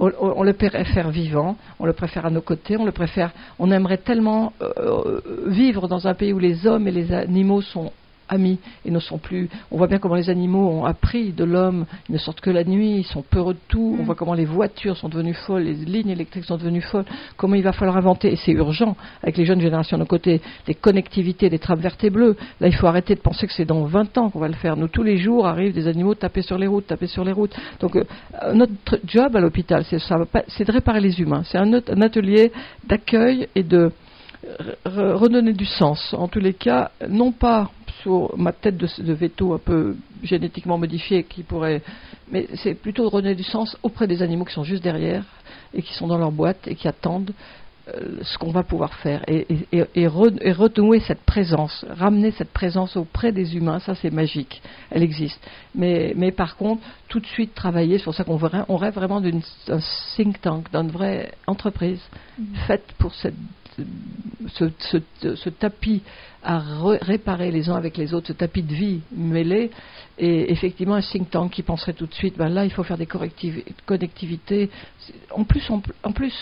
on, 0.00 0.42
le 0.42 0.52
préfère 0.52 1.10
vivant, 1.10 1.56
on 1.78 1.86
le 1.86 1.92
préfère 1.92 2.26
à 2.26 2.30
nos 2.30 2.40
côtés, 2.40 2.76
on 2.76 2.84
le 2.84 2.92
préfère. 2.92 3.32
On 3.58 3.70
aimerait 3.70 3.98
tellement 3.98 4.52
euh, 4.60 4.70
euh, 4.78 5.20
vivre 5.46 5.88
dans 5.88 6.06
un 6.06 6.14
pays 6.14 6.32
où 6.32 6.38
les 6.38 6.66
hommes 6.66 6.88
et 6.88 6.90
les 6.90 7.12
animaux 7.12 7.62
sont 7.62 7.92
amis 8.28 8.58
et 8.84 8.90
ne 8.90 8.98
sont 8.98 9.18
plus. 9.18 9.48
On 9.70 9.76
voit 9.76 9.86
bien 9.86 9.98
comment 9.98 10.14
les 10.14 10.30
animaux 10.30 10.68
ont 10.68 10.84
appris 10.84 11.32
de 11.32 11.44
l'homme, 11.44 11.86
ils 12.08 12.12
ne 12.12 12.18
sortent 12.18 12.40
que 12.40 12.50
la 12.50 12.64
nuit, 12.64 12.98
ils 12.98 13.04
sont 13.04 13.22
peureux 13.22 13.54
de 13.54 13.60
tout. 13.68 13.96
On 13.98 14.04
voit 14.04 14.14
comment 14.14 14.34
les 14.34 14.44
voitures 14.44 14.96
sont 14.96 15.08
devenues 15.08 15.34
folles, 15.34 15.62
les 15.62 15.74
lignes 15.74 16.10
électriques 16.10 16.44
sont 16.44 16.56
devenues 16.56 16.80
folles. 16.82 17.04
Comment 17.36 17.54
il 17.54 17.62
va 17.62 17.72
falloir 17.72 17.96
inventer, 17.96 18.32
et 18.32 18.36
c'est 18.36 18.52
urgent 18.52 18.96
avec 19.22 19.36
les 19.36 19.44
jeunes 19.44 19.60
générations 19.60 19.98
de 19.98 20.04
côté, 20.04 20.40
des 20.66 20.74
connectivités, 20.74 21.50
des 21.50 21.58
trappes 21.58 21.80
vertes 21.80 22.02
et 22.04 22.10
bleues. 22.10 22.36
Là, 22.60 22.68
il 22.68 22.74
faut 22.74 22.86
arrêter 22.86 23.14
de 23.14 23.20
penser 23.20 23.46
que 23.46 23.52
c'est 23.52 23.64
dans 23.64 23.84
20 23.84 24.18
ans 24.18 24.30
qu'on 24.30 24.40
va 24.40 24.48
le 24.48 24.54
faire. 24.54 24.76
Nous, 24.76 24.88
tous 24.88 25.02
les 25.02 25.18
jours, 25.18 25.46
arrivent 25.46 25.74
des 25.74 25.88
animaux 25.88 26.14
taper 26.14 26.42
sur 26.42 26.58
les 26.58 26.66
routes, 26.66 26.86
taper 26.86 27.06
sur 27.06 27.24
les 27.24 27.32
routes. 27.32 27.54
Donc, 27.80 27.96
euh, 27.96 28.04
notre 28.54 28.98
job 29.06 29.36
à 29.36 29.40
l'hôpital, 29.40 29.84
c'est 29.84 30.64
de 30.64 30.72
réparer 30.72 31.00
les 31.00 31.20
humains. 31.20 31.42
C'est 31.44 31.58
un 31.58 31.72
atelier 32.02 32.52
d'accueil 32.86 33.48
et 33.54 33.62
de 33.62 33.92
redonner 34.84 35.52
du 35.52 35.64
sens. 35.64 36.14
En 36.16 36.28
tous 36.28 36.40
les 36.40 36.54
cas, 36.54 36.90
non 37.08 37.32
pas 37.32 37.70
sur 38.00 38.36
ma 38.36 38.52
tête 38.52 38.76
de, 38.76 39.12
veto 39.12 39.54
un 39.54 39.58
peu 39.58 39.96
génétiquement 40.22 40.78
modifiée 40.78 41.24
qui 41.24 41.42
pourrait, 41.42 41.82
mais 42.30 42.48
c'est 42.56 42.74
plutôt 42.74 43.08
redonner 43.08 43.34
du 43.34 43.42
sens 43.42 43.76
auprès 43.82 44.06
des 44.06 44.22
animaux 44.22 44.44
qui 44.44 44.54
sont 44.54 44.64
juste 44.64 44.82
derrière 44.82 45.24
et 45.74 45.82
qui 45.82 45.92
sont 45.94 46.06
dans 46.06 46.18
leur 46.18 46.32
boîte 46.32 46.66
et 46.66 46.74
qui 46.74 46.88
attendent 46.88 47.32
euh, 47.88 48.22
ce 48.22 48.38
qu'on 48.38 48.52
va 48.52 48.62
pouvoir 48.62 48.94
faire 48.94 49.24
et, 49.26 49.44
et, 49.72 50.06
renouer 50.06 51.00
cette 51.00 51.22
présence, 51.22 51.84
ramener 51.90 52.30
cette 52.30 52.52
présence 52.52 52.96
auprès 52.96 53.32
des 53.32 53.56
humains, 53.56 53.80
ça 53.80 53.96
c'est 53.96 54.12
magique, 54.12 54.62
elle 54.90 55.02
existe. 55.02 55.40
Mais, 55.74 56.12
mais, 56.16 56.30
par 56.30 56.56
contre, 56.56 56.80
tout 57.08 57.18
de 57.18 57.26
suite 57.26 57.56
travailler, 57.56 57.98
c'est 57.98 58.04
pour 58.04 58.14
ça 58.14 58.22
qu'on 58.22 58.38
on 58.68 58.76
rêve 58.76 58.94
vraiment 58.94 59.20
d'un 59.20 59.40
think 60.14 60.40
tank, 60.40 60.70
d'une 60.70 60.92
vraie 60.92 61.32
entreprise 61.48 62.00
mm. 62.38 62.54
faite 62.68 62.84
pour 62.98 63.12
cette 63.14 63.34
ce, 64.48 65.48
tapis 65.48 66.02
à 66.42 66.58
réparer 66.58 67.50
les 67.50 67.68
uns 67.68 67.76
avec 67.76 67.96
les 67.96 68.14
autres, 68.14 68.28
ce 68.28 68.32
tapis 68.32 68.62
de 68.62 68.74
vie 68.74 69.00
mêlé, 69.12 69.70
et 70.18 70.52
effectivement 70.52 70.94
un 70.94 71.02
think 71.02 71.30
tank 71.30 71.52
qui 71.52 71.62
penserait 71.62 71.92
tout 71.92 72.06
de 72.06 72.14
suite, 72.14 72.36
ben 72.36 72.48
là 72.48 72.64
il 72.64 72.72
faut 72.72 72.82
faire 72.82 72.98
des 72.98 73.08
connectivités. 73.86 74.70
En 75.30 75.44
plus, 75.44 75.68
en, 75.70 76.12
plus, 76.12 76.34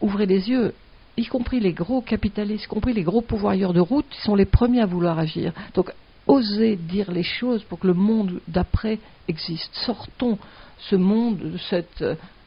ouvrez 0.00 0.26
les 0.26 0.48
yeux, 0.48 0.74
y 1.16 1.26
compris 1.26 1.60
les 1.60 1.72
gros 1.72 2.02
capitalistes, 2.02 2.64
y 2.64 2.68
compris 2.68 2.92
les 2.92 3.02
gros 3.02 3.22
pouvoirs 3.22 3.72
de 3.72 3.80
route, 3.80 4.06
sont 4.24 4.34
les 4.34 4.44
premiers 4.44 4.82
à 4.82 4.86
vouloir 4.86 5.18
agir. 5.18 5.52
Donc 5.74 5.90
osez 6.26 6.76
dire 6.76 7.10
les 7.10 7.22
choses 7.22 7.62
pour 7.64 7.78
que 7.78 7.86
le 7.86 7.94
monde 7.94 8.40
d'après 8.48 8.98
existe. 9.28 9.74
Sortons 9.74 10.38
ce 10.78 10.96
monde 10.96 11.38
de 11.38 11.58
cette 11.70 12.04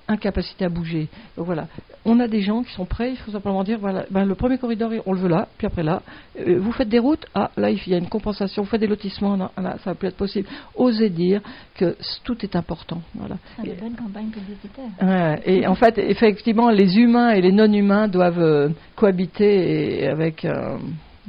incapacité 0.09 0.65
à 0.65 0.69
bouger. 0.69 1.07
Donc 1.37 1.45
voilà, 1.45 1.67
on 2.03 2.19
a 2.19 2.27
des 2.27 2.41
gens 2.41 2.63
qui 2.63 2.73
sont 2.73 2.85
prêts, 2.85 3.11
il 3.11 3.17
faut 3.17 3.31
simplement 3.31 3.63
dire, 3.63 3.77
voilà, 3.79 4.05
ben, 4.09 4.25
le 4.25 4.35
premier 4.35 4.57
corridor, 4.57 4.91
on 5.05 5.13
le 5.13 5.19
veut 5.19 5.29
là, 5.29 5.47
puis 5.57 5.67
après 5.67 5.83
là, 5.83 6.01
euh, 6.39 6.59
vous 6.59 6.71
faites 6.71 6.89
des 6.89 6.99
routes, 6.99 7.25
ah, 7.35 7.51
là, 7.55 7.69
il 7.69 7.87
y 7.87 7.93
a 7.93 7.97
une 7.97 8.09
compensation, 8.09 8.63
vous 8.63 8.69
faites 8.69 8.81
des 8.81 8.87
lotissements, 8.87 9.37
là, 9.37 9.51
ça 9.55 9.91
va 9.91 9.95
plus 9.95 10.07
être 10.07 10.17
possible. 10.17 10.47
Osez 10.75 11.09
dire 11.09 11.41
que 11.75 11.95
tout 12.23 12.37
est 12.43 12.55
important. 12.55 13.01
Voilà. 13.15 13.37
C'est 13.61 13.69
une 13.69 13.75
bonne 13.75 13.95
campagne 13.95 14.29
publicitaire. 14.29 15.39
et 15.45 15.67
en 15.67 15.75
fait, 15.75 15.97
effectivement, 15.97 16.69
les 16.69 16.97
humains 16.97 17.31
et 17.31 17.41
les 17.41 17.51
non-humains 17.51 18.07
doivent 18.07 18.41
euh, 18.41 18.69
cohabiter 18.95 20.07
avec... 20.07 20.43
Euh, 20.45 20.77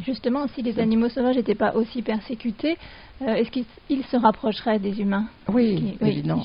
Justement, 0.04 0.46
si 0.48 0.62
les 0.62 0.78
animaux 0.78 1.08
sauvages 1.08 1.36
n'étaient 1.36 1.54
pas 1.54 1.74
aussi 1.74 2.02
persécutés, 2.02 2.76
euh, 3.22 3.34
est-ce 3.34 3.50
qu'ils 3.50 4.04
se 4.04 4.16
rapprocheraient 4.16 4.78
des 4.78 5.00
humains? 5.00 5.26
Oui, 5.48 5.96
évidemment. 6.00 6.42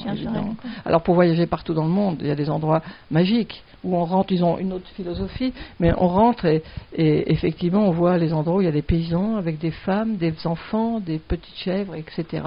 Alors 0.84 1.04
pour 1.04 1.16
voyager 1.16 1.48
partout 1.48 1.74
dans 1.74 1.86
le 1.86 1.92
monde, 1.92 2.18
il 2.20 2.28
y 2.28 2.32
a 2.32 2.36
des 2.36 2.50
endroits 2.50 2.82
magiques 3.10 3.64
où 3.84 3.96
on 3.96 4.04
rentre, 4.04 4.34
ils 4.34 4.44
ont 4.44 4.58
une 4.58 4.74
autre 4.74 4.90
philosophie, 4.90 5.54
mais 5.80 5.94
on 5.98 6.08
rentre 6.08 6.46
et, 6.46 6.64
effectivement 6.98 7.88
on 7.88 7.92
voit 7.92 8.18
les 8.18 8.34
endroits 8.34 8.58
où 8.58 8.62
il 8.62 8.66
y 8.66 8.70
a 8.70 8.74
des 8.74 8.82
paysans 8.82 9.38
avec 9.38 9.58
des 9.58 9.72
femmes, 9.72 10.18
des 10.18 10.34
enfants, 10.46 11.00
des 11.00 11.20
petites 11.20 11.56
chèvres, 11.56 11.96
etc. 11.96 12.44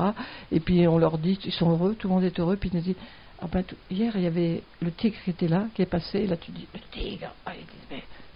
Et 0.52 0.60
puis 0.60 0.86
on 0.86 0.98
leur 0.98 1.16
dit, 1.16 1.38
ils 1.44 1.52
sont 1.52 1.70
heureux, 1.70 1.94
tout 1.98 2.08
le 2.08 2.14
monde 2.14 2.24
est 2.24 2.38
heureux, 2.38 2.56
puis 2.56 2.70
ils 2.72 2.76
nous 2.76 2.82
disent, 2.82 2.96
ah 3.40 3.46
ben, 3.50 3.64
hier 3.90 4.12
il 4.16 4.24
y 4.24 4.26
avait 4.26 4.62
le 4.82 4.90
tigre 4.90 5.16
qui 5.24 5.30
était 5.30 5.48
là, 5.48 5.66
qui 5.74 5.80
est 5.80 5.86
passé, 5.86 6.18
et 6.18 6.26
là 6.26 6.36
tu 6.36 6.50
dis, 6.50 6.66
le 6.74 6.80
tigre, 6.90 7.32
ah, 7.46 7.52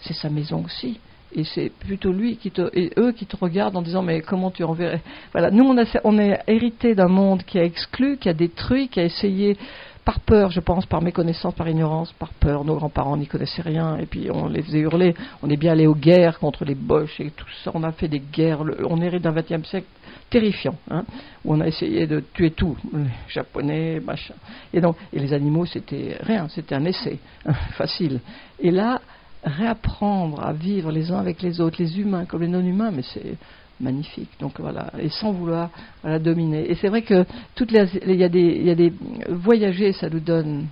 c'est 0.00 0.14
sa 0.14 0.30
maison 0.30 0.64
aussi 0.64 0.98
et 1.34 1.44
c'est 1.44 1.70
plutôt 1.70 2.12
lui 2.12 2.36
qui 2.36 2.50
te, 2.50 2.70
et 2.72 2.90
eux 2.98 3.12
qui 3.12 3.26
te 3.26 3.36
regardent 3.36 3.76
en 3.76 3.82
disant 3.82 4.02
mais 4.02 4.20
comment 4.20 4.50
tu 4.50 4.64
enverrais? 4.64 5.02
Voilà, 5.32 5.50
nous 5.50 5.64
on 5.64 5.76
a, 5.78 5.84
on 6.04 6.18
est 6.18 6.40
hérité 6.46 6.94
d'un 6.94 7.08
monde 7.08 7.42
qui 7.44 7.58
a 7.58 7.64
exclu, 7.64 8.16
qui 8.18 8.28
a 8.28 8.34
détruit, 8.34 8.88
qui 8.88 9.00
a 9.00 9.04
essayé 9.04 9.56
par 10.04 10.18
peur, 10.20 10.50
je 10.50 10.60
pense, 10.60 10.84
par 10.86 11.00
méconnaissance, 11.00 11.54
par 11.54 11.68
ignorance, 11.68 12.12
par 12.12 12.30
peur. 12.30 12.64
Nos 12.64 12.74
grands-parents 12.74 13.16
n'y 13.16 13.26
connaissaient 13.26 13.62
rien 13.62 13.96
et 13.98 14.06
puis 14.06 14.30
on 14.32 14.48
les 14.48 14.62
faisait 14.62 14.80
hurler. 14.80 15.14
On 15.42 15.50
est 15.50 15.56
bien 15.56 15.72
allé 15.72 15.86
aux 15.86 15.94
guerres 15.94 16.38
contre 16.38 16.64
les 16.64 16.74
Boches 16.74 17.20
et 17.20 17.30
tout 17.30 17.46
ça. 17.62 17.70
On 17.74 17.82
a 17.84 17.92
fait 17.92 18.08
des 18.08 18.18
guerres. 18.18 18.64
on 18.88 19.00
hérite 19.00 19.22
d'un 19.22 19.32
XXe 19.32 19.68
siècle 19.68 19.86
terrifiant, 20.28 20.76
hein, 20.90 21.04
où 21.44 21.54
on 21.54 21.60
a 21.60 21.66
essayé 21.66 22.06
de 22.06 22.24
tuer 22.32 22.52
tout, 22.52 22.76
les 22.92 23.04
Japonais, 23.28 24.00
machin. 24.00 24.34
Et 24.72 24.80
donc, 24.80 24.96
et 25.12 25.20
les 25.20 25.32
animaux, 25.34 25.66
c'était 25.66 26.16
rien, 26.20 26.48
c'était 26.48 26.74
un 26.74 26.84
essai, 26.86 27.18
hein, 27.44 27.52
facile. 27.76 28.20
Et 28.58 28.70
là, 28.70 29.00
réapprendre 29.44 30.42
à 30.44 30.52
vivre 30.52 30.92
les 30.92 31.10
uns 31.10 31.18
avec 31.18 31.42
les 31.42 31.60
autres, 31.60 31.76
les 31.82 32.00
humains 32.00 32.24
comme 32.24 32.42
les 32.42 32.48
non-humains, 32.48 32.90
mais 32.90 33.02
c'est 33.02 33.36
magnifique. 33.80 34.30
Donc 34.40 34.60
voilà, 34.60 34.92
et 34.98 35.08
sans 35.08 35.32
vouloir 35.32 35.70
voilà, 36.02 36.18
dominer. 36.18 36.70
Et 36.70 36.74
c'est 36.76 36.88
vrai 36.88 37.02
que 37.02 37.24
toutes 37.54 37.72
les, 37.72 37.86
il 38.06 38.16
y 38.16 38.24
a 38.24 38.28
des, 38.28 38.40
il 38.40 38.66
y 38.66 38.70
a 38.70 38.74
des 38.74 38.92
voyager, 39.28 39.92
ça 39.92 40.08
nous 40.08 40.20
donne 40.20 40.66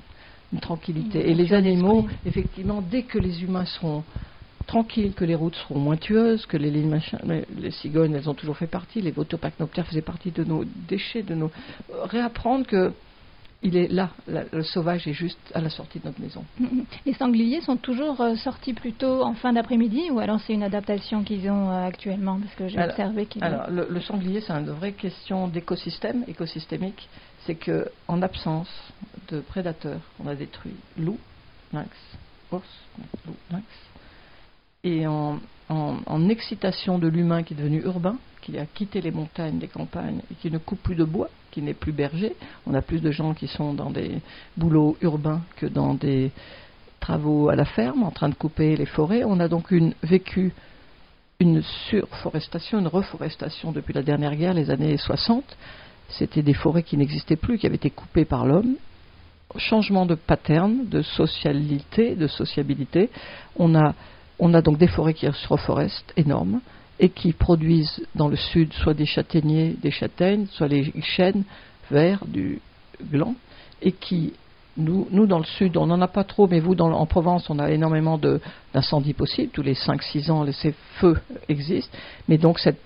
une 0.52 0.60
tranquillité. 0.60 1.30
Et 1.30 1.34
les 1.34 1.52
animaux, 1.52 2.06
effectivement, 2.24 2.82
dès 2.82 3.02
que 3.02 3.18
les 3.18 3.42
humains 3.42 3.64
seront 3.64 4.04
tranquilles, 4.66 5.14
que 5.14 5.24
les 5.24 5.34
routes 5.34 5.56
seront 5.56 5.80
moins 5.80 5.96
tueuses, 5.96 6.46
que 6.46 6.56
les, 6.56 6.70
les 6.70 7.70
cigognes, 7.72 8.14
elles 8.14 8.28
ont 8.30 8.34
toujours 8.34 8.56
fait 8.56 8.68
partie, 8.68 9.00
les 9.00 9.10
votopacnoptères 9.10 9.86
faisaient 9.86 10.00
partie 10.00 10.30
de 10.30 10.44
nos 10.44 10.64
déchets, 10.64 11.22
de 11.22 11.34
nos 11.34 11.50
réapprendre 12.04 12.66
que 12.66 12.92
il 13.62 13.76
est 13.76 13.88
là, 13.88 14.10
le 14.26 14.62
sauvage 14.62 15.06
est 15.06 15.12
juste 15.12 15.38
à 15.54 15.60
la 15.60 15.68
sortie 15.68 15.98
de 15.98 16.06
notre 16.06 16.20
maison. 16.20 16.44
Les 17.06 17.12
sangliers 17.12 17.60
sont 17.60 17.76
toujours 17.76 18.20
euh, 18.20 18.34
sortis 18.36 18.72
plutôt 18.72 19.22
en 19.22 19.34
fin 19.34 19.52
d'après-midi 19.52 20.10
ou 20.10 20.18
alors 20.18 20.40
c'est 20.40 20.54
une 20.54 20.62
adaptation 20.62 21.24
qu'ils 21.24 21.50
ont 21.50 21.70
euh, 21.70 21.86
actuellement? 21.86 22.38
Parce 22.40 22.54
que 22.54 22.68
j'ai 22.68 22.82
observé 22.82 23.26
qu'il. 23.26 23.44
Alors, 23.44 23.68
le, 23.70 24.00
sanglier, 24.00 24.40
c'est 24.40 24.52
une 24.52 24.70
vraie 24.70 24.92
question 24.92 25.48
d'écosystème, 25.48 26.24
écosystémique. 26.26 27.08
C'est 27.44 27.54
qu'en 27.54 28.22
absence 28.22 28.70
de 29.28 29.40
prédateurs, 29.40 30.00
on 30.24 30.26
a 30.26 30.34
détruit 30.34 30.76
loup, 30.98 31.18
lynx, 31.72 31.90
ours, 32.52 32.64
loup, 33.26 33.36
lynx. 33.50 33.64
Et 34.84 35.06
en, 35.06 35.38
en 35.68 36.28
excitation 36.30 36.98
de 36.98 37.08
l'humain 37.08 37.42
qui 37.42 37.52
est 37.52 37.56
devenu 37.56 37.82
urbain, 37.82 38.16
qui 38.40 38.58
a 38.58 38.66
quitté 38.66 39.00
les 39.00 39.10
montagnes, 39.10 39.58
les 39.60 39.68
campagnes, 39.68 40.20
et 40.30 40.34
qui 40.34 40.50
ne 40.50 40.58
coupe 40.58 40.82
plus 40.82 40.94
de 40.94 41.04
bois, 41.04 41.28
qui 41.50 41.62
n'est 41.62 41.74
plus 41.74 41.92
berger. 41.92 42.34
On 42.66 42.74
a 42.74 42.82
plus 42.82 43.00
de 43.00 43.10
gens 43.10 43.34
qui 43.34 43.46
sont 43.46 43.74
dans 43.74 43.90
des 43.90 44.20
boulots 44.56 44.96
urbains 45.00 45.42
que 45.56 45.66
dans 45.66 45.94
des 45.94 46.30
travaux 47.00 47.48
à 47.48 47.56
la 47.56 47.64
ferme, 47.64 48.02
en 48.02 48.10
train 48.10 48.28
de 48.28 48.34
couper 48.34 48.76
les 48.76 48.86
forêts. 48.86 49.22
On 49.24 49.40
a 49.40 49.48
donc 49.48 49.72
vécu 50.02 50.52
une 51.40 51.62
surforestation, 51.88 52.78
une 52.78 52.88
reforestation 52.88 53.72
depuis 53.72 53.94
la 53.94 54.02
dernière 54.02 54.36
guerre, 54.36 54.54
les 54.54 54.70
années 54.70 54.96
60. 54.96 55.44
C'était 56.10 56.42
des 56.42 56.54
forêts 56.54 56.82
qui 56.82 56.96
n'existaient 56.96 57.36
plus, 57.36 57.58
qui 57.58 57.66
avaient 57.66 57.76
été 57.76 57.90
coupées 57.90 58.24
par 58.24 58.44
l'homme. 58.44 58.76
Changement 59.56 60.06
de 60.06 60.14
pattern, 60.14 60.88
de 60.88 61.02
socialité, 61.02 62.14
de 62.14 62.26
sociabilité. 62.26 63.10
On 63.56 63.74
a, 63.74 63.94
on 64.38 64.54
a 64.54 64.62
donc 64.62 64.78
des 64.78 64.86
forêts 64.86 65.14
qui 65.14 65.26
se 65.26 65.48
reforestent 65.48 66.12
énormes 66.16 66.60
et 67.00 67.08
qui 67.08 67.32
produisent 67.32 68.06
dans 68.14 68.28
le 68.28 68.36
sud 68.36 68.72
soit 68.74 68.94
des 68.94 69.06
châtaigniers, 69.06 69.74
des 69.82 69.90
châtaignes, 69.90 70.46
soit 70.50 70.68
les 70.68 70.92
chênes 71.00 71.44
verts, 71.90 72.24
du 72.26 72.60
gland, 73.10 73.34
et 73.80 73.92
qui, 73.92 74.34
nous, 74.76 75.08
nous 75.10 75.26
dans 75.26 75.38
le 75.38 75.44
sud, 75.44 75.78
on 75.78 75.86
n'en 75.86 76.00
a 76.02 76.08
pas 76.08 76.24
trop, 76.24 76.46
mais 76.46 76.60
vous, 76.60 76.74
en 76.74 77.06
Provence, 77.06 77.48
on 77.48 77.58
a 77.58 77.70
énormément 77.70 78.20
d'incendies 78.74 79.14
possibles, 79.14 79.50
tous 79.50 79.62
les 79.62 79.74
5-6 79.74 80.30
ans, 80.30 80.46
ces 80.52 80.74
feux 80.96 81.18
existent, 81.48 81.96
mais 82.28 82.36
donc 82.36 82.58
cette 82.58 82.80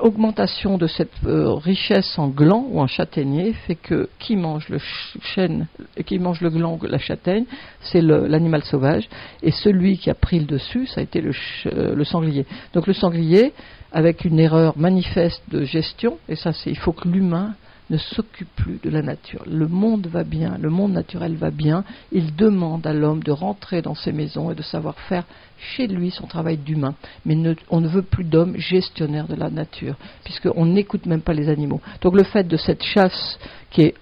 augmentation 0.00 0.78
de 0.78 0.86
cette 0.86 1.12
euh, 1.24 1.52
richesse 1.52 2.18
en 2.18 2.28
gland 2.28 2.66
ou 2.70 2.80
en 2.80 2.86
châtaignier 2.86 3.52
fait 3.66 3.74
que 3.74 4.08
qui 4.18 4.36
mange 4.36 4.68
le 4.68 4.78
chêne, 5.22 5.66
qui 6.04 6.18
mange 6.18 6.40
le 6.40 6.50
gland, 6.50 6.78
la 6.82 6.98
châtaigne, 6.98 7.44
c'est 7.80 8.00
l'animal 8.00 8.62
sauvage, 8.64 9.08
et 9.42 9.50
celui 9.50 9.98
qui 9.98 10.10
a 10.10 10.14
pris 10.14 10.38
le 10.38 10.46
dessus, 10.46 10.86
ça 10.86 11.00
a 11.00 11.04
été 11.04 11.20
le, 11.20 11.32
euh, 11.66 11.94
le 11.94 12.04
sanglier. 12.04 12.46
Donc 12.72 12.86
le 12.86 12.92
sanglier, 12.92 13.52
avec 13.92 14.24
une 14.24 14.38
erreur 14.38 14.76
manifeste 14.76 15.42
de 15.50 15.64
gestion, 15.64 16.18
et 16.28 16.36
ça 16.36 16.52
c'est, 16.52 16.70
il 16.70 16.78
faut 16.78 16.92
que 16.92 17.08
l'humain 17.08 17.54
ne 17.90 17.98
s'occupe 17.98 18.48
plus 18.56 18.80
de 18.82 18.90
la 18.90 19.02
nature. 19.02 19.44
Le 19.46 19.68
monde 19.68 20.06
va 20.08 20.24
bien, 20.24 20.56
le 20.60 20.70
monde 20.70 20.92
naturel 20.92 21.36
va 21.36 21.50
bien. 21.50 21.84
Il 22.12 22.34
demande 22.34 22.86
à 22.86 22.92
l'homme 22.92 23.22
de 23.22 23.30
rentrer 23.30 23.82
dans 23.82 23.94
ses 23.94 24.12
maisons 24.12 24.50
et 24.50 24.54
de 24.54 24.62
savoir 24.62 24.98
faire 25.08 25.24
chez 25.58 25.86
lui 25.86 26.10
son 26.10 26.26
travail 26.26 26.56
d'humain. 26.58 26.94
Mais 27.24 27.36
on 27.70 27.80
ne 27.80 27.88
veut 27.88 28.02
plus 28.02 28.24
d'hommes 28.24 28.56
gestionnaires 28.56 29.28
de 29.28 29.36
la 29.36 29.50
nature, 29.50 29.96
puisqu'on 30.24 30.66
n'écoute 30.66 31.06
même 31.06 31.22
pas 31.22 31.34
les 31.34 31.48
animaux. 31.48 31.80
Donc 32.00 32.14
le 32.14 32.24
fait 32.24 32.46
de 32.46 32.56
cette 32.56 32.82
chasse 32.82 33.38
qui 33.70 33.82
est, 33.82 33.94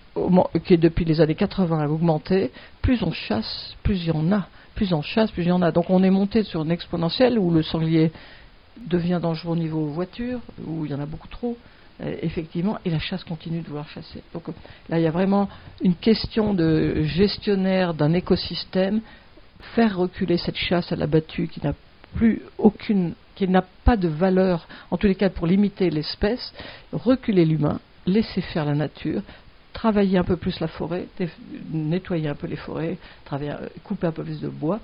depuis 0.71 1.05
les 1.05 1.21
années 1.21 1.35
80 1.35 1.81
à 1.81 1.89
augmenter, 1.89 2.51
plus 2.81 3.03
on 3.03 3.13
chasse, 3.13 3.75
plus 3.83 3.97
il 4.03 4.07
y 4.07 4.11
en 4.11 4.33
a. 4.33 4.47
Plus 4.75 4.93
on 4.93 5.03
chasse, 5.03 5.31
plus 5.31 5.43
il 5.43 5.49
y 5.49 5.53
en 5.53 5.63
a. 5.63 5.71
Donc 5.71 5.91
on 5.91 6.03
est 6.03 6.11
monté 6.11 6.43
sur 6.43 6.63
une 6.63 6.71
exponentielle 6.71 7.39
où 7.39 7.51
le 7.51 7.63
sanglier 7.63 8.13
devient 8.89 9.21
dangereux 9.23 9.53
au 9.53 9.57
niveau 9.57 9.87
voiture, 9.87 10.41
où 10.67 10.85
il 10.85 10.91
y 10.91 10.95
en 10.95 11.01
a 11.01 11.07
beaucoup 11.07 11.29
trop. 11.29 11.57
Euh, 12.01 12.17
effectivement, 12.23 12.77
et 12.85 12.91
la 12.91 12.99
chasse 12.99 13.23
continue 13.23 13.61
de 13.61 13.69
vouloir 13.69 13.89
chasser. 13.89 14.21
Donc 14.33 14.49
là, 14.89 14.99
il 14.99 15.03
y 15.03 15.07
a 15.07 15.13
vraiment 15.13 15.49
une 15.81 15.95
question 15.95 16.53
de 16.53 17.05
gestionnaire 17.05 17.95
d'un 17.95 18.13
écosystème, 18.15 19.01
faire 19.77 19.97
reculer 19.97 20.37
cette 20.37 20.57
chasse 20.57 20.91
à 20.91 20.97
la 20.97 21.07
battue 21.07 21.47
qui 21.47 21.65
n'a 21.65 21.73
plus 22.17 22.43
aucune, 22.59 23.15
qui 23.37 23.47
n'a 23.47 23.65
pas 23.85 23.97
de 23.97 24.09
valeur, 24.09 24.67
en 24.91 24.97
tous 24.97 25.07
les 25.07 25.15
cas 25.15 25.31
pour 25.31 25.47
limiter 25.47 25.89
l'espèce, 25.89 26.53
reculer 26.93 27.45
l'humain, 27.45 27.79
laisser 28.07 28.41
faire 28.41 28.65
la 28.65 28.75
nature, 28.75 29.23
travailler 29.73 30.19
un 30.19 30.25
peu 30.25 30.37
plus 30.37 30.59
la 30.59 30.69
forêt, 30.69 31.07
nettoyer 31.73 32.29
un 32.29 32.35
peu 32.35 32.49
les 32.49 32.57
forêts, 32.57 32.99
couper 33.85 34.09
un 34.09 34.13
peu 34.13 34.25
plus 34.25 34.41
de 34.41 34.49
bois, 34.49 34.81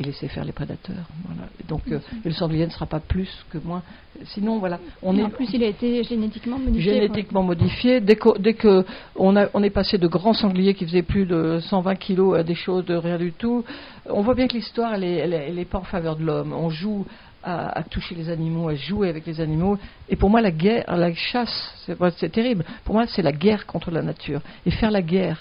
et 0.00 0.04
laisser 0.04 0.28
faire 0.28 0.44
les 0.44 0.52
prédateurs. 0.52 1.06
Voilà. 1.26 1.48
donc, 1.68 1.82
euh, 1.90 1.98
le 2.24 2.32
sanglier 2.32 2.66
ne 2.66 2.70
sera 2.70 2.86
pas 2.86 3.00
plus 3.00 3.28
que 3.50 3.58
moins. 3.58 3.82
Sinon, 4.24 4.58
voilà, 4.58 4.80
on 5.02 5.16
est. 5.16 5.22
En 5.22 5.30
plus, 5.30 5.48
il 5.52 5.62
a 5.62 5.66
été 5.66 6.02
génétiquement 6.02 6.58
modifié. 6.58 6.94
Génétiquement 6.94 7.42
modifié. 7.42 8.00
Dès 8.00 8.16
que, 8.16 8.38
dès 8.38 8.54
que 8.54 8.84
on, 9.16 9.36
a, 9.36 9.48
on 9.54 9.62
est 9.62 9.70
passé 9.70 9.98
de 9.98 10.08
grands 10.08 10.34
sangliers 10.34 10.74
qui 10.74 10.86
faisaient 10.86 11.02
plus 11.02 11.26
de 11.26 11.60
120 11.60 11.94
kilos 11.96 12.38
à 12.38 12.42
des 12.42 12.54
choses 12.54 12.84
de 12.86 12.94
rien 12.94 13.18
du 13.18 13.32
tout, 13.32 13.64
on 14.06 14.22
voit 14.22 14.34
bien 14.34 14.48
que 14.48 14.54
l'histoire, 14.54 14.94
elle 14.94 15.02
n'est 15.02 15.16
elle, 15.16 15.32
elle 15.34 15.66
pas 15.66 15.78
en 15.78 15.84
faveur 15.84 16.16
de 16.16 16.24
l'homme. 16.24 16.52
On 16.52 16.70
joue 16.70 17.06
à, 17.42 17.78
à, 17.78 17.82
toucher 17.82 18.14
les 18.14 18.28
animaux, 18.30 18.68
à 18.68 18.74
jouer 18.74 19.08
avec 19.08 19.26
les 19.26 19.40
animaux. 19.40 19.78
Et 20.08 20.16
pour 20.16 20.30
moi, 20.30 20.40
la 20.40 20.50
guerre, 20.50 20.84
la 20.88 21.14
chasse, 21.14 21.74
c'est 22.16 22.32
terrible. 22.32 22.64
Pour 22.84 22.94
moi, 22.94 23.06
c'est 23.06 23.22
la 23.22 23.32
guerre 23.32 23.66
contre 23.66 23.90
la 23.90 24.02
nature. 24.02 24.40
Et 24.66 24.70
faire 24.70 24.90
la 24.90 25.02
guerre 25.02 25.38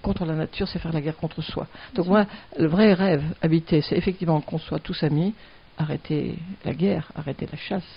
contre 0.00 0.24
la 0.24 0.34
nature, 0.34 0.68
c'est 0.68 0.78
faire 0.78 0.92
la 0.92 1.00
guerre 1.00 1.16
contre 1.16 1.42
soi. 1.42 1.66
Donc 1.94 2.06
moi, 2.06 2.26
le 2.58 2.68
vrai 2.68 2.92
rêve 2.94 3.22
habité, 3.42 3.82
c'est 3.82 3.96
effectivement 3.96 4.40
qu'on 4.40 4.58
soit 4.58 4.78
tous 4.78 5.02
amis, 5.02 5.34
arrêter 5.78 6.38
la 6.64 6.74
guerre, 6.74 7.10
arrêter 7.14 7.46
la 7.50 7.58
chasse, 7.58 7.88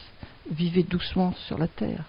vivez 0.50 0.84
doucement 0.84 1.34
sur 1.48 1.58
la 1.58 1.68
terre. 1.68 2.04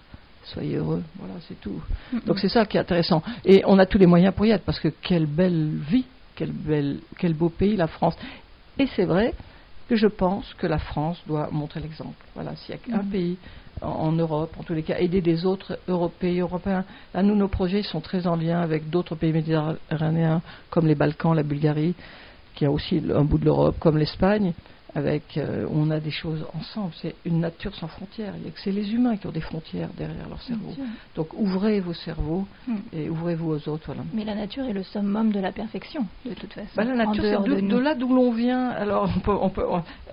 Soyez 0.45 0.75
heureux, 0.75 1.03
voilà, 1.17 1.33
c'est 1.47 1.59
tout. 1.59 1.81
Donc 2.25 2.39
c'est 2.39 2.49
ça 2.49 2.65
qui 2.65 2.77
est 2.77 2.79
intéressant. 2.79 3.23
Et 3.43 3.63
on 3.65 3.79
a 3.79 3.85
tous 3.85 3.97
les 3.97 4.05
moyens 4.05 4.33
pour 4.33 4.45
y 4.45 4.51
être, 4.51 4.63
parce 4.63 4.79
que 4.79 4.89
quelle 4.89 5.25
belle 5.25 5.71
vie, 5.89 6.05
quel, 6.35 6.51
belle, 6.51 6.99
quel 7.17 7.33
beau 7.33 7.49
pays, 7.49 7.75
la 7.75 7.87
France. 7.87 8.15
Et 8.77 8.87
c'est 8.95 9.05
vrai 9.05 9.33
que 9.89 9.95
je 9.95 10.07
pense 10.07 10.53
que 10.55 10.67
la 10.67 10.77
France 10.77 11.21
doit 11.27 11.49
montrer 11.51 11.79
l'exemple. 11.79 12.23
Voilà, 12.35 12.55
s'il 12.55 12.75
y 12.75 12.93
a 12.93 12.97
un 12.97 13.03
pays 13.03 13.37
en, 13.81 14.11
Europe, 14.11 14.55
en 14.59 14.63
tous 14.63 14.73
les 14.73 14.83
cas, 14.83 14.99
aider 14.99 15.21
des 15.21 15.45
autres 15.45 15.77
pays 16.19 16.39
européens. 16.39 16.85
Là, 17.13 17.23
nous, 17.23 17.35
nos 17.35 17.47
projets 17.47 17.83
sont 17.83 18.01
très 18.01 18.27
en 18.27 18.35
lien 18.35 18.61
avec 18.61 18.89
d'autres 18.89 19.15
pays 19.15 19.33
méditerranéens, 19.33 20.41
comme 20.69 20.87
les 20.87 20.95
Balkans, 20.95 21.35
la 21.35 21.43
Bulgarie, 21.43 21.95
qui 22.55 22.65
a 22.65 22.71
aussi 22.71 23.01
un 23.13 23.23
bout 23.23 23.37
de 23.37 23.45
l'Europe, 23.45 23.75
comme 23.79 23.97
l'Espagne 23.97 24.53
avec, 24.95 25.37
euh, 25.37 25.67
on 25.71 25.91
a 25.91 25.99
des 25.99 26.11
choses 26.11 26.45
ensemble. 26.57 26.93
C'est 27.01 27.15
une 27.25 27.41
nature 27.41 27.75
sans 27.75 27.87
frontières. 27.87 28.33
C'est 28.63 28.71
les 28.71 28.93
humains 28.93 29.17
qui 29.17 29.27
ont 29.27 29.31
des 29.31 29.41
frontières 29.41 29.89
derrière 29.97 30.29
leur 30.29 30.41
cerveau. 30.41 30.73
Donc 31.15 31.33
ouvrez 31.33 31.81
vos 31.81 31.93
cerveaux 31.93 32.47
hmm. 32.67 32.75
et 32.93 33.09
ouvrez-vous 33.09 33.51
aux 33.51 33.69
autres. 33.69 33.83
Voilà. 33.87 34.03
Mais 34.13 34.23
la 34.23 34.35
nature 34.35 34.63
est 34.63 34.73
le 34.73 34.83
summum 34.83 35.33
de 35.33 35.39
la 35.41 35.51
perfection, 35.51 36.05
de 36.25 36.33
toute 36.33 36.53
façon. 36.53 36.69
Bah, 36.77 36.85
la 36.85 36.95
nature, 36.95 37.23
c'est 37.23 37.61
de, 37.61 37.77
là 37.77 37.93
d'où 37.93 38.07
l'on 38.07 38.31
vient. 38.31 38.69
Alors, 38.69 39.09
on 39.27 39.49
peut, 39.49 39.65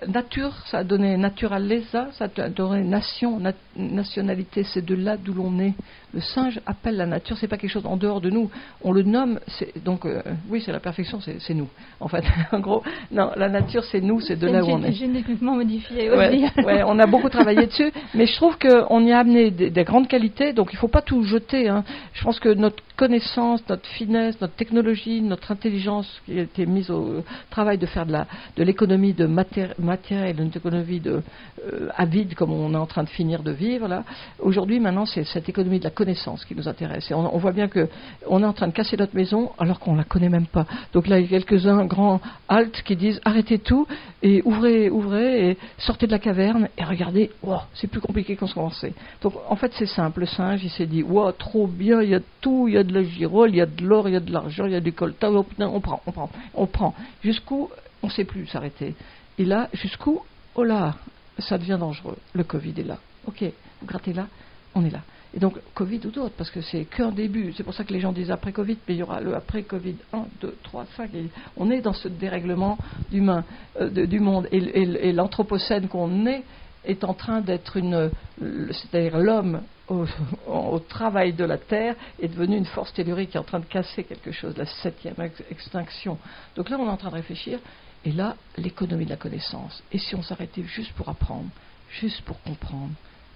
nature, 0.08 0.52
ça 0.66 0.78
a 0.78 0.84
donné 0.84 1.16
naturaleza, 1.16 2.08
ça 2.12 2.28
a 2.36 2.48
donné 2.48 2.82
nation, 2.82 3.40
nationalité, 3.76 4.64
c'est 4.64 4.84
de 4.84 4.96
là 4.96 5.16
d'où 5.16 5.32
l'on 5.32 5.60
est. 5.60 5.74
Le 6.12 6.20
singe 6.20 6.60
appelle 6.66 6.96
la 6.96 7.06
nature, 7.06 7.38
c'est 7.38 7.48
pas 7.48 7.56
quelque 7.56 7.70
chose 7.70 7.86
en 7.86 7.96
dehors 7.96 8.20
de 8.20 8.30
nous. 8.30 8.50
On 8.82 8.92
le 8.92 9.02
nomme, 9.02 9.40
donc 9.84 10.04
euh, 10.04 10.22
oui, 10.48 10.60
c'est 10.64 10.72
la 10.72 10.80
perfection, 10.80 11.20
c'est 11.20 11.54
nous. 11.54 11.68
En 12.00 12.08
fait, 12.08 12.24
en 12.52 12.60
gros, 12.60 12.82
non, 13.10 13.30
la 13.36 13.48
nature, 13.48 13.84
c'est 13.84 14.00
nous, 14.00 14.20
c'est 14.20 14.36
de 14.36 14.46
là 14.46 14.64
où 14.64 14.71
on 14.72 14.82
est. 14.82 14.92
Génétiquement 14.92 15.54
modifié 15.54 16.10
aussi. 16.10 16.44
Ouais, 16.64 16.82
on 16.86 16.98
a 16.98 17.06
beaucoup 17.06 17.28
travaillé 17.28 17.66
dessus, 17.66 17.92
mais 18.14 18.26
je 18.26 18.34
trouve 18.36 18.56
qu'on 18.58 19.04
y 19.04 19.12
a 19.12 19.18
amené 19.18 19.50
des, 19.50 19.84
grandes 19.84 20.08
qualités, 20.08 20.52
donc 20.52 20.68
il 20.72 20.76
ne 20.76 20.80
faut 20.80 20.88
pas 20.88 21.02
tout 21.02 21.22
jeter. 21.24 21.68
Hein. 21.68 21.84
Je 22.12 22.22
pense 22.22 22.38
que 22.38 22.50
notre 22.50 22.82
connaissance, 23.02 23.68
notre 23.68 23.88
finesse, 23.98 24.40
notre 24.40 24.54
technologie, 24.54 25.20
notre 25.22 25.50
intelligence 25.50 26.08
qui 26.24 26.38
a 26.38 26.42
été 26.42 26.66
mise 26.66 26.88
au 26.88 27.24
travail 27.50 27.76
de 27.76 27.86
faire 27.86 28.06
de 28.06 28.62
l'économie 28.62 29.12
de, 29.12 29.24
et 29.26 30.32
de 30.32 30.56
économie 30.56 31.00
de 31.00 31.20
euh, 31.64 31.88
avide 31.96 32.34
comme 32.34 32.52
on 32.52 32.72
est 32.72 32.76
en 32.76 32.86
train 32.86 33.02
de 33.02 33.08
finir 33.08 33.42
de 33.42 33.50
vivre 33.50 33.88
là. 33.88 34.04
Aujourd'hui, 34.38 34.78
maintenant, 34.78 35.04
c'est 35.04 35.24
cette 35.24 35.48
économie 35.48 35.80
de 35.80 35.84
la 35.84 35.90
connaissance 35.90 36.44
qui 36.44 36.54
nous 36.54 36.68
intéresse. 36.68 37.10
On, 37.10 37.38
voit 37.38 37.50
bien 37.50 37.66
que 37.66 37.88
on 38.28 38.40
est 38.40 38.46
en 38.46 38.52
train 38.52 38.68
de 38.68 38.72
casser 38.72 38.96
notre 38.96 39.16
maison 39.16 39.50
alors 39.58 39.80
qu'on 39.80 39.96
la 39.96 40.04
connaît 40.04 40.28
même 40.28 40.46
pas. 40.46 40.66
Donc 40.92 41.08
là, 41.08 41.18
il 41.18 41.24
y 41.24 41.34
a 41.34 41.38
quelques-uns 41.40 41.84
grands 41.86 42.20
haltes 42.48 42.82
qui 42.84 42.94
disent 42.94 43.20
arrêtez 43.24 43.58
tout 43.58 43.88
et 44.22 44.42
ouvrez, 44.44 44.90
ouvrez 44.90 45.50
et 45.50 45.58
sortez 45.78 46.06
de 46.06 46.12
la 46.12 46.20
caverne 46.20 46.68
et 46.78 46.84
regardez. 46.84 47.32
Wow, 47.42 47.62
c'est 47.74 47.88
plus 47.88 48.00
compliqué 48.00 48.36
qu'on 48.36 48.46
se 48.46 48.54
pensait. 48.54 48.94
Donc 49.22 49.34
en 49.48 49.56
fait, 49.56 49.72
c'est 49.76 49.86
simple. 49.86 50.20
Le 50.20 50.26
singe, 50.26 50.62
il 50.62 50.70
s'est 50.70 50.86
dit 50.86 51.02
wow, 51.02 51.32
trop 51.32 51.66
bien, 51.66 52.00
il 52.00 52.10
y 52.10 52.14
a 52.14 52.20
tout, 52.40 52.68
il 52.68 52.74
y 52.74 52.78
a 52.78 52.84
de 52.84 52.91
la 52.92 53.02
girole, 53.02 53.50
il 53.50 53.56
y 53.56 53.60
a 53.60 53.66
de 53.66 53.84
l'or, 53.84 54.08
il 54.08 54.12
y 54.12 54.16
a 54.16 54.20
de 54.20 54.32
l'argent, 54.32 54.66
il 54.66 54.72
y 54.72 54.76
a 54.76 54.80
du 54.80 54.92
coltan. 54.92 55.32
Oh, 55.34 55.46
on 55.58 55.80
prend, 55.80 56.02
on 56.06 56.12
prend, 56.12 56.30
on 56.54 56.66
prend. 56.66 56.94
Jusqu'où 57.22 57.70
on 58.02 58.08
ne 58.08 58.12
sait 58.12 58.24
plus 58.24 58.46
s'arrêter. 58.46 58.94
Et 59.38 59.44
là, 59.44 59.68
jusqu'où 59.72 60.20
Oh 60.54 60.64
là, 60.64 60.96
ça 61.38 61.56
devient 61.58 61.78
dangereux. 61.80 62.18
Le 62.34 62.44
Covid 62.44 62.74
est 62.78 62.86
là. 62.86 62.98
Ok, 63.26 63.42
vous 63.42 63.86
grattez 63.86 64.12
là, 64.12 64.26
on 64.74 64.84
est 64.84 64.90
là. 64.90 65.00
Et 65.34 65.40
donc, 65.40 65.54
Covid 65.74 66.00
ou 66.04 66.10
d'autres, 66.10 66.34
parce 66.36 66.50
que 66.50 66.60
c'est 66.60 66.84
qu'un 66.84 67.10
début. 67.10 67.54
C'est 67.56 67.62
pour 67.62 67.72
ça 67.72 67.84
que 67.84 67.92
les 67.92 68.00
gens 68.00 68.12
disent 68.12 68.30
après 68.30 68.52
Covid, 68.52 68.76
mais 68.86 68.94
il 68.94 68.98
y 68.98 69.02
aura 69.02 69.20
le 69.20 69.34
après 69.34 69.62
Covid 69.62 69.96
1, 70.12 70.26
2, 70.42 70.56
3, 70.62 70.86
5. 70.96 71.10
on 71.56 71.70
est 71.70 71.80
dans 71.80 71.94
ce 71.94 72.08
dérèglement 72.08 72.76
humain, 73.12 73.44
euh, 73.80 73.88
du 73.88 74.20
monde. 74.20 74.46
Et, 74.52 75.12
l'anthropocène 75.12 75.88
qu'on 75.88 76.26
est 76.26 76.42
est 76.84 77.04
en 77.04 77.14
train 77.14 77.40
d'être 77.40 77.76
une. 77.76 78.10
C'est-à-dire 78.40 79.18
l'homme 79.18 79.62
au, 80.46 80.78
travail 80.78 81.32
de 81.32 81.44
la 81.44 81.58
Terre 81.58 81.94
est 82.20 82.28
devenu 82.28 82.56
une 82.56 82.66
force 82.66 82.92
tellurique 82.92 83.30
qui 83.30 83.36
est 83.36 83.40
en 83.40 83.44
train 83.44 83.60
de 83.60 83.66
casser 83.66 84.04
quelque 84.04 84.32
chose, 84.32 84.56
la 84.56 84.66
septième 84.66 85.14
extinction. 85.50 86.18
Donc 86.56 86.70
là, 86.70 86.78
on 86.78 86.86
est 86.86 86.90
en 86.90 86.96
train 86.96 87.10
de 87.10 87.16
réfléchir. 87.16 87.58
Et 88.04 88.12
là, 88.12 88.36
l'économie 88.56 89.04
de 89.04 89.10
la 89.10 89.16
connaissance. 89.16 89.82
Et 89.92 89.98
si 89.98 90.14
on 90.14 90.22
s'arrêtait 90.22 90.64
juste 90.64 90.92
pour 90.92 91.08
apprendre, 91.08 91.48
juste 91.90 92.22
pour 92.22 92.40
comprendre, 92.42 92.92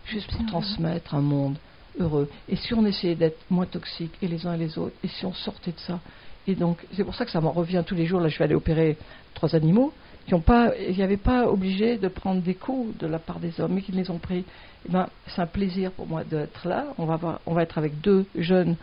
juste 0.07 0.31
pour 0.31 0.45
transmettre 0.47 1.15
un 1.15 1.21
monde 1.21 1.57
heureux. 1.99 2.29
Et 2.49 2.57
si 2.57 2.75
on 2.75 2.85
essayait 2.85 3.15
d'être 3.15 3.39
moins 3.49 3.67
toxiques, 3.67 4.15
et 4.23 4.29
les 4.29 4.47
uns 4.47 4.55
et 4.55 4.59
les 4.59 4.79
autres, 4.79 4.97
et 5.05 5.09
si 5.09 5.25
on 5.25 5.33
sortait 5.33 5.73
de 5.73 5.79
ça? 5.79 6.01
Et 6.49 6.55
donc, 6.55 6.79
c'est 6.95 7.05
pour 7.05 7.15
ça 7.15 7.25
que 7.25 7.31
ça 7.31 7.41
m'en 7.41 7.53
revient 7.53 7.83
tous 7.87 7.95
les 7.95 8.07
jours. 8.07 8.21
Là, 8.21 8.29
je 8.29 8.39
vais 8.39 8.45
aller 8.45 8.55
opérer 8.55 8.97
trois 9.35 9.55
animaux 9.55 9.93
qui 10.27 10.35
n'ont 10.35 10.41
pas, 10.41 10.73
avait 10.99 11.17
pas 11.17 11.49
obligé 11.49 11.99
de 11.99 12.09
prendre 12.09 12.43
des 12.43 12.55
coups 12.55 12.99
de 12.99 13.07
la 13.07 13.19
part 13.19 13.39
des 13.39 13.61
hommes, 13.61 13.75
mais 13.75 13.83
qui 13.83 13.93
les 13.93 14.11
ont 14.11 14.19
pris. 14.19 14.45
Eh 14.89 14.93
ben, 14.93 15.09
c'est 15.29 15.41
un 15.41 15.47
plaisir 15.47 15.93
pour 15.93 16.07
moi 16.07 16.25
d'être 16.25 16.67
là. 16.67 16.87
On 16.99 17.07
va, 17.07 17.41
on 17.47 17.55
va 17.55 17.63
être 17.63 17.79
avec 17.79 18.01
deux 18.01 18.27
jeunes, 18.35 18.77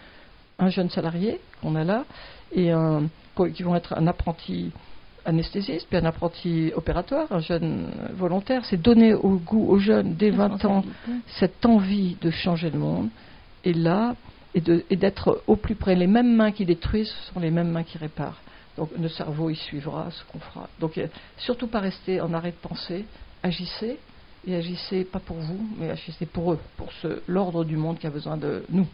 un 0.59 0.69
jeune 0.69 0.89
salarié 0.89 1.39
qu'on 1.61 1.75
a 1.75 1.83
là, 1.83 2.05
et 2.53 2.71
un, 2.71 3.03
qui 3.53 3.63
vont 3.63 3.75
être 3.75 3.93
un 3.97 4.07
apprenti 4.07 4.71
anesthésiste, 5.25 5.87
puis 5.89 5.97
un 5.97 6.05
apprenti 6.05 6.71
opératoire, 6.75 7.27
un 7.31 7.39
jeune 7.39 7.89
volontaire, 8.13 8.63
c'est 8.65 8.81
donner 8.81 9.13
au 9.13 9.37
goût 9.37 9.67
aux 9.69 9.79
jeunes 9.79 10.15
dès 10.15 10.31
20 10.31 10.65
ans 10.65 10.83
cette 11.39 11.65
envie 11.65 12.17
de 12.21 12.29
changer 12.29 12.69
le 12.69 12.79
monde. 12.79 13.09
Et 13.65 13.73
là, 13.73 14.15
et 14.55 14.95
d'être 14.95 15.41
au 15.47 15.55
plus 15.55 15.75
près. 15.75 15.95
Les 15.95 16.07
mêmes 16.07 16.35
mains 16.35 16.51
qui 16.51 16.65
détruisent 16.65 17.13
sont 17.33 17.39
les 17.39 17.49
mêmes 17.49 17.71
mains 17.71 17.83
qui 17.83 17.97
réparent. 17.97 18.39
Donc 18.77 18.89
le 18.99 19.09
cerveau 19.09 19.49
y 19.49 19.55
suivra 19.55 20.09
ce 20.11 20.23
qu'on 20.31 20.39
fera. 20.39 20.67
Donc 20.79 20.97
euh, 20.97 21.07
surtout 21.37 21.67
pas 21.67 21.79
rester 21.79 22.21
en 22.21 22.33
arrêt 22.33 22.51
de 22.51 22.67
pensée, 22.67 23.05
agissez 23.43 23.99
et 24.45 24.55
agissez 24.55 25.03
pas 25.03 25.19
pour 25.19 25.37
vous, 25.37 25.67
mais 25.77 25.89
agissez 25.89 26.25
pour 26.25 26.53
eux, 26.53 26.59
pour 26.77 26.91
l'ordre 27.27 27.63
du 27.63 27.77
monde 27.77 27.99
qui 27.99 28.07
a 28.07 28.09
besoin 28.09 28.37
de 28.37 28.65
nous, 28.69 28.87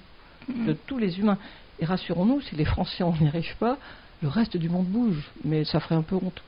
mm-hmm. 0.49 0.65
de 0.65 0.73
tous 0.73 0.97
les 0.97 1.19
humains. 1.19 1.37
Et 1.79 1.85
rassurons-nous, 1.85 2.41
si 2.41 2.55
les 2.55 2.65
Français 2.65 3.03
n'y 3.21 3.27
arrivent 3.27 3.57
pas, 3.57 3.77
le 4.21 4.27
reste 4.27 4.57
du 4.57 4.69
monde 4.69 4.85
bouge, 4.85 5.31
mais 5.45 5.63
ça 5.63 5.79
ferait 5.79 5.95
un 5.95 6.01
peu 6.01 6.15
honte. 6.15 6.41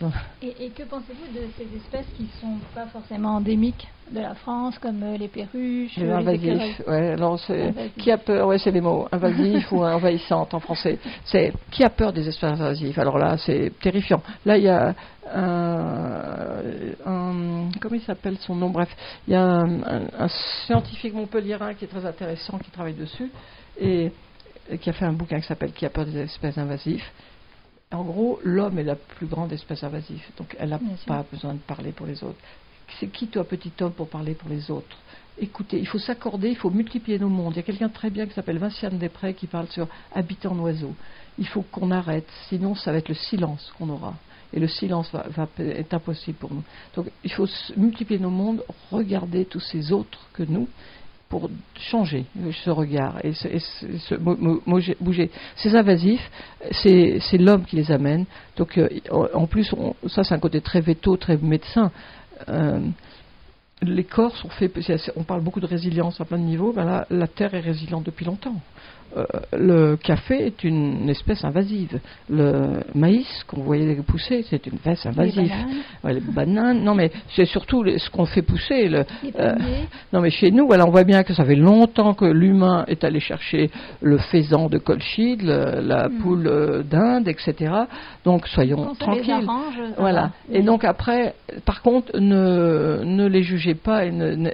Et, 0.42 0.70
que 0.70 0.84
pensez-vous 0.84 1.26
de 1.34 1.46
ces 1.56 1.76
espèces 1.76 2.06
qui 2.16 2.22
ne 2.24 2.40
sont 2.40 2.58
pas 2.74 2.86
forcément 2.86 3.36
endémiques 3.36 3.88
de 4.10 4.20
la 4.20 4.34
France, 4.34 4.78
comme 4.78 5.02
euh, 5.02 5.16
les 5.16 5.28
perruches 5.28 5.96
Les 5.96 6.10
invasifs, 6.10 6.82
ouais, 6.86 7.12
alors 7.12 7.40
qui 7.96 8.10
a 8.10 8.18
peur, 8.18 8.46
ouais, 8.46 8.58
c'est 8.58 8.70
les 8.70 8.80
mots, 8.80 9.08
invasif 9.10 9.70
ou 9.72 9.82
envahissante 9.84 10.54
en 10.54 10.60
français. 10.60 10.98
C'est 11.24 11.52
qui 11.70 11.84
a 11.84 11.90
peur 11.90 12.12
des 12.12 12.26
espèces 12.28 12.52
invasives 12.52 12.98
Alors 12.98 13.18
là, 13.18 13.36
c'est 13.38 13.72
terrifiant. 13.80 14.22
Là, 14.46 14.56
il 14.56 14.64
y 14.64 14.68
a 14.68 14.94
un, 15.34 16.62
comment 17.80 17.96
il 17.96 18.02
s'appelle 18.02 18.38
son 18.38 18.54
nom? 18.54 18.70
Bref, 18.70 18.88
il 19.26 19.32
y 19.32 19.36
a 19.36 19.42
un, 19.42 19.82
un 20.18 20.28
scientifique 20.66 21.12
montpelliérain 21.14 21.74
qui 21.74 21.84
est 21.84 21.88
très 21.88 22.06
intéressant, 22.06 22.58
qui 22.58 22.70
travaille 22.70 22.94
dessus 22.94 23.30
et 23.80 24.12
qui 24.80 24.90
a 24.90 24.92
fait 24.92 25.04
un 25.04 25.12
bouquin 25.12 25.40
qui 25.40 25.46
s'appelle 25.46 25.72
Qui 25.72 25.86
a 25.86 25.90
peur 25.90 26.04
des 26.04 26.18
espèces 26.18 26.58
invasives. 26.58 27.04
En 27.90 28.02
gros, 28.02 28.38
l'homme 28.44 28.78
est 28.78 28.84
la 28.84 28.96
plus 28.96 29.26
grande 29.26 29.52
espèce 29.52 29.82
invasive, 29.82 30.22
donc 30.36 30.54
elle 30.58 30.70
n'a 30.70 30.80
pas 31.06 31.24
besoin 31.30 31.54
de 31.54 31.58
parler 31.58 31.92
pour 31.92 32.06
les 32.06 32.22
autres. 32.22 32.38
C'est 33.00 33.08
qui 33.08 33.28
toi, 33.28 33.44
petit 33.44 33.72
homme, 33.80 33.92
pour 33.92 34.08
parler 34.08 34.34
pour 34.34 34.50
les 34.50 34.70
autres? 34.70 34.96
Écoutez, 35.38 35.78
il 35.78 35.86
faut 35.86 35.98
s'accorder, 35.98 36.50
il 36.50 36.56
faut 36.56 36.70
multiplier 36.70 37.18
nos 37.18 37.28
mondes. 37.28 37.54
Il 37.54 37.56
y 37.56 37.60
a 37.60 37.62
quelqu'un 37.62 37.88
très 37.88 38.10
bien 38.10 38.26
qui 38.26 38.34
s'appelle 38.34 38.58
Vinciane 38.58 38.98
Després 38.98 39.34
qui 39.34 39.46
parle 39.46 39.68
sur 39.68 39.86
habiter 40.12 40.48
en 40.48 40.58
oiseau. 40.58 40.94
Il 41.38 41.46
faut 41.46 41.62
qu'on 41.62 41.90
arrête, 41.90 42.28
sinon 42.48 42.74
ça 42.74 42.92
va 42.92 42.98
être 42.98 43.08
le 43.08 43.14
silence 43.14 43.72
qu'on 43.78 43.88
aura. 43.88 44.14
Et 44.52 44.60
le 44.60 44.68
silence 44.68 45.10
va, 45.12 45.26
va, 45.28 45.48
est 45.58 45.94
impossible 45.94 46.38
pour 46.38 46.52
nous. 46.52 46.64
Donc 46.94 47.10
il 47.24 47.32
faut 47.32 47.46
multiplier 47.76 48.20
nos 48.20 48.30
mondes, 48.30 48.64
regarder 48.90 49.44
tous 49.44 49.60
ces 49.60 49.92
autres 49.92 50.18
que 50.32 50.42
nous, 50.42 50.68
pour 51.28 51.50
changer 51.74 52.24
ce 52.64 52.70
regard 52.70 53.18
et, 53.22 53.32
se, 53.32 54.14
bouger. 55.00 55.30
Ces 55.56 55.76
invasifs, 55.76 56.30
c'est 56.72 57.38
l'homme 57.38 57.64
qui 57.64 57.76
les 57.76 57.90
amène. 57.92 58.24
Donc, 58.56 58.78
euh, 58.78 58.88
en 59.34 59.46
plus, 59.46 59.74
ça 60.06 60.24
c'est 60.24 60.34
un 60.34 60.38
côté 60.38 60.60
très 60.60 60.80
veto, 60.80 61.16
très 61.16 61.36
médecin. 61.36 61.90
Euh, 62.48 62.80
les 63.82 64.04
corps 64.04 64.36
sont 64.36 64.48
faits, 64.48 64.72
on 65.16 65.22
parle 65.22 65.42
beaucoup 65.42 65.60
de 65.60 65.66
résilience 65.66 66.20
à 66.20 66.24
plein 66.24 66.38
de 66.38 66.42
niveaux, 66.42 66.72
ben 66.72 66.84
là, 66.84 67.06
la 67.10 67.28
Terre 67.28 67.54
est 67.54 67.60
résiliente 67.60 68.04
depuis 68.04 68.24
longtemps. 68.24 68.56
Euh, 69.16 69.24
le 69.56 69.96
café 69.96 70.46
est 70.46 70.64
une 70.64 71.08
espèce 71.08 71.44
invasive. 71.44 71.98
Le 72.28 72.80
maïs 72.94 73.26
qu'on 73.46 73.62
voyait 73.62 73.94
pousser, 73.96 74.44
c'est 74.48 74.66
une 74.66 74.74
espèce 74.74 75.06
invasive. 75.06 75.50
Les 76.04 76.20
bananes. 76.20 76.82
non 76.82 76.94
mais 76.94 77.10
c'est 77.34 77.46
surtout 77.46 77.84
ce 77.86 78.10
qu'on 78.10 78.26
fait 78.26 78.42
pousser. 78.42 78.88
Le, 78.88 79.04
euh, 79.38 79.54
non 80.12 80.20
mais 80.20 80.30
chez 80.30 80.50
nous, 80.50 80.68
on 80.70 80.90
voit 80.90 81.04
bien 81.04 81.22
que 81.22 81.32
ça 81.32 81.44
fait 81.44 81.56
longtemps 81.56 82.14
que 82.14 82.26
l'humain 82.26 82.84
est 82.86 83.02
allé 83.04 83.20
chercher 83.20 83.70
le 84.02 84.18
faisan 84.18 84.68
de 84.68 84.78
Colchide, 84.78 85.42
la 85.42 86.08
hmm. 86.08 86.18
poule 86.18 86.46
euh, 86.46 86.82
d'Inde, 86.82 87.28
etc. 87.28 87.72
Donc 88.24 88.46
soyons 88.46 88.94
tranquilles. 88.94 89.46
voilà. 89.96 90.30
Et 90.52 90.62
donc 90.62 90.84
après, 90.84 91.34
par 91.64 91.82
contre, 91.82 92.18
ne, 92.18 93.02
ne 93.04 93.26
les 93.26 93.42
jugez 93.42 93.74
pas 93.74 94.04
et 94.04 94.10
ne, 94.10 94.50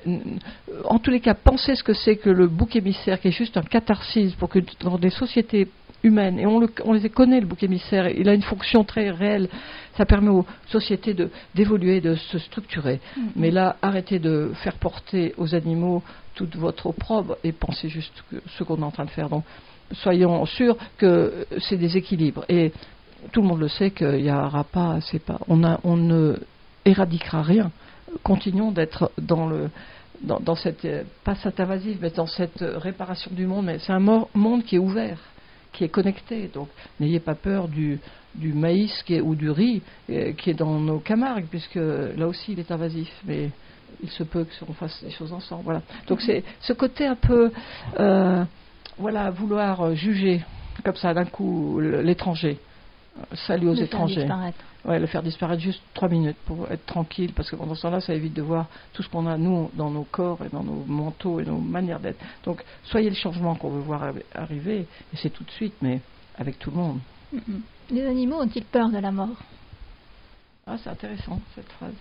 en 0.85 0.99
tous 0.99 1.11
les 1.11 1.21
cas, 1.21 1.35
pensez 1.35 1.75
ce 1.75 1.83
que 1.83 1.95
c'est 1.95 2.17
que 2.17 2.31
le 2.31 2.47
bouc 2.47 2.77
émissaire, 2.77 3.21
qui 3.21 3.29
est 3.29 3.33
juste 3.33 3.57
un 3.57 3.63
catharsis 3.63 4.35
pour 4.35 4.49
que 4.49 4.59
dans 4.81 4.99
des 4.99 5.11
sociétés 5.11 5.69
humaines, 6.03 6.39
et 6.39 6.47
on, 6.47 6.61
les 6.93 7.11
connaît, 7.11 7.41
le 7.41 7.47
bouc 7.47 7.63
émissaire, 7.63 8.09
il 8.09 8.29
a 8.29 8.35
une 8.35 8.43
fonction 8.43 8.85
très 8.85 9.11
réelle, 9.11 9.49
ça 9.97 10.05
permet 10.05 10.29
aux 10.29 10.45
sociétés 10.69 11.17
d'évoluer, 11.55 12.01
de, 12.01 12.15
se 12.15 12.39
structurer. 12.39 12.97
Mm-hmm. 12.97 13.23
Mais 13.37 13.51
là, 13.51 13.77
arrêtez 13.81 14.19
de 14.19 14.53
faire 14.63 14.75
porter 14.75 15.35
aux 15.39 15.55
animaux 15.55 16.03
toute 16.35 16.57
votre 16.57 16.87
opprobre 16.87 17.37
et 17.43 17.53
pensez 17.53 17.89
juste 17.89 18.13
ce 18.59 18.65
qu'on 18.65 18.77
est 18.77 18.85
en 18.85 18.91
train 18.91 19.07
de 19.07 19.11
faire. 19.11 19.29
Donc, 19.29 19.45
soyons 19.93 20.45
sûrs 20.47 20.77
que 20.99 21.47
c'est 21.61 21.77
des 21.77 21.97
équilibres. 21.97 22.45
Et 22.49 22.73
tout 23.33 23.41
le 23.41 23.49
monde 23.49 23.61
le 23.61 23.69
sait 23.69 23.91
qu'il 23.91 24.23
n'y 24.23 24.31
aura 24.31 24.65
pas, 24.65 24.99
pas 25.27 25.39
on, 25.49 25.63
on 25.85 25.97
ne 25.97 26.37
éradiquera 26.85 27.43
rien. 27.43 27.71
Continuons 28.23 28.71
d'être 28.71 29.11
dans 29.19 29.47
le 29.47 29.71
dans, 30.25 30.57
cette, 30.57 30.85
euh, 30.85 31.05
pas 31.23 31.35
cette 31.37 31.61
invasive, 31.61 31.99
mais 32.01 32.11
dans 32.11 32.27
cette 32.27 32.63
euh, 32.63 32.79
réparation 32.79 33.31
du 33.33 33.47
monde. 33.47 33.67
Mais 33.67 33.79
c'est 33.79 33.93
un 33.93 34.01
monde 34.01 34.65
qui 34.65 34.77
est 34.77 34.79
ouvert, 34.79 35.19
qui 35.73 35.85
est 35.85 35.89
connecté. 35.89 36.51
Donc 36.53 36.69
n'ayez 37.01 37.21
pas 37.21 37.35
peur 37.35 37.69
du, 37.69 37.99
du 38.35 38.53
maïs 38.53 39.03
qui 39.05 39.21
ou 39.21 39.35
du 39.35 39.51
riz 39.51 39.83
euh, 40.11 40.33
qui 40.33 40.51
est 40.51 40.55
dans 40.55 40.79
nos 40.81 40.99
Camargues, 40.99 41.47
puisque 41.51 41.77
là 41.77 42.27
aussi 42.27 42.53
il 42.53 42.61
est 42.61 42.71
invasif. 42.71 43.11
Mais 43.25 43.51
il 44.03 44.11
se 44.11 44.25
peut 44.25 44.47
qu'on 44.61 44.73
fasse 44.73 45.03
des 45.05 45.11
choses 45.11 45.33
ensemble. 45.33 45.65
Voilà. 45.65 45.83
Donc 46.09 46.21
c'est 46.21 46.43
ce 46.61 46.73
côté 46.73 47.07
un 47.07 47.15
peu, 47.15 47.53
voilà, 48.99 49.31
vouloir 49.31 49.95
juger 49.95 50.43
comme 50.85 50.97
ça 50.97 51.15
d'un 51.15 51.25
coup 51.25 51.81
l'étranger. 51.81 52.59
Salut 53.47 53.69
aux 53.69 53.71
Le 53.71 53.77
faire 53.77 53.85
étrangers. 53.87 54.15
disparaître. 54.23 54.59
Ouais, 54.85 54.99
le 54.99 55.07
faire 55.07 55.23
disparaître 55.23 55.63
juste 55.63 55.81
trois 55.95 56.09
minutes 56.09 56.37
pour 56.45 56.71
être 56.71 56.85
tranquille, 56.85 57.33
parce 57.35 57.49
que 57.51 57.57
pendant 57.57 57.75
ce 57.75 57.83
temps-là, 57.83 58.01
ça 58.01 58.13
évite 58.15 58.35
de 58.35 58.43
voir 58.43 58.67
tout 58.93 59.03
ce 59.03 59.09
qu'on 59.09 59.27
a, 59.27 59.37
nous, 59.39 59.71
dans 59.75 59.91
nos 59.91 60.05
corps 60.05 60.45
et 60.45 60.49
dans 60.51 60.63
nos 60.63 60.85
manteaux 60.87 61.41
et 61.41 61.45
nos 61.45 61.57
manières 61.59 62.01
d'être. 62.01 62.23
Donc, 62.45 62.63
soyez 62.83 63.09
le 63.09 63.17
changement 63.17 63.55
qu'on 63.55 63.71
veut 63.71 63.81
voir 63.81 64.03
arri- 64.05 64.23
arriver, 64.35 64.81
et 65.13 65.17
c'est 65.17 65.31
tout 65.31 65.45
de 65.45 65.51
suite, 65.53 65.75
mais 65.81 66.01
avec 66.37 66.59
tout 66.59 66.71
le 66.71 66.77
monde. 66.77 66.99
Mhm. 67.33 67.63
Les 67.91 68.07
animaux 68.07 68.43
ont-ils 68.43 68.65
peur 68.65 68.91
de 68.91 68.99
la 68.99 69.11
mort? 69.11 69.37
Ah, 70.67 70.77
c'est 70.83 70.91
intéressant, 70.91 71.41
cette 71.55 71.71
phrase. 71.73 71.95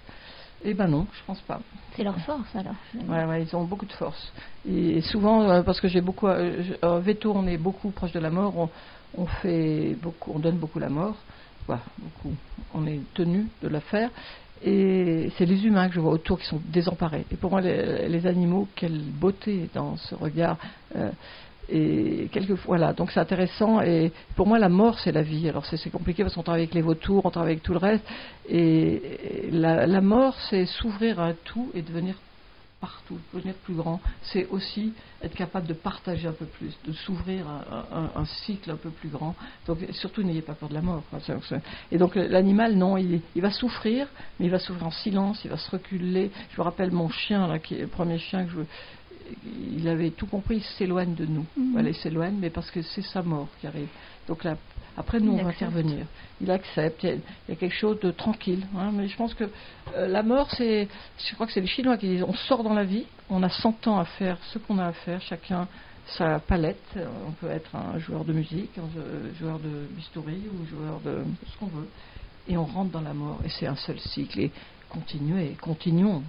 Eh 0.65 0.73
ben 0.73 0.87
non, 0.87 1.07
je 1.11 1.23
pense 1.25 1.41
pas. 1.41 1.59
C'est 1.95 2.03
leur 2.03 2.17
force 2.21 2.55
alors. 2.55 2.75
Ouais, 3.07 3.25
ouais, 3.25 3.43
ils 3.43 3.55
ont 3.55 3.65
beaucoup 3.65 3.85
de 3.85 3.91
force. 3.93 4.33
Et 4.65 5.01
souvent, 5.01 5.41
euh, 5.49 5.61
parce 5.63 5.81
que 5.81 5.87
j'ai 5.87 6.01
beaucoup, 6.01 6.27
euh, 6.27 6.63
je- 6.63 6.73
euh, 6.85 6.99
Veto, 6.99 7.33
on 7.35 7.45
est 7.47 7.57
beaucoup 7.57 7.91
proche 7.91 8.11
de 8.13 8.19
la 8.19 8.29
mort, 8.29 8.57
on, 8.57 8.69
on 9.15 9.25
fait 9.25 9.95
beaucoup, 10.01 10.31
on 10.33 10.39
donne 10.39 10.57
beaucoup 10.57 10.79
la 10.79 10.89
mort, 10.89 11.17
Voilà, 11.67 11.83
beaucoup. 11.97 12.33
On 12.73 12.85
est 12.87 13.01
tenu 13.13 13.49
de 13.61 13.67
la 13.69 13.79
faire. 13.81 14.09
Et 14.61 15.29
c'est 15.37 15.45
les 15.45 15.65
humains 15.65 15.87
que 15.89 15.95
je 15.95 15.99
vois 15.99 16.11
autour 16.13 16.39
qui 16.39 16.45
sont 16.45 16.61
désemparés. 16.65 17.25
Et 17.31 17.35
pour 17.37 17.51
moi, 17.51 17.61
les, 17.61 18.07
les 18.07 18.25
animaux, 18.27 18.67
quelle 18.75 19.11
beauté 19.11 19.69
dans 19.73 19.95
ce 19.97 20.15
regard. 20.15 20.57
Et 21.69 22.27
quelquefois, 22.31 22.77
voilà, 22.77 22.93
donc 22.93 23.11
c'est 23.11 23.19
intéressant. 23.19 23.81
Et 23.81 24.11
pour 24.35 24.47
moi, 24.47 24.59
la 24.59 24.69
mort, 24.69 24.99
c'est 24.99 25.11
la 25.11 25.21
vie. 25.21 25.47
Alors 25.47 25.65
c'est 25.65 25.89
compliqué 25.89 26.23
parce 26.23 26.35
qu'on 26.35 26.43
travaille 26.43 26.63
avec 26.63 26.73
les 26.73 26.81
vautours, 26.81 27.25
on 27.25 27.29
travaille 27.29 27.53
avec 27.53 27.63
tout 27.63 27.73
le 27.73 27.79
reste. 27.79 28.03
Et, 28.49 29.49
la, 29.51 30.01
mort, 30.01 30.35
c'est 30.49 30.65
s'ouvrir 30.65 31.19
à 31.19 31.33
tout 31.33 31.69
et 31.73 31.81
devenir 31.81 32.15
partout, 32.81 33.17
devenir 33.33 33.55
plus 33.63 33.75
grand. 33.75 34.01
C'est 34.23 34.45
aussi 34.49 34.91
être 35.21 35.35
capable 35.35 35.67
de 35.67 35.73
partager 35.73 36.27
un 36.27 36.33
peu 36.33 36.45
plus, 36.45 36.77
de 36.85 36.91
s'ouvrir 36.91 37.45
à, 37.47 38.19
un 38.19 38.25
cycle 38.25 38.69
un 38.69 38.75
peu 38.75 38.89
plus 38.89 39.07
grand. 39.07 39.33
Donc 39.65 39.77
surtout, 39.91 40.21
n'ayez 40.21 40.41
pas 40.41 40.53
peur 40.53 40.67
de 40.67 40.73
la 40.73 40.81
mort. 40.81 41.01
Et 41.93 41.97
donc 41.97 42.15
l'animal, 42.15 42.75
non, 42.75 42.97
il, 42.97 43.21
il 43.35 43.41
va 43.41 43.51
souffrir, 43.51 44.07
mais 44.37 44.47
il 44.47 44.51
va 44.51 44.59
souffrir 44.59 44.85
en 44.85 44.91
silence, 44.91 45.39
il 45.45 45.49
va 45.49 45.57
se 45.57 45.71
reculer. 45.71 46.29
Je 46.51 46.59
me 46.59 46.63
rappelle 46.65 46.91
mon 46.91 47.07
chien, 47.07 47.47
là, 47.47 47.57
qui 47.57 47.75
est 47.75 47.81
le 47.81 47.87
premier 47.87 48.17
chien 48.17 48.43
que 48.43 48.51
je 48.51 48.57
il 49.77 49.87
avait 49.87 50.11
tout 50.11 50.27
compris, 50.27 50.57
il 50.57 50.63
s'éloigne 50.63 51.13
de 51.15 51.25
nous. 51.25 51.45
Voilà, 51.73 51.89
il 51.89 51.95
s'éloigne, 51.95 52.35
mais 52.39 52.49
parce 52.49 52.69
que 52.71 52.81
c'est 52.81 53.01
sa 53.01 53.21
mort 53.23 53.47
qui 53.59 53.67
arrive. 53.67 53.87
Donc 54.27 54.43
là, 54.43 54.55
après, 54.95 55.19
nous, 55.19 55.33
Il 55.33 55.41
on 55.41 55.43
va 55.43 55.49
intervenir. 55.49 56.05
Il 56.41 56.51
accepte, 56.51 57.03
il 57.03 57.09
y 57.09 57.11
a, 57.11 57.15
il 57.15 57.21
y 57.49 57.51
a 57.51 57.55
quelque 57.55 57.75
chose 57.75 57.99
de 57.99 58.11
tranquille. 58.11 58.65
hein, 58.77 58.91
mais 58.93 59.07
je 59.07 59.17
pense 59.17 59.33
que 59.33 59.45
euh, 59.95 60.07
la 60.07 60.23
mort, 60.23 60.49
c'est. 60.51 60.87
Je 61.17 61.33
crois 61.35 61.47
que 61.47 61.53
c'est 61.53 61.61
les 61.61 61.67
Chinois 61.67 61.97
qui 61.97 62.07
disent 62.07 62.23
on 62.23 62.33
sort 62.33 62.63
dans 62.63 62.73
la 62.73 62.83
vie, 62.83 63.05
on 63.29 63.41
a 63.43 63.49
100 63.49 63.87
ans 63.87 63.99
à 63.99 64.05
faire 64.05 64.37
ce 64.51 64.59
qu'on 64.59 64.77
a 64.77 64.85
à 64.87 64.93
faire, 64.93 65.21
chacun 65.21 65.67
sa 66.05 66.39
palette. 66.39 66.77
Euh, 66.97 67.07
On 67.27 67.31
peut 67.31 67.49
être 67.49 67.75
un 67.75 67.97
joueur 67.97 68.23
de 68.25 68.33
musique, 68.33 68.77
un 68.77 68.89
jou- 68.93 69.35
joueur 69.39 69.59
de 69.59 69.87
bistouri 69.95 70.41
ou 70.53 70.65
joueur 70.67 70.99
de 70.99 71.23
ce 71.51 71.57
qu'on 71.57 71.67
veut. 71.67 71.87
Et 72.47 72.57
on 72.57 72.65
rentre 72.65 72.91
dans 72.91 72.99
la 73.01 73.13
mort, 73.13 73.39
et 73.45 73.49
c'est 73.49 73.67
un 73.67 73.75
seul 73.77 73.97
cycle. 73.99 74.37
Et 74.41 74.51
continuez, 74.93 75.55
continuons. 75.59 76.23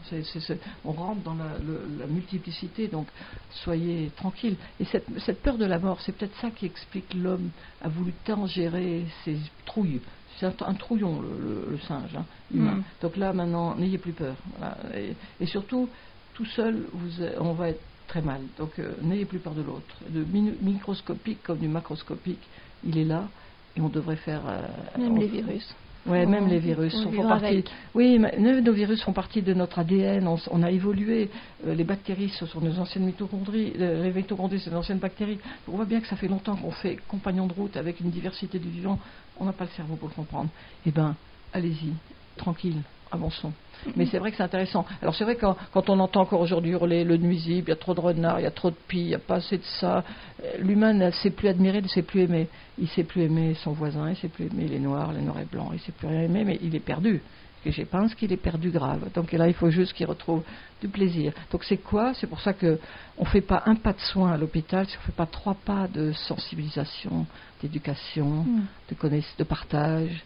On 0.85 0.93
rentre 0.93 1.21
dans 1.23 1.35
la, 1.35 1.59
le- 1.65 1.87
la 1.99 2.07
multiplicité, 2.07 2.89
donc 2.89 3.07
soyez 3.51 4.11
tranquilles. 4.17 4.57
Et 4.81 4.85
cette, 4.87 5.07
cette 5.21 5.43
peur 5.43 5.59
de 5.59 5.65
la 5.67 5.79
mort, 5.79 6.01
c'est 6.01 6.13
peut-être 6.13 6.37
ça 6.41 6.51
qui 6.51 6.67
explique 6.67 7.13
l'homme 7.15 7.51
a 7.83 7.89
voulu 7.89 8.13
tant 8.25 8.47
gérer 8.47 9.05
ses 9.25 9.37
trouilles. 9.67 10.01
C'est 10.39 10.47
un, 10.47 10.67
un 10.67 10.75
trouillon, 10.75 11.21
le, 11.21 11.29
le- 11.29 11.67
le 11.73 11.79
singe 11.81 12.17
hein, 12.17 12.25
humain. 12.53 12.77
Mm. 12.77 12.83
Donc 13.03 13.17
là, 13.17 13.33
maintenant, 13.33 13.77
n'ayez 13.77 13.99
plus 13.99 14.13
peur. 14.13 14.35
Voilà. 14.59 14.77
Et, 14.97 15.15
et 15.41 15.47
surtout, 15.47 15.89
tout 16.35 16.47
seul, 16.47 16.87
vous, 16.93 17.23
on 17.41 17.53
va 17.53 17.69
être 17.69 17.81
très 18.09 18.23
mal. 18.23 18.41
Donc 18.59 18.79
euh, 18.79 18.93
n'ayez 19.03 19.25
plus 19.27 19.39
peur 19.39 19.55
de 19.55 19.63
l'autre. 19.63 19.95
De 20.11 20.25
microscopique 20.63 21.43
comme 21.43 21.59
du 21.59 21.69
macroscopique, 21.69 22.43
il 22.85 22.99
est 22.99 23.05
là. 23.05 23.29
Et 23.77 23.81
on 23.81 23.89
devrait 23.89 24.17
faire. 24.17 24.43
euh, 24.47 24.63
Même 24.99 25.13
on- 25.15 25.21
les 25.21 25.27
virus. 25.29 25.75
Ouais, 26.07 26.25
Faut- 26.25 26.31
même 26.31 26.49
les 26.49 26.59
virus 26.59 26.93
font 27.03 27.23
partie. 27.29 27.47
avec. 27.47 27.71
Oui, 27.95 28.19
mais 28.19 28.39
nos 28.39 28.73
virus 28.73 29.03
font 29.03 29.13
partie 29.13 29.41
de 29.41 29.55
notre 29.55 29.79
ADN. 29.79 30.29
On, 30.51 30.63
a 30.63 30.71
évolué. 30.71 31.31
Euh, 31.67 31.75
les 31.75 31.85
bactéries, 31.85 32.29
ce 32.29 32.45
sont 32.47 32.61
nos 32.61 32.79
anciennes 32.79 33.07
mitochondries. 33.07 33.73
Euh, 33.79 34.03
les 34.03 34.13
mitochondries, 34.13 34.61
c'est 34.61 34.71
nos 34.71 34.79
anciennes 34.79 34.99
bactéries. 34.99 35.39
On 35.67 35.77
voit 35.77 35.87
bien 35.87 36.01
que 36.01 36.07
ça 36.07 36.17
fait 36.17 36.29
longtemps 36.29 36.57
qu'on 36.57 36.71
fait 36.73 36.99
compagnon 37.09 37.47
de 37.47 37.55
route 37.55 37.77
avec 37.77 38.01
une 38.01 38.11
diversité 38.11 38.59
du 38.59 38.69
vivant. 38.69 38.99
On 39.41 39.47
n'a 39.47 39.53
pas 39.53 39.65
le 39.65 39.71
cerveau 39.71 39.97
pour 39.97 40.09
le 40.09 40.15
comprendre. 40.15 40.51
Eh 40.85 40.91
ben, 40.91 41.17
allez-y, 41.53 41.93
tranquille, 42.37 42.81
avançons. 43.13 43.53
Mais 43.97 44.07
c'est 44.07 44.19
vrai 44.19 44.31
que 44.31 44.37
c'est 44.37 44.43
intéressant. 44.43 44.87
Alors 45.03 45.15
c'est 45.15 45.25
vrai 45.25 45.37
que 45.37 45.47
quand, 45.73 45.91
on 45.91 45.99
entend 46.01 46.23
encore 46.23 46.41
aujourd'hui 46.41 46.73
hurler 46.73 47.05
le 47.05 47.17
nuisible, 47.17 47.69
il 47.69 47.71
y 47.71 47.73
a 47.73 47.77
trop 47.77 47.95
de 47.95 48.01
renards, 48.01 48.41
il 48.41 48.45
y 48.45 48.47
a 48.47 48.51
trop 48.51 48.71
de 48.71 48.77
pies, 48.89 49.01
il 49.01 49.07
n'y 49.09 49.15
a 49.15 49.19
pas 49.19 49.37
assez 49.37 49.59
de 49.59 49.65
ça, 49.81 50.03
euh, 50.43 50.53
l'humain 50.59 50.93
ne 50.93 51.11
sait 51.11 51.31
plus 51.31 51.49
admirer, 51.49 51.83
ne 51.83 51.89
sait 51.89 52.03
plus 52.03 52.23
aimer. 52.23 52.49
Il 52.79 52.85
ne 52.85 52.89
sait 52.89 53.05
plus 53.05 53.23
aimer 53.23 53.55
son 53.63 53.73
voisin, 53.73 54.07
il 54.07 54.11
ne 54.11 54.17
sait 54.17 54.29
plus 54.29 54.47
aimer 54.47 54.69
les 54.69 54.79
noirs, 54.79 55.13
les 55.13 55.21
noirs 55.21 55.41
et 55.41 55.45
blancs, 55.45 55.69
il 55.73 55.75
ne 55.75 55.81
sait 55.81 55.93
plus 55.93 56.09
rien 56.09 56.23
aimer, 56.23 56.45
mais 56.45 56.59
il 56.63 56.75
est 56.75 56.81
perdu. 56.81 57.21
Et 57.67 57.73
je 57.73 57.83
pense 57.83 58.15
qu'il 58.15 58.31
est 58.33 58.37
perdu 58.37 58.71
grave. 58.71 59.11
Donc 59.15 59.33
là, 59.33 59.49
il 59.49 59.55
faut 59.55 59.71
juste 59.71 59.95
qu'il 59.95 60.07
retrouve 60.07 60.43
du 60.83 60.89
plaisir. 60.89 61.33
Donc 61.51 61.65
c'est 61.65 61.79
quoi? 61.79 62.13
C'est 62.15 62.27
pour 62.27 62.41
ça 62.41 62.53
que 62.53 62.79
on 63.17 63.25
ne 63.25 63.29
fait 63.29 63.41
pas 63.41 63.63
un 63.67 63.75
pas 63.75 63.95
de 63.95 64.01
soin 64.01 64.33
à 64.33 64.37
l'hôpital, 64.37 64.87
si 64.87 64.97
on 64.97 65.01
ne 65.01 65.07
fait 65.07 65.13
pas 65.13 65.27
trois 65.27 65.55
pas 65.55 65.89
de 65.89 66.13
sensibilisation, 66.13 67.27
d'éducation, 67.63 68.45
Mm. 68.45 68.63
de 68.91 68.95
connaissance, 68.95 69.37
de 69.39 69.45
partage, 69.45 70.25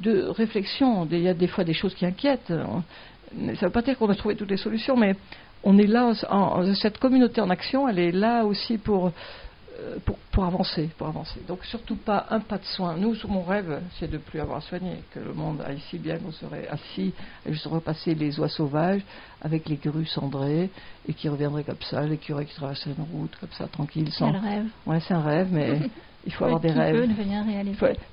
de 0.00 0.22
réflexion. 0.24 1.06
Il 1.10 1.20
y 1.20 1.28
a 1.28 1.34
des 1.34 1.46
fois 1.48 1.64
des 1.64 1.74
choses 1.74 1.94
qui 1.94 2.06
inquiètent. 2.06 2.46
Ça 2.48 2.82
ne 3.34 3.52
veut 3.54 3.70
pas 3.70 3.82
dire 3.82 3.98
qu'on 3.98 4.08
a 4.10 4.14
trouvé 4.14 4.36
toutes 4.36 4.50
les 4.50 4.56
solutions, 4.56 4.96
mais 4.96 5.16
on 5.64 5.76
est 5.78 5.86
là, 5.86 6.12
en- 6.30 6.74
cette 6.74 6.98
communauté 6.98 7.40
en 7.40 7.50
action, 7.50 7.88
elle 7.88 7.98
est 7.98 8.12
là 8.12 8.44
aussi 8.44 8.78
pour, 8.78 9.08
euh, 9.08 9.96
pour, 10.04 10.16
pour 10.32 10.44
avancer, 10.44 10.88
pour 10.96 11.08
avancer. 11.08 11.40
Donc 11.46 11.64
surtout 11.64 11.96
pas 11.96 12.26
un 12.30 12.40
pas 12.40 12.58
de 12.58 12.64
soin. 12.64 12.96
Nous, 12.96 13.14
mon 13.28 13.42
rêve, 13.42 13.80
c'est 13.98 14.10
de 14.10 14.18
plus 14.18 14.40
avoir 14.40 14.58
à 14.58 14.60
soigner, 14.62 15.02
que 15.12 15.18
le 15.20 15.32
monde 15.34 15.60
aille 15.66 15.80
si 15.90 15.98
bien 15.98 16.18
qu'on 16.18 16.32
serait 16.32 16.68
assis 16.68 17.12
et 17.44 17.52
juste 17.52 17.66
repasser 17.66 18.14
les 18.14 18.38
oies 18.40 18.48
sauvages 18.48 19.02
avec 19.42 19.68
les 19.68 19.76
grues 19.76 20.06
cendrées 20.06 20.70
et 21.06 21.12
qui 21.12 21.28
reviendraient 21.28 21.64
comme 21.64 21.82
ça, 21.82 22.02
les 22.02 22.18
curés 22.18 22.46
qui 22.46 22.54
traverseraient 22.54 22.94
une 22.96 23.04
route 23.18 23.34
comme 23.40 23.52
ça, 23.58 23.66
tranquille, 23.66 24.10
sans. 24.12 24.32
Quel 24.32 24.40
rêve. 24.40 24.66
Ouais, 24.86 25.00
c'est 25.00 25.14
un 25.14 25.22
rêve, 25.22 25.48
mais 25.50 25.80
il 26.28 26.34
faut 26.34 26.44
avoir 26.44 26.60
des 26.60 26.70
rêves. 26.70 26.94
peut 26.94 27.06
devenir 27.06 27.42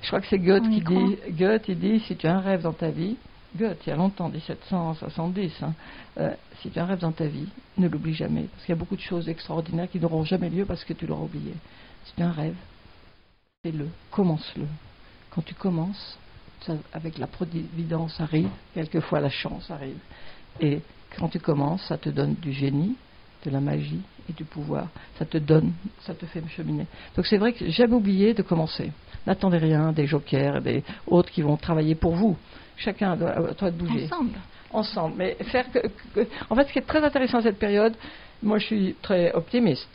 je 0.00 0.06
crois 0.06 0.20
que 0.22 0.26
c'est 0.28 0.38
Goethe 0.38 0.64
On 0.66 0.70
qui 0.70 0.80
dit, 0.80 1.16
Goethe, 1.32 1.68
il 1.68 1.78
dit, 1.78 2.00
si 2.00 2.16
tu 2.16 2.26
as 2.26 2.34
un 2.36 2.40
rêve 2.40 2.62
dans 2.62 2.72
ta 2.72 2.88
vie, 2.88 3.16
Goethe, 3.54 3.78
il 3.86 3.90
y 3.90 3.92
a 3.92 3.96
longtemps, 3.96 4.30
1770, 4.30 5.52
hein, 5.62 5.74
euh, 6.18 6.30
si 6.62 6.70
tu 6.70 6.78
as 6.78 6.84
un 6.84 6.86
rêve 6.86 7.00
dans 7.00 7.12
ta 7.12 7.26
vie, 7.26 7.46
ne 7.76 7.88
l'oublie 7.88 8.14
jamais, 8.14 8.44
parce 8.44 8.64
qu'il 8.64 8.74
y 8.74 8.76
a 8.76 8.78
beaucoup 8.78 8.96
de 8.96 9.02
choses 9.02 9.28
extraordinaires 9.28 9.90
qui 9.90 10.00
n'auront 10.00 10.24
jamais 10.24 10.48
lieu 10.48 10.64
parce 10.64 10.82
que 10.82 10.94
tu 10.94 11.06
l'auras 11.06 11.24
oublié. 11.24 11.52
Si 12.06 12.14
tu 12.14 12.22
as 12.22 12.28
un 12.28 12.32
rêve, 12.32 12.56
fais-le, 13.62 13.88
commence-le. 14.10 14.66
Quand 15.30 15.42
tu 15.42 15.54
commences, 15.54 16.18
ça- 16.62 16.72
avec 16.94 17.18
la 17.18 17.26
providence 17.26 18.18
arrive, 18.18 18.48
quelquefois 18.72 19.20
la 19.20 19.28
chance 19.30 19.70
arrive. 19.70 19.98
Et 20.58 20.80
quand 21.18 21.28
tu 21.28 21.38
commences, 21.38 21.82
ça 21.86 21.98
te 21.98 22.08
donne 22.08 22.34
du 22.36 22.52
génie, 22.52 22.96
de 23.44 23.50
la 23.50 23.60
magie 23.60 24.00
et 24.28 24.32
du 24.32 24.44
pouvoir. 24.44 24.88
Ça 25.18 25.24
te 25.24 25.38
donne, 25.38 25.72
ça 26.00 26.14
te 26.14 26.26
fait 26.26 26.42
cheminer. 26.48 26.86
Donc 27.16 27.26
c'est 27.26 27.38
vrai 27.38 27.52
que 27.52 27.68
j'aime 27.68 27.92
oublier 27.92 28.34
de 28.34 28.42
commencer. 28.42 28.92
N'attendez 29.26 29.58
rien 29.58 29.92
des 29.92 30.06
jokers, 30.06 30.60
des 30.62 30.82
autres 31.06 31.30
qui 31.30 31.42
vont 31.42 31.56
travailler 31.56 31.94
pour 31.94 32.14
vous. 32.14 32.36
Chacun 32.76 33.16
doit, 33.16 33.34
de 33.34 33.70
bouger 33.70 34.04
Ensemble. 34.04 34.38
ensemble. 34.72 35.14
Mais 35.16 35.36
faire 35.50 35.70
que, 35.72 35.78
que- 36.14 36.26
en 36.50 36.54
fait, 36.54 36.66
ce 36.68 36.72
qui 36.72 36.78
est 36.78 36.86
très 36.86 37.02
intéressant 37.02 37.38
à 37.38 37.42
cette 37.42 37.58
période, 37.58 37.94
moi, 38.42 38.58
je 38.58 38.66
suis 38.66 38.94
très 39.02 39.32
optimiste. 39.32 39.88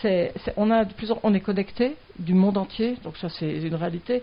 C'est, 0.00 0.32
c'est- 0.44 0.52
on 0.56 0.70
a 0.70 0.84
de 0.84 0.92
plus 0.94 1.12
en, 1.12 1.20
on 1.22 1.32
est 1.34 1.40
connecté 1.40 1.96
du 2.18 2.34
monde 2.34 2.58
entier, 2.58 2.96
donc 3.04 3.16
ça 3.18 3.28
c'est 3.28 3.52
une 3.62 3.74
réalité. 3.76 4.22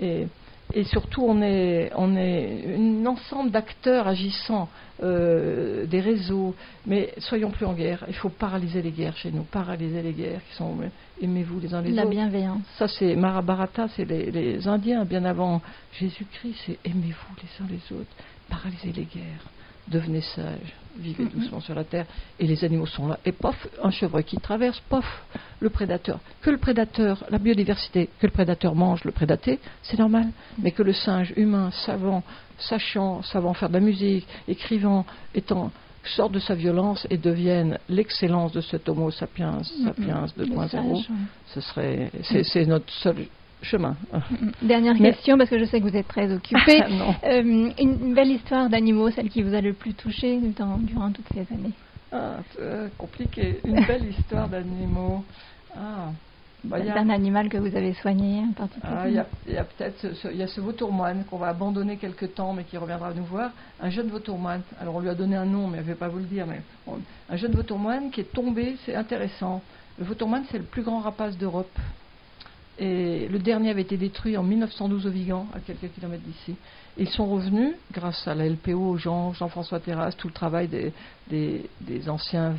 Et, 0.00 0.26
et 0.72 0.84
surtout, 0.84 1.24
on 1.26 1.42
est, 1.42 1.90
on 1.96 2.16
est 2.16 2.76
un 2.78 3.06
ensemble 3.06 3.50
d'acteurs 3.50 4.06
agissant, 4.06 4.68
euh, 5.02 5.86
des 5.86 6.00
réseaux. 6.00 6.54
Mais 6.86 7.12
soyons 7.18 7.50
plus 7.50 7.66
en 7.66 7.72
guerre. 7.72 8.04
Il 8.08 8.14
faut 8.14 8.28
paralyser 8.28 8.82
les 8.82 8.90
guerres 8.90 9.16
chez 9.16 9.30
nous, 9.30 9.42
paralyser 9.44 10.02
les 10.02 10.12
guerres 10.12 10.40
qui 10.50 10.56
sont. 10.56 10.76
Aimez-vous 11.22 11.60
les 11.60 11.74
uns 11.74 11.82
les 11.82 11.90
La 11.90 12.02
autres. 12.02 12.10
bienveillance. 12.10 12.62
Ça, 12.78 12.86
c'est 12.88 13.14
Mahabharata, 13.16 13.88
c'est 13.96 14.04
les, 14.04 14.30
les 14.30 14.68
Indiens, 14.68 15.04
bien 15.04 15.24
avant 15.24 15.60
Jésus-Christ, 15.98 16.56
c'est 16.66 16.78
aimez-vous 16.84 17.34
les 17.42 17.64
uns 17.64 17.68
les 17.68 17.96
autres, 17.96 18.10
paralysez 18.48 18.92
les 18.92 19.04
guerres, 19.04 19.44
devenez 19.88 20.20
sages, 20.20 20.74
vivez 20.96 21.24
doucement 21.24 21.60
sur 21.60 21.74
la 21.74 21.84
terre, 21.84 22.06
et 22.38 22.46
les 22.46 22.64
animaux 22.64 22.86
sont 22.86 23.08
là. 23.08 23.18
Et 23.24 23.32
pof, 23.32 23.68
un 23.82 23.90
chevreuil 23.90 24.24
qui 24.24 24.36
traverse, 24.36 24.80
pof, 24.88 25.04
le 25.60 25.70
prédateur. 25.70 26.20
Que 26.42 26.50
le 26.50 26.58
prédateur, 26.58 27.24
la 27.30 27.38
biodiversité, 27.38 28.08
que 28.18 28.26
le 28.26 28.32
prédateur 28.32 28.74
mange 28.74 29.04
le 29.04 29.12
prédaté, 29.12 29.58
c'est 29.82 29.98
normal, 29.98 30.28
mais 30.58 30.72
que 30.72 30.82
le 30.82 30.92
singe 30.92 31.32
humain, 31.36 31.70
savant, 31.70 32.22
sachant, 32.58 33.22
savant 33.22 33.54
faire 33.54 33.68
de 33.68 33.74
la 33.74 33.80
musique, 33.80 34.26
écrivant, 34.48 35.04
étant 35.34 35.70
sorte 36.04 36.32
de 36.32 36.38
sa 36.38 36.54
violence 36.54 37.06
et 37.10 37.18
devienne 37.18 37.78
l'excellence 37.88 38.52
de 38.52 38.60
cet 38.60 38.88
Homo 38.88 39.10
sapiens, 39.10 39.58
sapiens 39.84 40.26
Le 40.36 40.46
2.0, 40.46 40.68
sage, 40.68 40.84
ouais. 40.84 41.00
ce 41.46 41.60
serait, 41.60 42.10
c'est, 42.22 42.42
c'est 42.42 42.64
notre 42.64 42.90
seul 42.90 43.26
chemin. 43.62 43.96
Dernière 44.62 44.94
Mais- 44.94 45.12
question, 45.12 45.36
parce 45.38 45.50
que 45.50 45.58
je 45.58 45.64
sais 45.64 45.80
que 45.80 45.88
vous 45.88 45.96
êtes 45.96 46.08
très 46.08 46.32
occupé. 46.32 46.82
Non. 46.90 47.14
Euh, 47.24 47.42
une, 47.42 47.72
une 47.78 48.14
belle 48.14 48.30
histoire 48.30 48.68
d'animaux, 48.68 49.10
celle 49.10 49.28
qui 49.28 49.42
vous 49.42 49.54
a 49.54 49.60
le 49.60 49.72
plus 49.72 49.94
touché 49.94 50.38
durant, 50.38 50.78
durant 50.78 51.10
toutes 51.12 51.28
ces 51.32 51.46
années. 51.54 51.72
Ah, 52.12 52.38
c'est, 52.52 52.60
euh, 52.60 52.88
compliqué. 52.98 53.60
Une 53.64 53.84
belle 53.86 54.06
histoire 54.06 54.48
d'animaux. 54.48 55.24
Ah. 55.76 56.10
bah, 56.64 56.80
d'un 56.80 57.08
animal 57.10 57.48
que 57.48 57.56
vous 57.56 57.74
avez 57.76 57.94
soigné 57.94 58.40
en 58.40 58.68
ah, 58.82 59.08
Il 59.08 59.14
y 59.14 59.18
a, 59.56 59.64
peut-être 59.64 60.04
il 60.32 60.36
y 60.36 60.42
a 60.42 60.48
ce 60.48 60.60
vautour 60.60 60.90
moine 60.92 61.24
qu'on 61.30 61.38
va 61.38 61.48
abandonner 61.48 61.96
quelque 61.96 62.26
temps, 62.26 62.52
mais 62.52 62.64
qui 62.64 62.76
reviendra 62.76 63.14
nous 63.14 63.24
voir. 63.24 63.50
Un 63.80 63.90
jeune 63.90 64.08
vautour 64.08 64.36
moine. 64.36 64.62
Alors 64.80 64.96
on 64.96 65.00
lui 65.00 65.08
a 65.08 65.14
donné 65.14 65.36
un 65.36 65.44
nom, 65.46 65.68
mais 65.68 65.78
je 65.78 65.82
ne 65.82 65.86
vais 65.88 65.94
pas 65.94 66.08
vous 66.08 66.18
le 66.18 66.24
dire. 66.24 66.46
Mais 66.46 66.60
un 67.30 67.36
jeune 67.36 67.52
vautour 67.52 67.78
moine 67.78 68.10
qui 68.10 68.20
est 68.20 68.32
tombé, 68.32 68.76
c'est 68.84 68.96
intéressant. 68.96 69.62
Le 69.98 70.04
vautour 70.04 70.28
moine, 70.28 70.44
c'est 70.50 70.58
le 70.58 70.64
plus 70.64 70.82
grand 70.82 71.00
rapace 71.00 71.38
d'Europe. 71.38 71.78
Le 72.80 73.38
dernier 73.38 73.70
avait 73.70 73.82
été 73.82 73.98
détruit 73.98 74.38
en 74.38 74.42
1912 74.42 75.06
au 75.06 75.10
Vigan, 75.10 75.46
à 75.54 75.60
quelques 75.60 75.92
kilomètres 75.92 76.24
d'ici. 76.24 76.56
Ils 76.96 77.08
sont 77.08 77.26
revenus, 77.26 77.74
grâce 77.92 78.26
à 78.26 78.34
la 78.34 78.48
LPO, 78.48 78.96
Jean, 78.96 79.34
Jean-François 79.34 79.80
Terrasse, 79.80 80.16
tout 80.16 80.28
le 80.28 80.32
travail 80.32 80.68
des, 81.28 82.08
anciens, 82.08 82.54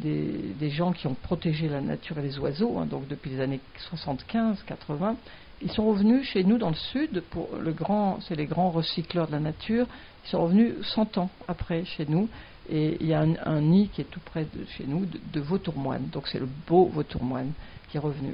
des, 0.00 0.70
gens 0.70 0.92
qui 0.92 1.06
ont 1.06 1.14
protégé 1.14 1.68
la 1.68 1.80
nature 1.80 2.18
et 2.18 2.22
les 2.22 2.38
oiseaux, 2.40 2.78
hein, 2.78 2.86
donc 2.86 3.06
depuis 3.06 3.30
les 3.30 3.40
années 3.40 3.60
75-80. 3.94 5.14
Ils 5.62 5.70
sont 5.70 5.86
revenus 5.86 6.26
chez 6.26 6.42
nous 6.42 6.58
dans 6.58 6.70
le 6.70 6.74
sud, 6.74 7.22
pour 7.30 7.50
le 7.56 7.72
grand, 7.72 8.18
c'est 8.22 8.34
les 8.34 8.46
grands 8.46 8.70
recycleurs 8.70 9.28
de 9.28 9.32
la 9.32 9.40
nature. 9.40 9.86
Ils 10.24 10.30
sont 10.30 10.42
revenus 10.42 10.74
100 10.94 11.18
ans 11.18 11.30
après 11.46 11.84
chez 11.84 12.04
nous. 12.08 12.28
Et 12.68 12.96
il 13.00 13.06
y 13.06 13.14
a 13.14 13.20
un, 13.20 13.60
nid 13.60 13.88
qui 13.92 14.00
est 14.00 14.10
tout 14.10 14.20
près 14.24 14.44
de 14.44 14.64
chez 14.76 14.84
nous, 14.86 15.06
de 15.06 15.40
vautourmoine. 15.40 16.08
Donc 16.12 16.26
c'est 16.28 16.38
le 16.38 16.48
beau 16.66 16.86
vautourmoine 16.86 17.52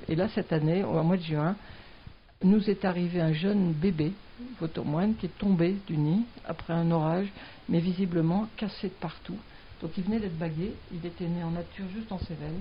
Et 0.09 0.14
là, 0.14 0.28
cette 0.28 0.52
année, 0.52 0.84
au 0.84 1.02
mois 1.02 1.16
de 1.16 1.22
juin, 1.22 1.56
nous 2.44 2.70
est 2.70 2.84
arrivé 2.84 3.20
un 3.20 3.32
jeune 3.32 3.72
bébé, 3.72 4.12
Vautourmoine, 4.61 5.16
qui 5.16 5.26
est 5.26 5.38
tombé 5.38 5.76
du 5.86 5.96
nid 5.96 6.24
après 6.44 6.72
un 6.72 6.90
orage, 6.92 7.26
mais 7.68 7.80
visiblement 7.80 8.48
cassé 8.56 8.88
de 8.88 8.94
partout. 8.94 9.38
Donc 9.82 9.96
il 9.96 10.04
venait 10.04 10.20
d'être 10.20 10.38
bagué, 10.38 10.74
il 10.92 11.04
était 11.04 11.26
né 11.26 11.42
en 11.42 11.50
nature 11.50 11.86
juste 11.88 12.09
dans 12.09 12.18
ses 12.20 12.34
veines, 12.34 12.61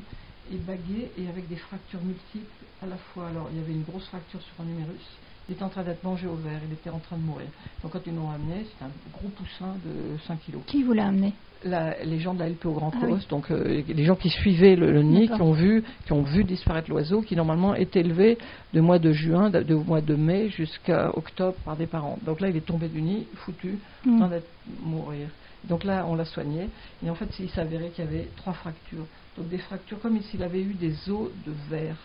et 0.51 0.57
bagué 0.57 1.11
et 1.17 1.27
avec 1.27 1.47
des 1.47 1.57
fractures 1.57 2.01
multiples 2.01 2.65
à 2.81 2.87
la 2.87 2.97
fois. 2.97 3.27
Alors 3.27 3.49
il 3.51 3.57
y 3.57 3.61
avait 3.61 3.73
une 3.73 3.83
grosse 3.83 4.07
fracture 4.07 4.41
sur 4.41 4.61
un 4.61 4.65
numérus, 4.65 5.05
il 5.47 5.53
était 5.53 5.63
en 5.63 5.69
train 5.69 5.83
d'être 5.83 6.03
mangé 6.03 6.27
au 6.27 6.35
verre, 6.35 6.59
il 6.67 6.73
était 6.73 6.89
en 6.89 6.99
train 6.99 7.17
de 7.17 7.21
mourir. 7.21 7.47
Donc 7.81 7.93
quand 7.93 8.01
ils 8.05 8.15
l'ont 8.15 8.29
amené, 8.29 8.65
c'est 8.65 8.85
un 8.85 8.89
gros 9.13 9.29
poussin 9.29 9.75
de 9.85 10.17
5 10.27 10.39
kilos. 10.41 10.61
Qui 10.65 10.83
vous 10.83 10.93
l'a 10.93 11.07
amené? 11.07 11.33
Les 11.63 12.19
gens 12.19 12.35
de 12.35 12.39
la 12.39 12.49
LP 12.49 12.65
au 12.65 12.73
Grand 12.73 12.91
ah 13.01 13.07
donc 13.29 13.49
euh, 13.49 13.81
les 13.87 14.05
gens 14.05 14.15
qui 14.15 14.29
suivaient 14.29 14.75
le, 14.75 15.01
nid, 15.01 15.27
qui 15.27 15.41
ont 15.41 15.53
vu, 15.53 15.83
qui 16.05 16.13
ont 16.13 16.21
vu 16.21 16.43
disparaître 16.43 16.89
l'oiseau, 16.89 17.21
qui 17.21 17.35
normalement 17.35 17.73
est 17.73 17.95
élevé 17.95 18.37
de 18.73 18.79
mois 18.79 18.99
de 18.99 19.11
juin, 19.11 19.49
de, 19.49 19.73
mois 19.73 20.01
de 20.01 20.15
mai 20.15 20.49
jusqu'à 20.49 21.09
octobre 21.17 21.55
par 21.65 21.75
des 21.75 21.87
parents. 21.87 22.19
Donc 22.23 22.41
là, 22.41 22.49
il 22.49 22.55
est 22.55 22.65
tombé 22.65 22.87
du 22.87 23.01
nid, 23.01 23.25
foutu, 23.37 23.79
en 24.05 24.11
mm. 24.11 24.19
train 24.19 24.27
d'être 24.27 24.49
mourir. 24.83 25.29
Donc 25.63 25.83
là, 25.83 26.05
on 26.07 26.15
l'a 26.15 26.25
soigné, 26.25 26.69
et 27.03 27.09
en 27.09 27.15
fait, 27.15 27.27
il 27.39 27.49
s'avérait 27.49 27.89
qu'il 27.89 28.05
y 28.05 28.07
avait 28.07 28.27
trois 28.35 28.53
fractures. 28.53 29.05
Donc 29.35 29.49
des 29.49 29.57
fractures 29.57 29.99
comme 29.99 30.21
s'il 30.21 30.43
avait 30.43 30.61
eu 30.61 30.73
des 30.73 31.09
os 31.09 31.29
de 31.45 31.53
verre. 31.69 31.97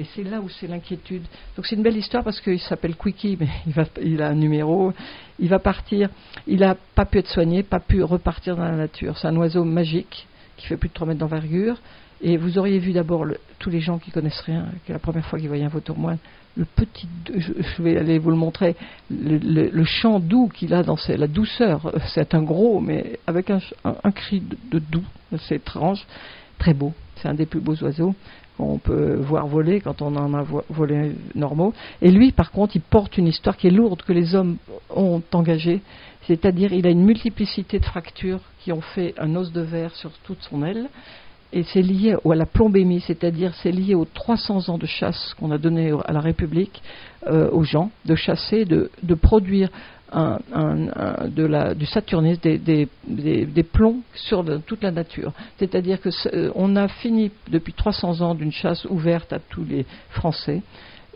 Et 0.00 0.06
c'est 0.14 0.24
là 0.24 0.40
où 0.40 0.48
c'est 0.48 0.66
l'inquiétude. 0.66 1.24
Donc 1.54 1.66
c'est 1.66 1.76
une 1.76 1.82
belle 1.82 1.96
histoire 1.98 2.24
parce 2.24 2.40
qu'il 2.40 2.58
s'appelle 2.58 2.96
Quickie, 2.96 3.36
mais 3.40 3.48
il, 3.66 3.72
va, 3.74 3.84
il, 4.02 4.22
a 4.22 4.28
un 4.28 4.34
numéro. 4.34 4.94
Il 5.38 5.50
va 5.50 5.58
partir. 5.58 6.08
Il 6.46 6.60
n'a 6.60 6.74
pas 6.94 7.04
pu 7.04 7.18
être 7.18 7.28
soigné, 7.28 7.62
pas 7.62 7.80
pu 7.80 8.02
repartir 8.02 8.56
dans 8.56 8.64
la 8.64 8.76
nature. 8.76 9.18
C'est 9.18 9.28
un 9.28 9.36
oiseau 9.36 9.62
magique 9.62 10.26
qui 10.56 10.66
fait 10.66 10.78
plus 10.78 10.88
de 10.88 10.94
3 10.94 11.06
mètres 11.06 11.20
d'envergure. 11.20 11.76
Et 12.22 12.38
vous 12.38 12.58
auriez 12.58 12.78
vu 12.78 12.92
d'abord 12.92 13.26
tous 13.58 13.68
les 13.68 13.80
gens 13.80 13.98
qui 13.98 14.10
connaissent 14.10 14.40
rien, 14.40 14.66
qui 14.84 14.92
est 14.92 14.94
la 14.94 14.98
première 14.98 15.26
fois 15.26 15.38
qu'ils 15.38 15.48
voyaient 15.48 15.64
un 15.64 15.68
vautour-moine, 15.68 16.18
le 16.56 16.64
petit, 16.64 17.08
je, 17.34 17.82
vais 17.82 17.96
aller 17.96 18.18
vous 18.18 18.30
le 18.30 18.36
montrer, 18.36 18.76
le, 19.10 19.84
chant 19.84 20.18
doux 20.18 20.48
qu'il 20.48 20.74
a 20.74 20.82
dans 20.82 20.96
la 21.08 21.26
douceur. 21.26 21.92
C'est 22.14 22.34
un 22.34 22.42
gros, 22.42 22.80
mais 22.80 23.18
avec 23.26 23.50
un, 23.50 23.60
cri 24.12 24.40
de, 24.40 24.56
de 24.70 24.78
doux, 24.78 25.04
c'est 25.38 25.56
étrange, 25.56 26.04
très 26.58 26.74
beau. 26.74 26.92
C'est 27.16 27.28
un 27.28 27.34
des 27.34 27.46
plus 27.46 27.60
beaux 27.60 27.76
oiseaux 27.76 28.14
on 28.60 28.78
peut 28.78 29.14
voir 29.16 29.46
voler 29.46 29.80
quand 29.80 30.02
on 30.02 30.14
en 30.16 30.34
a 30.34 30.44
volé 30.68 31.12
normaux. 31.34 31.72
Et 32.02 32.10
lui, 32.10 32.32
par 32.32 32.50
contre, 32.50 32.76
il 32.76 32.82
porte 32.82 33.18
une 33.18 33.26
histoire 33.26 33.56
qui 33.56 33.66
est 33.66 33.70
lourde, 33.70 34.02
que 34.02 34.12
les 34.12 34.34
hommes 34.34 34.56
ont 34.94 35.22
engagée. 35.32 35.80
C'est-à-dire, 36.26 36.72
il 36.72 36.86
a 36.86 36.90
une 36.90 37.04
multiplicité 37.04 37.78
de 37.78 37.84
fractures 37.84 38.40
qui 38.60 38.72
ont 38.72 38.80
fait 38.80 39.14
un 39.18 39.34
os 39.36 39.52
de 39.52 39.62
verre 39.62 39.94
sur 39.94 40.10
toute 40.24 40.42
son 40.42 40.62
aile. 40.62 40.88
Et 41.52 41.64
c'est 41.64 41.82
lié 41.82 42.14
à 42.24 42.34
la 42.36 42.46
plombémie, 42.46 43.00
c'est-à-dire 43.00 43.52
c'est 43.60 43.72
lié 43.72 43.96
aux 43.96 44.04
300 44.04 44.68
ans 44.68 44.78
de 44.78 44.86
chasse 44.86 45.34
qu'on 45.34 45.50
a 45.50 45.58
donné 45.58 45.92
à 46.04 46.12
la 46.12 46.20
République, 46.20 46.80
euh, 47.26 47.50
aux 47.50 47.64
gens, 47.64 47.90
de 48.04 48.14
chasser, 48.14 48.64
de 48.64 49.14
produire 49.14 49.68
de 50.12 51.44
la, 51.44 51.74
du 51.74 51.86
saturnisme, 51.86 52.40
des, 52.42 53.62
plombs 53.62 54.00
sur 54.14 54.44
toute 54.66 54.82
la 54.82 54.90
nature. 54.90 55.32
C'est-à-dire 55.58 56.00
que 56.00 56.08
euh, 56.34 56.50
on 56.54 56.76
a 56.76 56.88
fini 56.88 57.30
depuis 57.48 57.72
300 57.72 58.20
ans 58.20 58.34
d'une 58.34 58.52
chasse 58.52 58.84
ouverte 58.86 59.32
à 59.32 59.38
tous 59.38 59.64
les 59.64 59.86
Français, 60.10 60.62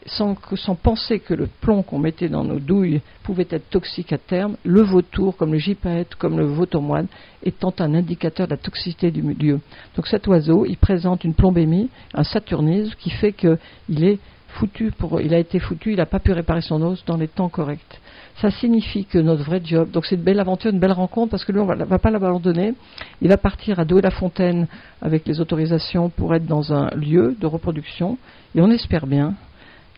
sans, 0.07 0.37
penser 0.75 1.21
que 1.21 1.35
le 1.35 1.47
plomb 1.47 1.83
qu'on 1.83 1.99
mettait 1.99 2.29
dans 2.29 2.45
nos 2.45 2.59
douilles 2.59 3.01
pouvait 3.23 3.47
être 3.51 3.71
toxique 3.71 4.13
à 4.13 4.19
terme, 4.19 4.57
le 4.65 4.83
vautour, 4.83 5.37
comme 5.37 5.53
le 5.53 5.59
gypaète, 5.59 6.15
comme 6.17 6.39
le 6.39 6.45
vautourmoine, 6.45 7.07
étant 7.43 7.75
un 7.79 7.95
indicateur 7.95 8.47
de 8.47 8.53
la 8.53 8.59
toxicité 8.59 9.11
du 9.11 9.23
milieu. 9.23 9.61
Donc 9.97 10.07
cet 10.07 10.27
oiseau, 10.27 10.67
il 10.67 10.77
présente 10.77 11.25
une 11.25 11.35
plombémie, 11.35 11.89
un 12.13 12.25
saturnisme 12.25 12.95
qui 12.99 13.11
fait 13.11 13.33
qu'il 13.33 14.05
est 14.05 14.19
foutu 14.55 14.91
pour, 14.91 15.21
il 15.21 15.35
a 15.35 15.39
été 15.39 15.59
foutu, 15.59 15.93
il 15.93 15.97
n'a 15.97 16.07
pas 16.07 16.19
pu 16.19 16.33
réparer 16.33 16.63
son 16.63 16.81
os 16.83 17.05
dans 17.05 17.17
les 17.17 17.29
temps 17.29 17.49
corrects 17.49 18.01
ça 18.41 18.51
signifie 18.51 19.05
que 19.05 19.19
notre 19.19 19.45
vrai 19.45 19.61
job, 19.65 19.91
donc 19.91 20.07
c'est 20.07 20.17
une 20.17 20.23
belle 20.23 20.41
aventure, 20.41 20.73
une 20.73 20.81
belle 20.81 20.93
rencontre, 20.93 21.31
parce 21.31 21.45
que 21.45 21.53
lui, 21.53 21.61
on 21.61 21.67
ne 21.67 21.85
va, 21.85 21.99
pas 21.99 22.11
l'abandonner. 22.11 22.75
Il 23.23 23.29
va 23.29 23.37
partir 23.37 23.79
à 23.79 23.85
Douai-la-Fontaine 23.85 24.67
avec 25.01 25.27
les 25.27 25.41
autorisations 25.41 26.09
pour 26.09 26.35
être 26.35 26.47
dans 26.47 26.73
un 26.73 26.91
lieu 26.97 27.37
de 27.39 27.47
reproduction. 27.47 28.19
Et 28.55 28.61
on 28.61 28.71
espère 28.71 29.07
bien 29.07 29.35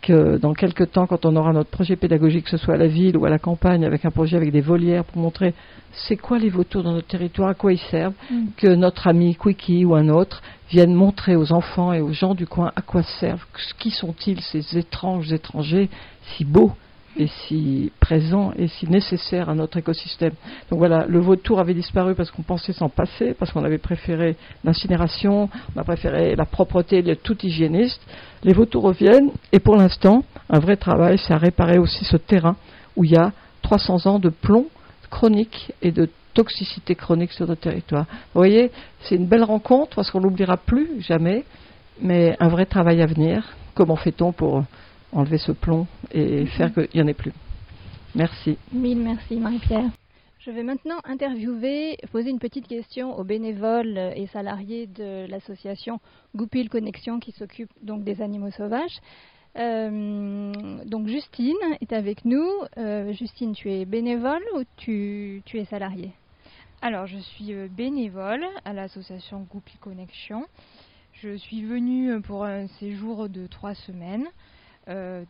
que 0.07 0.39
dans 0.39 0.55
quelques 0.55 0.93
temps, 0.93 1.07
quand 1.07 1.27
on 1.27 1.35
aura 1.35 1.53
notre 1.53 1.71
projet 1.71 1.97
pédagogique, 1.97 2.45
que 2.45 2.51
ce 2.51 2.57
soit 2.57 2.75
à 2.75 2.77
la 2.77 2.87
ville 2.87 3.17
ou 3.17 3.25
à 3.25 3.31
la 3.31 3.41
campagne, 3.41 3.85
avec 3.85 4.05
un 4.05 4.11
projet 4.11 4.37
avec 4.37 4.53
des 4.53 4.61
volières 4.61 5.05
pour 5.05 5.21
montrer 5.21 5.53
c'est 5.93 6.17
quoi 6.17 6.39
les 6.39 6.49
vautours 6.49 6.85
dans 6.85 6.93
notre 6.93 7.09
territoire, 7.09 7.49
à 7.49 7.55
quoi 7.55 7.73
ils 7.73 7.81
servent, 7.91 8.15
mm. 8.31 8.45
que 8.57 8.69
notre 8.69 9.09
ami 9.09 9.35
Quickie 9.35 9.85
ou 9.85 9.97
un 9.97 10.09
autre 10.09 10.43
vienne 10.71 10.95
montrer 10.95 11.35
aux 11.35 11.53
enfants 11.53 11.93
et 11.93 12.01
aux 12.01 12.13
gens 12.13 12.35
du 12.35 12.47
coin 12.47 12.71
à 12.77 12.83
quoi 12.83 13.03
servent, 13.03 13.45
qui 13.79 13.91
sont-ils 13.91 14.41
ces 14.41 14.79
étranges 14.79 15.33
étrangers 15.33 15.91
si 16.37 16.45
beaux 16.45 16.73
et 17.17 17.27
si 17.27 17.93
présent 18.01 18.53
et 18.57 18.69
si 18.69 18.89
nécessaire 18.89 19.49
à 19.49 19.55
notre 19.55 19.79
écosystème. 19.79 20.33
Donc 20.71 20.79
voilà, 20.79 21.07
le 21.09 21.19
vautour 21.21 21.61
avait 21.61 21.75
disparu 21.75 22.15
parce 22.15 22.31
qu'on 22.31 22.43
pensait 22.43 22.73
s'en 22.73 22.89
passer, 22.89 23.35
parce 23.35 23.53
qu'on 23.53 23.65
avait 23.65 23.79
préféré 23.79 24.37
l'incinération, 24.65 25.49
on 25.75 25.81
a 25.81 25.85
préféré 25.85 26.37
la 26.37 26.45
propreté, 26.45 27.03
le 27.03 27.17
tout 27.17 27.37
hygiéniste. 27.43 28.01
Les 28.43 28.53
vautours 28.53 28.85
reviennent 28.85 29.31
et 29.53 29.59
pour 29.59 29.77
l'instant, 29.77 30.25
un 30.51 30.59
vrai 30.59 30.77
travail, 30.77 31.19
c'est 31.19 31.33
à 31.33 31.39
réparer 31.39 31.79
aussi 31.79 32.05
ce 32.05 32.17
terrain 32.17 32.57
où 32.97 33.05
il 33.05 33.13
y 33.13 33.17
a 33.17 33.33
300 33.63 34.07
ans 34.07 34.19
de 34.19 34.29
plomb 34.29 34.67
chronique 35.11 35.73
et 35.83 35.93
de 35.93 36.09
toxicité 36.35 36.95
chronique 36.95 37.33
sur 37.33 37.47
notre 37.47 37.63
territoire. 37.63 38.05
Vous 38.35 38.41
voyez, 38.41 38.71
c'est 39.01 39.17
une 39.17 39.27
belle 39.27 39.45
rencontre 39.45 39.97
parce 39.97 40.11
qu'on 40.11 40.21
l'oubliera 40.21 40.57
plus 40.59 41.01
jamais, 41.01 41.45
mais 42.01 42.37
un 42.41 42.49
vrai 42.49 42.67
travail 42.67 43.01
à 43.01 43.07
venir. 43.07 43.57
Comment 43.75 43.97
fait-on 43.97 44.33
pour 44.33 44.63
enlever 45.13 45.39
ce 45.39 45.53
plomb 45.53 45.87
et 46.13 46.41
mhm. 46.41 46.47
faire 46.49 46.73
qu'il 46.73 46.89
n'y 46.95 47.03
en 47.03 47.07
ait 47.07 47.15
plus. 47.15 47.33
Merci. 48.15 48.57
Mille 48.73 48.99
merci 48.99 49.37
Marie-Pierre. 49.37 49.91
Je 50.39 50.53
vais 50.53 50.63
maintenant 50.63 50.99
interviewer, 51.05 51.97
poser 52.13 52.31
une 52.31 52.39
petite 52.39 52.69
question 52.69 53.19
aux 53.19 53.25
bénévoles 53.25 53.99
et 54.15 54.29
salariés 54.29 54.87
de 54.87 55.27
l'association 55.29 55.99
Goupil 56.37 56.69
Connexion 56.69 57.19
qui 57.19 57.33
s'occupe 57.33 57.71
donc 57.83 58.05
des 58.05 58.23
animaux 58.23 58.53
sauvages. 58.53 59.01
Euh, 59.59 60.53
donc 60.85 61.09
Justine 61.09 61.57
est 61.81 61.93
avec 61.93 62.25
nous. 62.25 62.49
Euh, 62.79 63.13
Justine, 63.13 63.55
tu 63.55 63.73
es 63.73 63.85
bénévole 63.85 64.43
ou 64.55 64.63
tu, 64.77 65.43
tu 65.47 65.59
es 65.59 65.65
salariée? 65.65 66.13
Alors, 66.83 67.07
je 67.07 67.19
suis 67.19 67.53
euh, 67.53 67.69
bénévole 67.69 68.45
à 68.65 68.73
l'association 68.73 69.47
Goupil 69.51 69.79
Connexion. 69.81 70.47
Je 71.15 71.37
suis 71.37 71.65
venue 71.65 72.21
pour 72.21 72.45
un 72.45 72.67
séjour 72.79 73.29
de 73.29 73.47
trois 73.47 73.75
semaines. 73.75 74.27
Euh, 74.89 75.25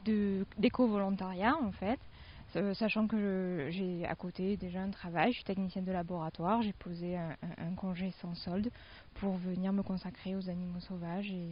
d'éco-volontariat 0.58 1.56
en 1.62 1.72
fait, 1.72 1.98
euh, 2.56 2.74
sachant 2.74 3.06
que 3.06 3.68
j'ai 3.70 4.04
à 4.04 4.14
côté 4.14 4.58
déjà 4.58 4.80
un 4.80 4.90
travail, 4.90 5.30
je 5.32 5.36
suis 5.36 5.44
technicienne 5.44 5.84
de 5.84 5.92
laboratoire, 5.92 6.60
j'ai 6.60 6.74
posé 6.74 7.16
un, 7.16 7.74
congé 7.76 8.12
sans 8.20 8.34
solde 8.34 8.70
pour 9.14 9.36
venir 9.36 9.72
me 9.72 9.82
consacrer 9.82 10.36
aux 10.36 10.50
animaux 10.50 10.80
sauvages 10.80 11.30
et, 11.30 11.50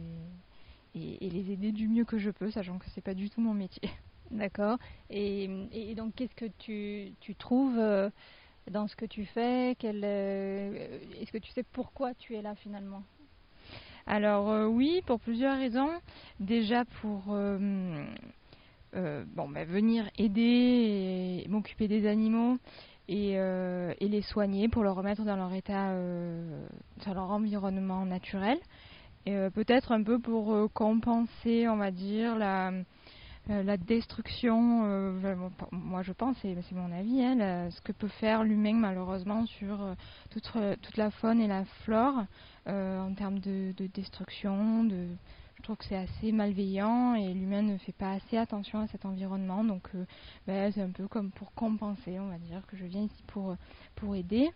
les 0.93 1.51
aider 1.51 1.71
du 1.71 1.89
mieux 1.89 2.05
que 2.05 2.17
je 2.17 2.29
peux, 2.29 2.51
sachant 2.51 2.77
que 2.77 2.85
c'est 2.93 3.01
pas 3.01 3.15
du 3.15 3.29
tout 3.29 3.41
mon 3.41 3.53
métier. 3.53 3.89
D'accord. 4.31 4.77
Et, 5.09 5.47
donc 5.97 6.13
qu'est-ce 6.15 6.35
que 6.35 6.45
tu, 6.59 7.13
tu 7.19 7.35
trouves 7.35 7.77
euh, 7.79 8.09
dans 8.69 8.87
ce 8.87 8.95
que 8.95 9.05
tu 9.05 9.25
fais? 9.25 9.71
Est-ce 9.71 11.31
que 11.31 11.39
tu 11.39 11.51
sais 11.51 11.63
pourquoi 11.63 12.13
tu 12.13 12.35
es 12.35 12.41
là 12.41 12.53
finalement? 12.55 13.03
Alors 14.07 14.51
euh, 14.51 14.67
oui, 14.67 15.01
pour 15.07 15.19
plusieurs 15.19 15.57
raisons. 15.57 15.89
Déjà 16.39 16.85
pour 17.01 17.23
euh, 17.29 18.05
euh, 18.95 19.25
bah, 19.35 19.65
venir 19.65 20.09
aider 20.17 21.43
et 21.43 21.47
m'occuper 21.49 21.87
des 21.87 22.07
animaux 22.07 22.57
et, 23.07 23.37
les 23.99 24.21
soigner 24.21 24.67
pour 24.67 24.83
les 24.83 24.89
remettre 24.89 25.23
dans 25.23 25.35
leur 25.35 25.53
état, 25.53 25.93
dans 27.05 27.13
leur 27.13 27.31
environnement 27.31 28.05
naturel. 28.05 28.57
Et 29.27 29.35
peut-être 29.53 29.91
un 29.91 30.03
peu 30.03 30.19
pour 30.19 30.55
compenser, 30.73 31.67
on 31.67 31.77
va 31.77 31.91
dire, 31.91 32.35
la, 32.35 32.71
destruction, 33.77 34.59
moi 35.71 36.01
je 36.01 36.13
pense, 36.13 36.35
c'est 36.41 36.71
mon 36.71 36.91
avis, 36.91 37.23
hein, 37.23 37.69
ce 37.69 37.81
que 37.81 37.91
peut 37.91 38.07
faire 38.07 38.43
l'humain 38.43 38.73
malheureusement 38.73 39.45
sur 39.45 39.77
toute, 40.31 40.97
la 40.97 41.11
faune 41.11 41.39
et 41.41 41.47
la 41.47 41.63
flore 41.83 42.23
en 42.67 43.13
termes 43.13 43.39
de, 43.39 43.73
de 43.77 43.87
destruction, 43.87 44.83
de, 44.83 45.07
je 45.57 45.63
trouve 45.63 45.77
que 45.77 45.85
c'est 45.85 45.97
assez 45.97 46.31
malveillant 46.31 47.15
et 47.15 47.33
l'humain 47.33 47.61
ne 47.61 47.77
fait 47.77 47.91
pas 47.91 48.11
assez 48.13 48.37
attention 48.37 48.81
à 48.81 48.87
cet 48.87 49.05
environnement. 49.05 49.63
Donc 49.63 49.87
euh, 49.95 50.05
ben, 50.47 50.71
c'est 50.71 50.81
un 50.81 50.89
peu 50.89 51.07
comme 51.07 51.31
pour 51.31 51.53
compenser, 51.53 52.19
on 52.19 52.27
va 52.29 52.37
dire, 52.37 52.61
que 52.67 52.77
je 52.77 52.85
viens 52.85 53.03
ici 53.03 53.23
pour, 53.27 53.55
pour 53.95 54.15
aider. 54.15 54.49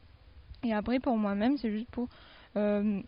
Et 0.64 0.74
après, 0.74 0.99
pour 0.99 1.18
moi-même, 1.18 1.57
c'est 1.57 1.72
juste 1.72 1.89
pour 1.89 2.10
euh, 2.57 3.01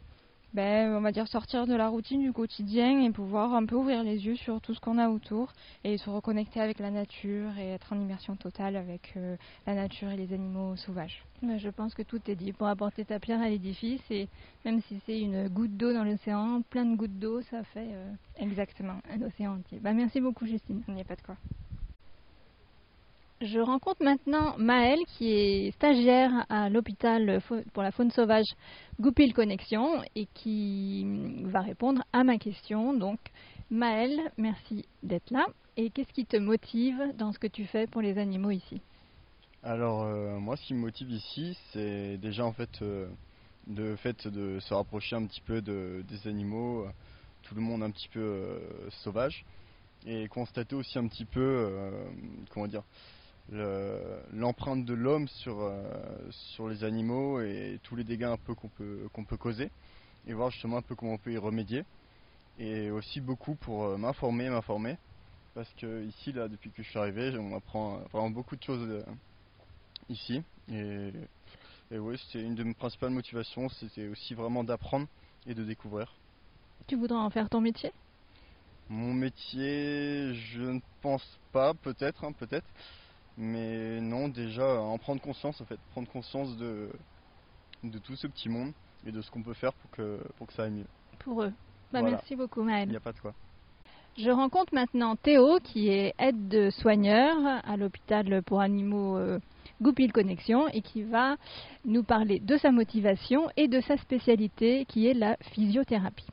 ben, 0.54 0.93
on 0.95 1.02
va 1.02 1.12
dire 1.12 1.28
sortir 1.28 1.66
de 1.66 1.74
la 1.74 1.88
routine 1.88 2.22
du 2.22 2.34
quotidien 2.34 3.02
et 3.02 3.12
pouvoir 3.12 3.54
un 3.54 3.66
peu 3.66 3.76
ouvrir 3.76 4.04
les 4.04 4.26
yeux 4.26 4.36
sur 4.36 4.60
tout 4.60 4.74
ce 4.74 4.80
qu'on 4.80 4.97
a 4.97 5.10
autour 5.10 5.54
et 5.84 5.97
se 5.97 6.10
reconnecter 6.10 6.60
avec 6.60 6.80
la 6.80 6.91
nature 6.91 7.58
et 7.58 7.70
être 7.70 7.93
en 7.93 7.99
immersion 7.99 8.36
totale 8.36 8.76
avec 8.76 9.14
euh, 9.16 9.38
la 9.66 9.76
nature 9.76 10.10
et 10.10 10.18
les 10.18 10.34
animaux 10.34 10.76
sauvages. 10.76 11.24
je 11.41 11.70
pense 11.70 11.93
que 11.93 12.02
tout 12.02 12.20
est 12.28 12.36
dit 12.36 12.52
pour 12.52 12.68
apporter 12.68 13.06
ta 13.06 13.20
pierre 13.20 13.41
à 13.41 13.49
l'édifice 13.49 14.02
et 14.10 14.28
même 14.66 14.82
si 14.82 14.99
c'est 15.06 15.20
une 15.20 15.47
goutte 15.47 15.78
d'eau 15.78 15.93
dans 15.93 16.04
l'océan, 16.04 16.62
plein 16.70 16.86
de 16.86 16.95
gouttes 16.95 17.18
d'eau, 17.18 17.41
ça 17.43 17.64
fait 17.64 17.89
euh, 17.91 18.12
exactement 18.38 18.99
un 19.10 19.22
océan 19.22 19.56
entier. 19.56 19.80
Bah, 19.80 19.93
merci 19.93 20.20
beaucoup 20.20 20.45
Justine. 20.45 20.84
Il 20.88 20.95
n'y 20.95 21.02
a 21.02 21.06
pas 21.06 21.16
de 21.16 21.22
quoi. 21.22 21.38
Je 23.42 23.60
rencontre 23.60 24.04
maintenant 24.04 24.56
Maëlle 24.60 25.04
qui 25.18 25.32
est 25.32 25.72
stagiaire 25.72 26.46
à 26.50 26.70
l'hôpital 26.70 27.42
pour 27.74 27.82
la 27.82 27.92
faune 27.92 28.12
sauvage 28.12 28.46
Goupil 29.00 29.34
Connexion 29.34 30.04
et 30.16 30.28
qui 30.36 31.08
va 31.46 31.62
répondre 31.62 32.04
à 32.14 32.24
ma 32.24 32.38
question. 32.38 32.94
Donc 32.94 33.18
Maëlle, 33.72 34.32
merci 34.38 34.86
d'être 35.02 35.32
là. 35.32 35.48
Et 35.76 35.89
qu'est-ce 35.89 36.14
qui 36.14 36.28
te 36.28 36.38
motive 36.38 37.02
dans 37.18 37.32
ce 37.32 37.39
que 37.39 37.48
tu 37.48 37.66
fais 37.66 37.88
pour 37.88 38.04
les 38.04 38.20
animaux 38.20 38.52
ici? 38.52 38.80
Alors 39.64 40.04
euh, 40.04 40.38
moi 40.38 40.56
ce 40.56 40.68
qui 40.68 40.76
me 40.76 40.80
motive 40.80 41.10
ici 41.10 41.58
c'est 41.74 42.18
déjà 42.18 42.46
en 42.46 42.54
fait 42.54 42.70
euh, 42.84 43.08
le 43.68 43.96
fait 43.96 44.28
de 44.28 44.60
se 44.60 44.72
rapprocher 44.72 45.16
un 45.16 45.26
petit 45.26 45.42
peu 45.42 45.62
des 45.62 46.28
animaux, 46.28 46.86
tout 47.42 47.56
le 47.56 47.62
monde 47.62 47.82
un 47.82 47.89
petit 47.89 48.10
peu 48.10 48.20
euh, 48.20 48.60
sauvage 49.04 49.46
et 50.06 50.28
constater 50.28 50.76
aussi 50.76 51.00
un 51.00 51.08
petit 51.08 51.26
peu 51.26 51.72
comment 52.52 52.68
dire 52.68 52.84
l'empreinte 53.50 54.86
de 54.86 54.94
l'homme 54.94 55.28
sur, 55.28 55.60
euh, 55.60 55.84
sur 56.30 56.70
les 56.70 56.84
animaux 56.84 57.42
et 57.42 57.80
tous 57.84 57.96
les 57.96 58.04
dégâts 58.04 58.24
un 58.24 58.38
peu 58.38 58.56
qu'on 58.56 58.70
peut, 58.70 59.10
qu'on 59.14 59.26
peut 59.26 59.38
causer 59.38 59.70
et 60.28 60.34
voir 60.34 60.52
justement 60.52 60.78
un 60.78 60.82
peu 60.82 60.96
comment 60.96 61.14
on 61.14 61.18
peut 61.18 61.34
y 61.34 61.38
remédier. 61.38 61.84
Et 62.60 62.92
aussi 62.92 63.20
beaucoup 63.20 63.56
pour 63.56 63.86
euh, 63.86 63.98
m'informer 63.98 64.50
m'informer. 64.50 64.98
Parce 65.54 65.70
que 65.74 66.06
ici 66.06 66.32
là 66.32 66.48
depuis 66.48 66.72
que 66.72 66.82
je 66.82 66.89
suis 66.89 67.00
arrivé 67.00 67.38
on 67.38 67.56
apprend 67.56 67.98
vraiment 68.14 68.30
beaucoup 68.30 68.56
de 68.56 68.64
choses 68.64 68.88
euh, 68.89 69.04
ici. 70.10 70.42
Et, 70.72 71.12
et 71.92 72.00
oui 72.00 72.18
c'était 72.26 72.46
une 72.46 72.56
de 72.56 72.64
mes 72.64 72.74
principales 72.74 73.10
motivations 73.10 73.68
c'était 73.68 74.08
aussi 74.08 74.34
vraiment 74.34 74.64
d'apprendre 74.64 75.08
et 75.46 75.54
de 75.54 75.64
découvrir. 75.64 76.14
Tu 76.88 76.96
voudrais 76.96 77.18
en 77.18 77.30
faire 77.30 77.50
ton 77.50 77.60
métier? 77.60 77.92
Mon 78.89 79.14
métier 79.14 80.34
je 80.36 80.62
ne 80.62 80.80
pense 81.02 81.39
pas 81.52 81.74
peut-être 81.74 82.24
hein, 82.24 82.32
peut-être 82.32 82.68
mais 83.38 84.01
non, 84.01 84.27
déjà 84.27 84.82
en 84.82 84.97
prendre 84.97 85.21
conscience 85.21 85.59
en 85.61 85.65
fait, 85.65 85.79
prendre 85.91 86.09
conscience 86.09 86.55
de, 86.57 86.89
de 87.84 87.97
tout 87.99 88.15
ce 88.15 88.27
petit 88.27 88.49
monde 88.49 88.73
et 89.05 89.11
de 89.11 89.21
ce 89.21 89.32
qu'on 89.32 89.41
peut 89.41 89.53
faire 89.53 89.73
pour 89.73 89.91
que, 89.91 90.19
pour 90.38 90.47
que 90.47 90.53
ça 90.53 90.63
aille 90.63 90.71
mieux. 90.71 90.88
Pour 91.19 91.43
eux. 91.43 91.53
Bah, 91.91 92.01
Merci 92.01 92.36
beaucoup 92.36 92.63
Maëlle. 92.63 92.88
Il 92.88 92.91
n'y 92.91 92.97
a 92.97 93.01
pas 93.01 93.13
de 93.13 93.19
quoi. 93.19 93.34
Je 94.17 94.29
rencontre 94.29 94.73
maintenant 94.73 95.15
Théo 95.15 95.59
qui 95.63 95.88
est 95.88 96.13
aide 96.19 96.49
de 96.49 96.69
soigneur 96.69 97.38
à 97.63 97.77
l'hôpital 97.77 98.43
pour 98.43 98.59
animaux 98.59 99.17
euh, 99.17 99.39
Goupil 99.82 100.11
Connexion 100.11 100.67
et 100.67 100.82
qui 100.82 101.03
va 101.03 101.38
nous 101.86 102.03
parler 102.03 102.39
de 102.39 102.57
sa 102.57 102.71
motivation 102.71 103.49
et 103.55 103.69
de 103.69 103.79
sa 103.79 103.97
spécialité 103.97 104.86
qui 104.86 105.07
est 105.07 105.13
la 105.13 105.38
physiothérapie. 105.53 106.27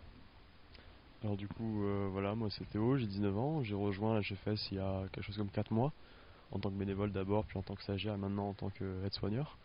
Alors 1.23 1.37
du 1.37 1.47
coup, 1.49 1.85
euh, 1.85 2.09
voilà, 2.11 2.35
moi 2.35 2.49
c'est 2.51 2.69
Théo, 2.69 2.97
j'ai 2.97 3.07
19 3.07 3.39
ans, 3.39 3.63
j'ai 3.63 3.75
rejoint 3.75 4.15
la 4.15 4.23
GFS 4.23 4.71
il 4.73 4.79
y 4.79 4.81
a 4.81 5.03
quelque 5.13 5.25
chose 5.25 5.37
comme 5.37 5.51
4 5.51 5.73
mois 5.73 5.93
en 6.53 6.59
tant 6.59 6.71
que 6.71 6.77
bénévole 6.77 7.13
d'abord, 7.13 7.45
puis 7.45 7.59
en 7.59 7.63
tant 7.63 7.75
que 7.75 7.83
stagiaire 7.83 8.15
et 8.15 8.19
maintenant 8.19 8.49
en 8.49 8.55
tant 8.55 8.71
qu'aide-soigneur. 8.71 9.59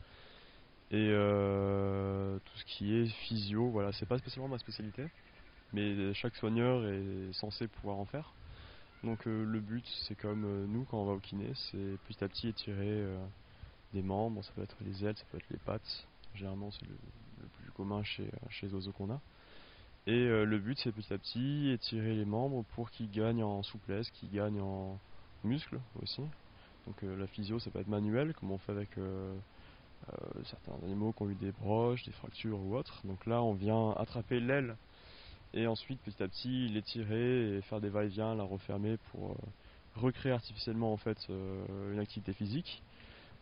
Et 0.92 1.10
euh, 1.12 2.38
tout 2.46 2.58
ce 2.58 2.66
qui 2.66 2.94
est 2.94 3.08
physio, 3.08 3.70
voilà, 3.70 3.92
c'est 3.94 4.06
pas 4.06 4.18
spécialement 4.18 4.50
ma 4.50 4.60
spécialité, 4.60 5.08
mais 5.72 6.14
chaque 6.14 6.36
soigneur 6.36 6.86
est 6.86 7.34
censé 7.34 7.68
pouvoir 7.68 7.98
en 7.98 8.06
faire. 8.06 8.34
Donc 9.04 9.26
euh, 9.28 9.44
le 9.44 9.60
but, 9.60 9.86
c'est 10.08 10.16
comme 10.16 10.46
euh, 10.46 10.66
nous 10.68 10.86
quand 10.86 11.02
on 11.02 11.06
va 11.06 11.14
au 11.14 11.20
kiné, 11.20 11.52
c'est 11.56 11.98
petit 12.08 12.24
à 12.24 12.28
petit 12.28 12.50
étirer 12.50 13.06
des 13.94 14.02
membres, 14.02 14.44
ça 14.44 14.52
peut 14.56 14.62
être 14.64 14.78
les 14.82 15.04
ailes, 15.04 15.18
ça 15.18 15.24
peut 15.32 15.38
être 15.38 15.50
les 15.50 15.58
pattes. 15.58 16.08
Généralement, 16.36 16.72
c'est 16.72 16.86
le, 16.86 16.96
plus 17.60 17.72
commun 17.72 18.04
chez, 18.04 18.30
chez 18.50 18.68
les 18.68 18.74
oiseaux 18.74 18.92
qu'on 18.92 19.12
a. 19.12 19.20
Et 20.06 20.26
le 20.26 20.60
but, 20.60 20.78
c'est 20.84 20.92
petit 20.92 21.14
à 21.14 21.18
petit 21.18 21.70
étirer 21.72 22.16
les 22.16 22.26
membres 22.26 22.66
pour 22.76 22.92
qu'ils 22.92 23.10
gagnent 23.10 23.44
en 23.44 23.64
souplesse, 23.64 24.10
qu'ils 24.12 24.32
gagnent 24.32 24.62
en 24.62 25.00
muscles 25.44 25.80
aussi, 26.02 26.22
donc 26.88 27.04
euh, 27.04 27.18
la 27.18 27.28
physio, 27.28 27.60
ça 27.60 27.72
peut 27.72 27.80
être 27.80 27.88
manuel, 27.88 28.34
comme 28.34 28.52
on 28.52 28.58
fait 28.58 28.72
avec 28.72 28.98
euh, 28.98 29.34
euh, 30.10 30.44
certains 30.46 30.74
animaux 30.84 31.14
qui 31.14 31.24
ont 31.24 31.30
eu 31.30 31.36
des 31.36 31.52
broches, 31.52 32.04
des 32.04 32.12
fractures 32.12 32.60
ou 32.60 32.76
autres. 32.76 33.02
Donc 33.06 33.26
là, 33.26 33.42
on 33.42 33.54
vient 33.54 33.92
attraper 33.92 34.40
l'aile 34.40 34.76
et 35.54 35.68
ensuite 35.68 36.00
petit 36.02 36.22
à 36.22 36.28
petit 36.28 36.68
l'étirer 36.70 37.58
et 37.58 37.62
faire 37.62 37.80
des 37.80 37.90
va-et-vient, 37.90 38.36
la 38.36 38.44
refermer 38.44 38.98
pour 39.12 39.38
recréer 39.96 40.32
artificiellement 40.32 40.92
en 40.92 40.98
fait 40.98 41.30
une 41.30 42.00
activité 42.00 42.34
physique. 42.34 42.82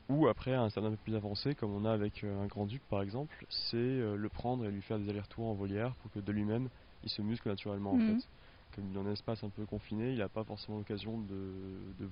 Ou 0.09 0.27
après, 0.27 0.53
à 0.53 0.61
un 0.61 0.69
stade 0.69 0.83
un 0.83 0.89
peu 0.89 0.97
plus 0.97 1.15
avancé, 1.15 1.55
comme 1.55 1.71
on 1.71 1.85
a 1.85 1.91
avec 1.93 2.25
un 2.25 2.47
grand-duc 2.47 2.81
par 2.89 3.01
exemple, 3.01 3.45
c'est 3.49 3.77
le 3.77 4.27
prendre 4.27 4.65
et 4.65 4.71
lui 4.71 4.81
faire 4.81 4.99
des 4.99 5.09
allers-retours 5.09 5.45
en 5.45 5.53
volière 5.53 5.95
pour 6.01 6.11
que 6.11 6.19
de 6.19 6.31
lui-même 6.33 6.67
il 7.05 7.09
se 7.09 7.21
muscle 7.21 7.47
naturellement 7.47 7.91
en 7.91 7.97
mhm. 7.97 8.19
fait. 8.19 8.27
Comme 8.75 8.85
il 8.85 8.91
est 8.91 8.93
dans 8.93 9.07
un 9.07 9.13
espace 9.13 9.41
un 9.45 9.49
peu 9.49 9.65
confiné, 9.65 10.11
il 10.11 10.19
n'a 10.19 10.29
pas 10.29 10.43
forcément 10.43 10.79
l'occasion 10.79 11.17
de, 11.17 11.53
de, 11.99 12.09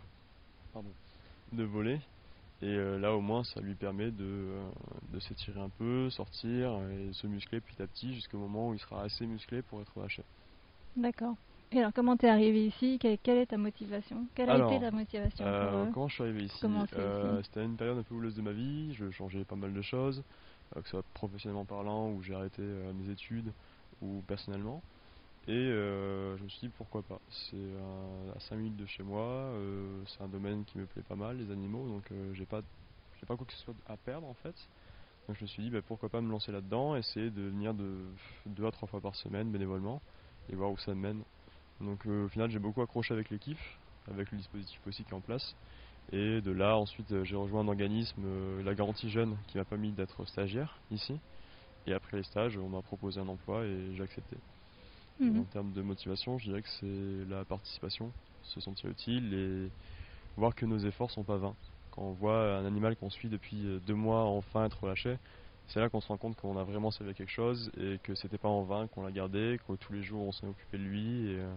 pardon, 0.73 0.89
de 1.52 1.64
voler. 1.64 2.00
Et 2.62 2.68
euh, 2.68 3.00
là, 3.00 3.14
au 3.14 3.22
moins, 3.22 3.43
ça 3.43 3.62
lui 3.62 3.76
permet 3.76 4.12
de, 4.12 4.26
euh, 4.26 4.70
de 5.14 5.20
s'étirer 5.20 5.60
un 5.60 5.70
peu, 5.70 6.10
sortir 6.10 6.78
et 6.91 7.14
se 7.14 7.26
muscler 7.28 7.62
petit 7.62 7.82
à 7.82 7.88
petit 7.88 8.14
jusqu'au 8.14 8.38
moment 8.38 8.70
où 8.70 8.74
il 8.74 8.80
sera 8.80 9.04
assez 9.04 9.26
musclé 9.26 9.62
pour 9.62 9.82
être 9.82 10.02
haché. 10.04 10.24
D'accord. 10.97 11.36
Et 11.72 11.80
alors, 11.80 11.93
comment 11.93 12.18
t'es 12.18 12.28
arrivé 12.28 12.66
ici? 12.66 12.97
Quelle, 13.00 13.38
est 13.38 13.45
ta 13.45 13.58
motivation? 13.58 14.26
Quelle 14.36 14.50
a 14.50 14.58
été 14.58 14.80
ta 14.80 14.91
motivation 14.91 15.45
euh, 15.45 15.86
Comment 15.93 16.08
je 16.08 16.16
suis 16.16 16.24
arrivé 16.24 16.43
ici? 16.43 16.66
C'était 17.43 17.64
une 17.64 17.78
période 17.78 18.00
un 18.00 18.04
peu 18.04 18.16
houleuse 18.16 18.36
de 18.36 18.41
ma 18.41 18.52
vie. 18.52 18.93
Je 18.95 19.10
changeais 19.12 19.45
pas 19.45 19.56
mal 19.56 19.74
de 19.74 19.82
choses, 19.82 20.24
que 20.74 20.82
ce 20.84 20.89
soit 20.89 21.06
professionnellement 21.14 21.66
parlant, 21.66 22.10
où 22.10 22.24
j'ai 22.24 22.34
arrêté 22.34 22.62
mes 22.62 23.12
études, 23.12 23.54
ou 24.02 24.22
personnellement. 24.28 24.82
Et 25.50 25.52
euh, 25.52 26.38
je 26.38 26.43
me 26.43 26.47
suis 26.47 26.68
dit 26.68 26.70
pourquoi 26.78 27.02
pas. 27.02 27.20
C'est 27.32 27.58
à 28.36 28.39
5 28.39 28.58
minutes 28.58 28.76
de 28.76 28.86
chez 28.86 29.02
moi, 29.02 29.24
euh, 29.24 30.04
c'est 30.06 30.22
un 30.22 30.28
domaine 30.28 30.64
qui 30.64 30.78
me 30.78 30.86
plaît 30.86 31.02
pas 31.02 31.16
mal, 31.16 31.38
les 31.38 31.52
animaux, 31.52 31.88
donc 31.88 32.04
euh, 32.12 32.32
j'ai 32.36 32.45
pas, 32.45 32.62
j'ai 33.20 33.26
pas 33.26 33.36
quoi 33.36 33.47
que 33.47 33.54
ce 33.54 33.60
soit 33.64 33.74
à 33.88 33.97
perdre 33.97 34.28
en 34.28 34.36
fait. 34.36 34.54
Donc 35.28 35.38
je 35.38 35.41
me 35.41 35.47
suis 35.47 35.64
dit 35.64 35.72
bah, 35.72 35.80
pourquoi 35.82 36.08
pas 36.08 36.22
me 36.22 36.30
lancer 36.30 36.52
là-dedans, 36.52 36.95
essayer 36.95 37.32
de 37.32 37.41
venir 37.41 37.74
de 37.74 37.97
2 38.45 38.64
à 38.68 38.70
3 38.70 38.88
fois 38.89 39.02
par 39.02 39.16
semaine 39.16 39.52
bénévolement 39.52 40.04
et 40.50 40.56
voir 40.56 40.70
où 40.70 40.78
ça 40.78 40.93
me 40.93 41.02
mène. 41.02 41.24
Donc 41.82 42.06
au 42.06 42.28
final 42.28 42.52
j'ai 42.52 42.60
beaucoup 42.60 42.84
accroché 42.84 43.16
avec 43.16 43.32
l'équipe, 43.32 43.58
avec 44.08 44.30
le 44.30 44.38
dispositif 44.38 44.80
aussi 44.86 45.04
qui 45.04 45.10
est 45.10 45.16
en 45.16 45.22
place. 45.22 45.56
Et 46.12 46.41
de 46.41 46.52
là 46.52 46.78
ensuite 46.78 47.24
j'ai 47.24 47.36
rejoint 47.36 47.62
un 47.62 47.68
organisme, 47.70 48.62
la 48.64 48.76
garantie 48.76 49.10
jeune, 49.10 49.36
qui 49.47 49.58
m'a 49.58 49.66
permis 49.66 49.93
d'être 49.93 50.26
stagiaire 50.26 50.78
ici. 50.91 51.20
Et 51.88 51.93
après 51.93 52.18
les 52.18 52.24
stages 52.24 52.56
on 52.56 52.70
m'a 52.70 52.84
proposé 52.84 53.20
un 53.20 53.28
emploi 53.28 53.66
et 53.66 53.95
j'ai 53.95 54.04
accepté. 54.04 54.38
Mhm. 55.20 55.39
En 55.39 55.43
termes 55.45 55.74
de 55.74 55.82
motivation, 55.82 56.38
je 56.38 56.45
dirais 56.45 56.61
que 56.61 56.70
c'est 56.80 57.30
la 57.30 57.43
participation, 57.45 58.13
se 58.43 58.59
sentir 58.61 58.89
utile 58.89 59.34
et 59.34 59.72
voir 60.38 60.55
que 60.55 60.65
nos 60.65 60.80
efforts 60.80 61.11
sont 61.11 61.24
pas 61.24 61.38
vains. 61.38 61.55
Quand 61.91 62.03
on 62.03 62.13
voit 62.13 62.55
un 62.57 62.65
animal 62.65 62.95
qu'on 62.95 63.09
suit 63.09 63.30
depuis 63.30 63.65
euh, 63.65 63.80
deux 63.80 63.95
mois 63.95 64.24
enfin 64.26 64.65
être 64.65 64.82
relâché, 64.84 65.17
c'est 65.67 65.80
là 65.80 65.89
qu'on 65.89 66.01
se 66.01 66.07
rend 66.07 66.17
compte 66.17 66.36
qu'on 66.38 66.57
a 66.57 66.63
vraiment 66.63 66.91
servi 66.91 67.13
quelque 67.13 67.32
chose 67.32 67.72
et 67.78 67.99
que 68.03 68.15
c'était 68.15 68.38
pas 68.38 68.47
en 68.47 68.63
vain, 68.63 68.88
qu'on 68.88 69.03
l'a 69.03 69.11
gardé, 69.11 69.59
que 69.67 69.74
tous 69.76 69.93
les 69.93 70.01
jours 70.03 70.22
on 70.22 70.32
s'est 70.32 70.47
occupé 70.47 70.78
de 70.78 70.84
lui 70.84 71.32
et, 71.32 71.39
euh, 71.39 71.53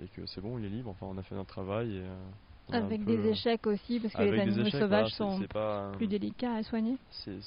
et 0.00 0.08
que 0.08 0.26
c'est 0.26 0.40
bon, 0.40 0.58
il 0.58 0.64
est 0.64 0.70
libre. 0.70 0.90
Enfin, 0.90 1.06
on 1.06 1.16
a 1.16 1.22
fait 1.22 1.34
notre 1.34 1.48
travail 1.52 1.96
et 1.96 2.00
euh, 2.02 2.16
avec 2.72 3.04
des 3.04 3.28
échecs 3.28 3.66
aussi, 3.66 4.00
parce 4.00 4.14
que 4.14 4.22
les 4.22 4.40
animaux 4.40 4.70
sauvages 4.70 5.10
sont 5.12 5.44
plus 5.96 6.08
délicats 6.08 6.54
à 6.54 6.62
soigner. 6.62 6.96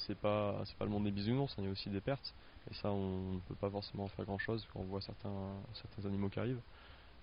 C'est 0.06 0.18
pas, 0.18 0.62
pas 0.78 0.84
le 0.84 0.90
monde 0.90 1.04
des 1.04 1.10
bisounours, 1.10 1.54
il 1.58 1.64
y 1.64 1.66
a 1.66 1.70
aussi 1.70 1.90
des 1.90 2.00
pertes. 2.00 2.34
Et 2.70 2.74
ça, 2.74 2.90
on 2.90 3.34
ne 3.34 3.40
peut 3.40 3.54
pas 3.54 3.70
forcément 3.70 4.08
faire 4.08 4.24
grand 4.24 4.38
chose 4.38 4.66
quand 4.72 4.80
on 4.80 4.84
voit 4.84 5.00
certains, 5.00 5.54
certains 5.74 6.06
animaux 6.06 6.28
qui 6.28 6.38
arrivent. 6.38 6.60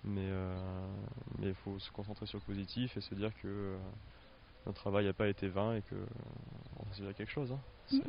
Mais 0.04 0.28
euh, 0.28 0.86
il 1.42 1.54
faut 1.54 1.78
se 1.78 1.90
concentrer 1.90 2.26
sur 2.26 2.38
le 2.38 2.44
positif 2.44 2.96
et 2.96 3.00
se 3.00 3.14
dire 3.14 3.32
que 3.42 3.48
euh, 3.48 3.78
notre 4.66 4.80
travail 4.80 5.06
n'a 5.06 5.12
pas 5.12 5.28
été 5.28 5.48
vain 5.48 5.76
et 5.76 5.82
qu'on 5.82 6.90
a 6.90 6.94
servi 6.94 7.10
à 7.10 7.14
quelque 7.14 7.32
chose. 7.32 7.52
Hein. 7.52 7.60
C'est 7.86 8.02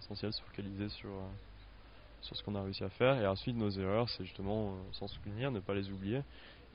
essentiel 0.00 0.30
de 0.30 0.36
se 0.36 0.42
focaliser 0.42 0.88
sur, 0.88 1.10
sur 2.20 2.36
ce 2.36 2.42
qu'on 2.42 2.54
a 2.54 2.62
réussi 2.62 2.84
à 2.84 2.90
faire. 2.90 3.20
Et 3.20 3.26
ensuite, 3.26 3.56
nos 3.56 3.70
erreurs, 3.70 4.08
c'est 4.10 4.24
justement 4.24 4.76
s'en 4.92 5.08
souvenir, 5.08 5.50
ne 5.50 5.60
pas 5.60 5.74
les 5.74 5.90
oublier 5.90 6.22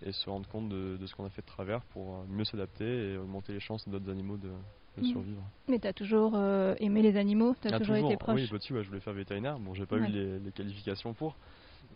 et 0.05 0.11
se 0.11 0.29
rendre 0.29 0.47
compte 0.49 0.69
de, 0.69 0.99
ce 1.05 1.15
qu'on 1.15 1.25
a 1.25 1.29
fait 1.29 1.41
de 1.41 1.47
travers 1.47 1.81
pour 1.85 2.25
mieux 2.25 2.43
s'adapter 2.43 3.13
et 3.13 3.17
augmenter 3.17 3.53
les 3.53 3.59
chances 3.59 3.87
d'autres 3.87 4.09
animaux 4.09 4.37
de, 4.37 4.51
de 4.97 5.01
mm. 5.01 5.11
survivre. 5.11 5.41
Mais 5.67 5.79
tu 5.79 5.87
as 5.87 5.93
toujours 5.93 6.37
aimé 6.79 7.01
les 7.01 7.17
animaux 7.17 7.55
Tu 7.61 7.67
as 7.67 7.75
ah, 7.75 7.79
toujours, 7.79 7.95
été 7.95 8.17
proche 8.17 8.39
Oui, 8.39 8.47
petit, 8.47 8.73
ouais, 8.73 8.83
je 8.83 8.89
voulais 8.89 9.01
faire 9.01 9.13
vétérinaire. 9.13 9.59
Bon, 9.59 9.73
j'ai 9.73 9.85
pas 9.85 9.97
eu 9.97 10.07
les, 10.07 10.51
qualifications 10.51 11.13
pour, 11.13 11.35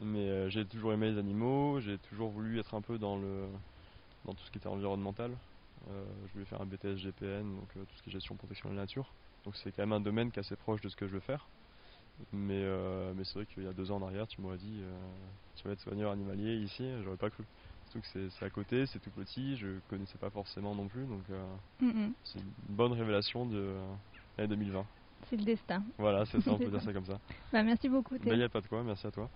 mais 0.02 0.50
j'ai 0.50 0.66
toujours 0.66 0.94
aimé 0.94 1.12
les 1.12 1.18
animaux, 1.18 1.80
j'ai 1.80 1.98
toujours 2.10 2.30
voulu 2.30 2.60
être 2.60 2.74
un 2.76 2.82
peu 2.82 2.98
dans, 2.98 3.18
le, 3.18 3.46
dans 4.26 4.34
tout 4.34 4.44
ce 4.46 4.52
qui 4.52 4.58
était 4.58 4.68
environnemental. 4.68 5.32
je 5.88 6.34
voulais 6.34 6.46
faire 6.46 6.62
un 6.62 6.66
BTS 6.66 6.98
GPN, 6.98 7.56
donc 7.56 7.70
tout 7.74 7.96
ce 7.98 8.04
qui 8.04 8.10
est 8.10 8.14
gestion 8.14 8.36
protection 8.36 8.70
de 8.70 8.76
la 8.76 8.82
nature. 8.82 9.12
Donc 9.46 9.56
c'est 9.56 9.72
quand 9.72 9.84
même 9.84 9.94
un 9.94 10.02
domaine 10.02 10.32
qui 10.32 10.40
est 10.40 10.42
assez 10.42 10.56
proche 10.56 10.82
de 10.82 10.90
ce 10.90 10.96
que 10.96 11.08
je 11.08 11.14
veux 11.14 11.20
faire. 11.20 11.48
Mais, 12.34 12.64
euh, 12.64 13.14
mais 13.16 13.24
c'est 13.24 13.36
vrai 13.36 13.46
qu'il 13.46 13.64
y 13.64 13.68
a 13.68 13.74
deux 13.74 13.92
ans 13.92 13.98
en 13.98 14.08
arrière, 14.08 14.28
tu 14.28 14.42
m'aurais 14.42 14.58
dit 14.58 14.80
euh, 14.82 14.92
tu 15.56 15.68
vas 15.68 15.74
être 15.74 15.80
soigneur 15.80 16.12
animalier 16.12 16.56
ici, 16.56 16.84
j'aurais 17.04 17.18
pas 17.18 17.30
cru. 17.30 17.44
Surtout 17.90 18.02
que 18.02 18.30
c'est 18.30 18.46
à 18.46 18.50
côté, 18.50 18.86
c'est 18.86 19.00
tout 19.00 19.12
petit, 19.12 19.56
je 19.56 19.68
connaissais 19.90 20.18
pas 20.18 20.30
forcément 20.30 20.76
non 20.76 20.88
plus, 20.88 21.06
donc 21.06 21.22
euh, 21.30 22.10
c'est 22.24 22.40
une 22.40 22.52
bonne 22.68 22.92
révélation 22.92 23.46
de 23.46 23.76
l'année 24.38 24.50
2020. 24.50 24.86
C'est 25.30 25.38
le 25.38 25.44
destin. 25.44 25.84
Voilà, 25.98 26.26
c'est 26.26 26.42
ça, 26.42 26.52
on 26.52 26.58
peut 26.58 26.68
dire 26.68 26.82
ça 26.82 26.92
comme 26.92 27.06
ça. 27.06 27.20
Bah, 27.54 27.64
merci 27.64 27.88
beaucoup. 27.88 28.16
Il 28.26 28.34
n'y 28.34 28.44
a 28.44 28.50
pas 28.50 28.60
de 28.60 28.68
quoi, 28.68 28.84
merci 28.84 29.08
à 29.08 29.12
toi. 29.12 29.30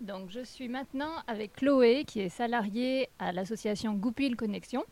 Donc 0.00 0.30
je 0.30 0.40
suis 0.40 0.68
maintenant 0.68 1.12
avec 1.28 1.54
Chloé, 1.54 2.04
qui 2.04 2.20
est 2.20 2.28
salariée 2.28 3.08
à 3.20 3.30
l'association 3.30 3.94
Goupil 3.94 4.34
Connexion. 4.34 4.84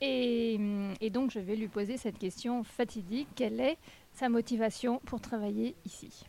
Et, 0.00 0.60
et, 1.00 1.10
donc 1.10 1.32
je 1.32 1.40
vais 1.40 1.56
lui 1.56 1.68
poser 1.68 1.96
cette 1.96 2.18
question 2.18 2.62
fatidique. 2.62 3.28
Quelle 3.34 3.60
est 3.60 3.78
sa 4.12 4.28
motivation 4.28 5.00
pour 5.00 5.20
travailler 5.20 5.74
ici? 5.84 6.24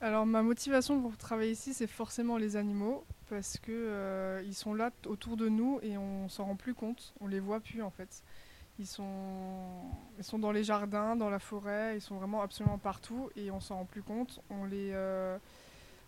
Alors 0.00 0.24
ma 0.24 0.42
motivation 0.42 1.02
pour 1.02 1.18
travailler 1.18 1.52
ici, 1.52 1.74
c'est 1.74 1.86
forcément 1.86 2.38
les 2.38 2.56
animaux 2.56 3.04
parce 3.30 3.58
que 3.58 3.72
euh, 3.72 4.42
ils 4.44 4.54
sont 4.54 4.74
là 4.74 4.90
autour 5.06 5.38
de 5.38 5.48
nous 5.48 5.78
et 5.82 5.96
on 5.96 6.28
s'en 6.28 6.44
rend 6.44 6.56
plus 6.56 6.74
compte, 6.74 7.14
on 7.20 7.26
les 7.26 7.40
voit 7.40 7.60
plus 7.60 7.82
en 7.82 7.90
fait. 7.90 8.22
Ils 8.78 8.86
sont, 8.86 10.38
dans 10.38 10.52
les 10.52 10.64
jardins, 10.64 11.16
dans 11.16 11.28
la 11.30 11.38
forêt, 11.38 11.96
ils 11.96 12.00
sont 12.00 12.16
vraiment 12.16 12.42
absolument 12.42 12.78
partout 12.78 13.30
et 13.36 13.50
on 13.50 13.60
s'en 13.60 13.76
rend 13.76 13.84
plus 13.84 14.02
compte. 14.02 14.40
On 14.48 14.64
les, 14.64 14.90
euh, 14.94 15.36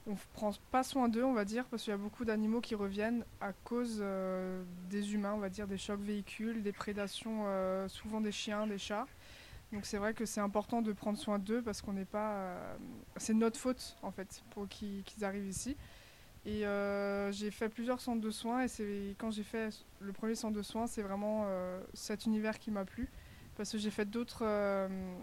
on 0.07 0.17
prend 0.33 0.53
pas 0.71 0.83
soin 0.83 1.11
d'eux, 1.11 1.23
on 1.23 1.35
va 1.35 1.45
dire, 1.45 1.67
parce 1.67 1.83
qu'il 1.83 1.91
y 1.91 1.95
a 1.95 1.99
beaucoup 1.99 2.25
d'animaux 2.25 2.63
qui 2.63 2.75
reviennent 2.75 3.25
à 3.43 3.53
cause 3.53 3.99
euh, 4.01 4.63
des 4.89 5.13
humains, 5.13 5.35
on 5.35 5.39
va 5.39 5.51
dire, 5.51 5.67
des 5.67 5.77
chocs 5.77 6.01
véhicules, 6.01 6.63
des 6.63 6.73
prédations, 6.73 7.45
souvent 7.89 8.21
des 8.21 8.33
chiens, 8.33 8.67
des 8.67 8.79
chats. 8.79 9.07
Donc 9.73 9.87
c'est 9.87 9.97
vrai 9.97 10.13
que 10.13 10.27
c'est 10.27 10.41
important 10.41 10.83
de 10.83 10.93
prendre 10.93 11.19
soin 11.19 11.39
d'eux 11.39 11.63
parce 11.63 11.81
qu'on 11.81 11.95
n'est 11.95 12.05
pas. 12.05 12.35
Euh, 12.35 12.77
c'est 13.17 13.33
notre 13.33 13.59
faute 13.59 13.97
en 14.03 14.11
fait 14.11 14.43
pour 14.51 14.69
qu'ils 14.69 15.05
arrivent 15.23 15.49
ici. 15.49 15.77
Et 16.45 16.67
euh, 16.67 17.31
j'ai 17.31 17.51
fait 17.51 17.69
plusieurs 17.69 18.01
centres 18.01 18.21
de 18.21 18.31
soins 18.31 18.63
et 18.63 18.69
c'est 18.69 19.15
quand 19.19 19.31
j'ai 19.31 19.45
fait 19.45 19.85
le 20.01 20.13
premier 20.13 20.35
centre 20.35 20.57
de 20.57 20.63
soins, 20.63 20.87
c'est 20.87 21.03
vraiment 21.03 21.45
euh, 21.47 21.81
cet 21.95 22.27
univers 22.27 22.59
qui 22.59 22.71
m'a 22.71 22.85
plu 22.85 23.09
parce 23.57 23.71
que 23.71 23.79
j'ai 23.79 23.91
fait 23.91 24.07
d'autres. 24.07 24.45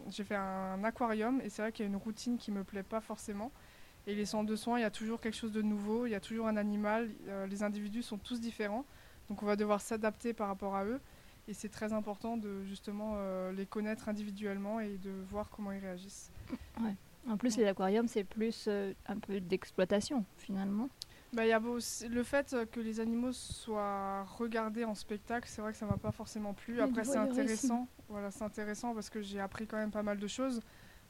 j'ai 0.09 0.23
fait 0.23 0.35
un 0.35 0.83
aquarium 0.83 1.41
et 1.41 1.49
c'est 1.49 1.61
vrai 1.61 1.71
qu'il 1.71 1.83
y 1.83 1.87
a 1.87 1.89
une 1.89 1.97
routine 1.97 2.37
qui 2.37 2.51
me 2.51 2.63
plaît 2.63 2.83
pas 2.83 3.01
forcément. 3.01 3.51
Et 4.07 4.15
les 4.15 4.25
centres 4.25 4.49
de 4.49 4.55
soins, 4.55 4.79
il 4.79 4.83
y 4.83 4.85
a 4.85 4.91
toujours 4.91 5.19
quelque 5.19 5.35
chose 5.35 5.51
de 5.51 5.61
nouveau, 5.61 6.05
il 6.05 6.11
y 6.11 6.15
a 6.15 6.19
toujours 6.19 6.47
un 6.47 6.55
animal, 6.55 7.09
les 7.49 7.63
individus 7.63 8.03
sont 8.03 8.17
tous 8.17 8.39
différents, 8.39 8.85
donc 9.29 9.41
on 9.43 9.45
va 9.47 9.55
devoir 9.55 9.81
s'adapter 9.81 10.33
par 10.33 10.47
rapport 10.47 10.75
à 10.75 10.85
eux. 10.85 11.01
Et 11.49 11.53
c'est 11.53 11.69
très 11.69 11.93
important 11.93 12.37
de 12.37 12.63
justement 12.65 13.13
euh, 13.15 13.51
les 13.51 13.65
connaître 13.65 14.07
individuellement 14.07 14.79
et 14.79 14.97
de 14.97 15.09
voir 15.31 15.49
comment 15.49 15.71
ils 15.71 15.79
réagissent. 15.79 16.31
Ouais. 16.79 16.93
En 17.27 17.37
plus, 17.37 17.57
les 17.57 17.65
aquariums, 17.65 18.07
c'est 18.07 18.23
plus 18.23 18.65
euh, 18.67 18.93
un 19.07 19.17
peu 19.17 19.39
d'exploitation 19.41 20.23
finalement. 20.37 20.89
Bah, 21.33 21.45
y 21.45 21.51
a 21.51 21.59
le 21.59 22.23
fait 22.23 22.55
que 22.71 22.79
les 22.79 22.99
animaux 22.99 23.31
soient 23.31 24.23
regardés 24.23 24.83
en 24.83 24.95
spectacle, 24.95 25.47
c'est 25.47 25.61
vrai 25.61 25.71
que 25.71 25.77
ça 25.77 25.85
m'a 25.85 25.97
pas 25.97 26.11
forcément 26.11 26.53
plu. 26.53 26.81
Après, 26.81 27.03
c'est 27.03 27.17
intéressant. 27.17 27.87
Voilà, 28.07 28.31
c'est 28.31 28.43
intéressant 28.43 28.93
parce 28.93 29.09
que 29.09 29.21
j'ai 29.21 29.39
appris 29.39 29.67
quand 29.67 29.77
même 29.77 29.91
pas 29.91 30.03
mal 30.03 30.17
de 30.17 30.27
choses. 30.27 30.61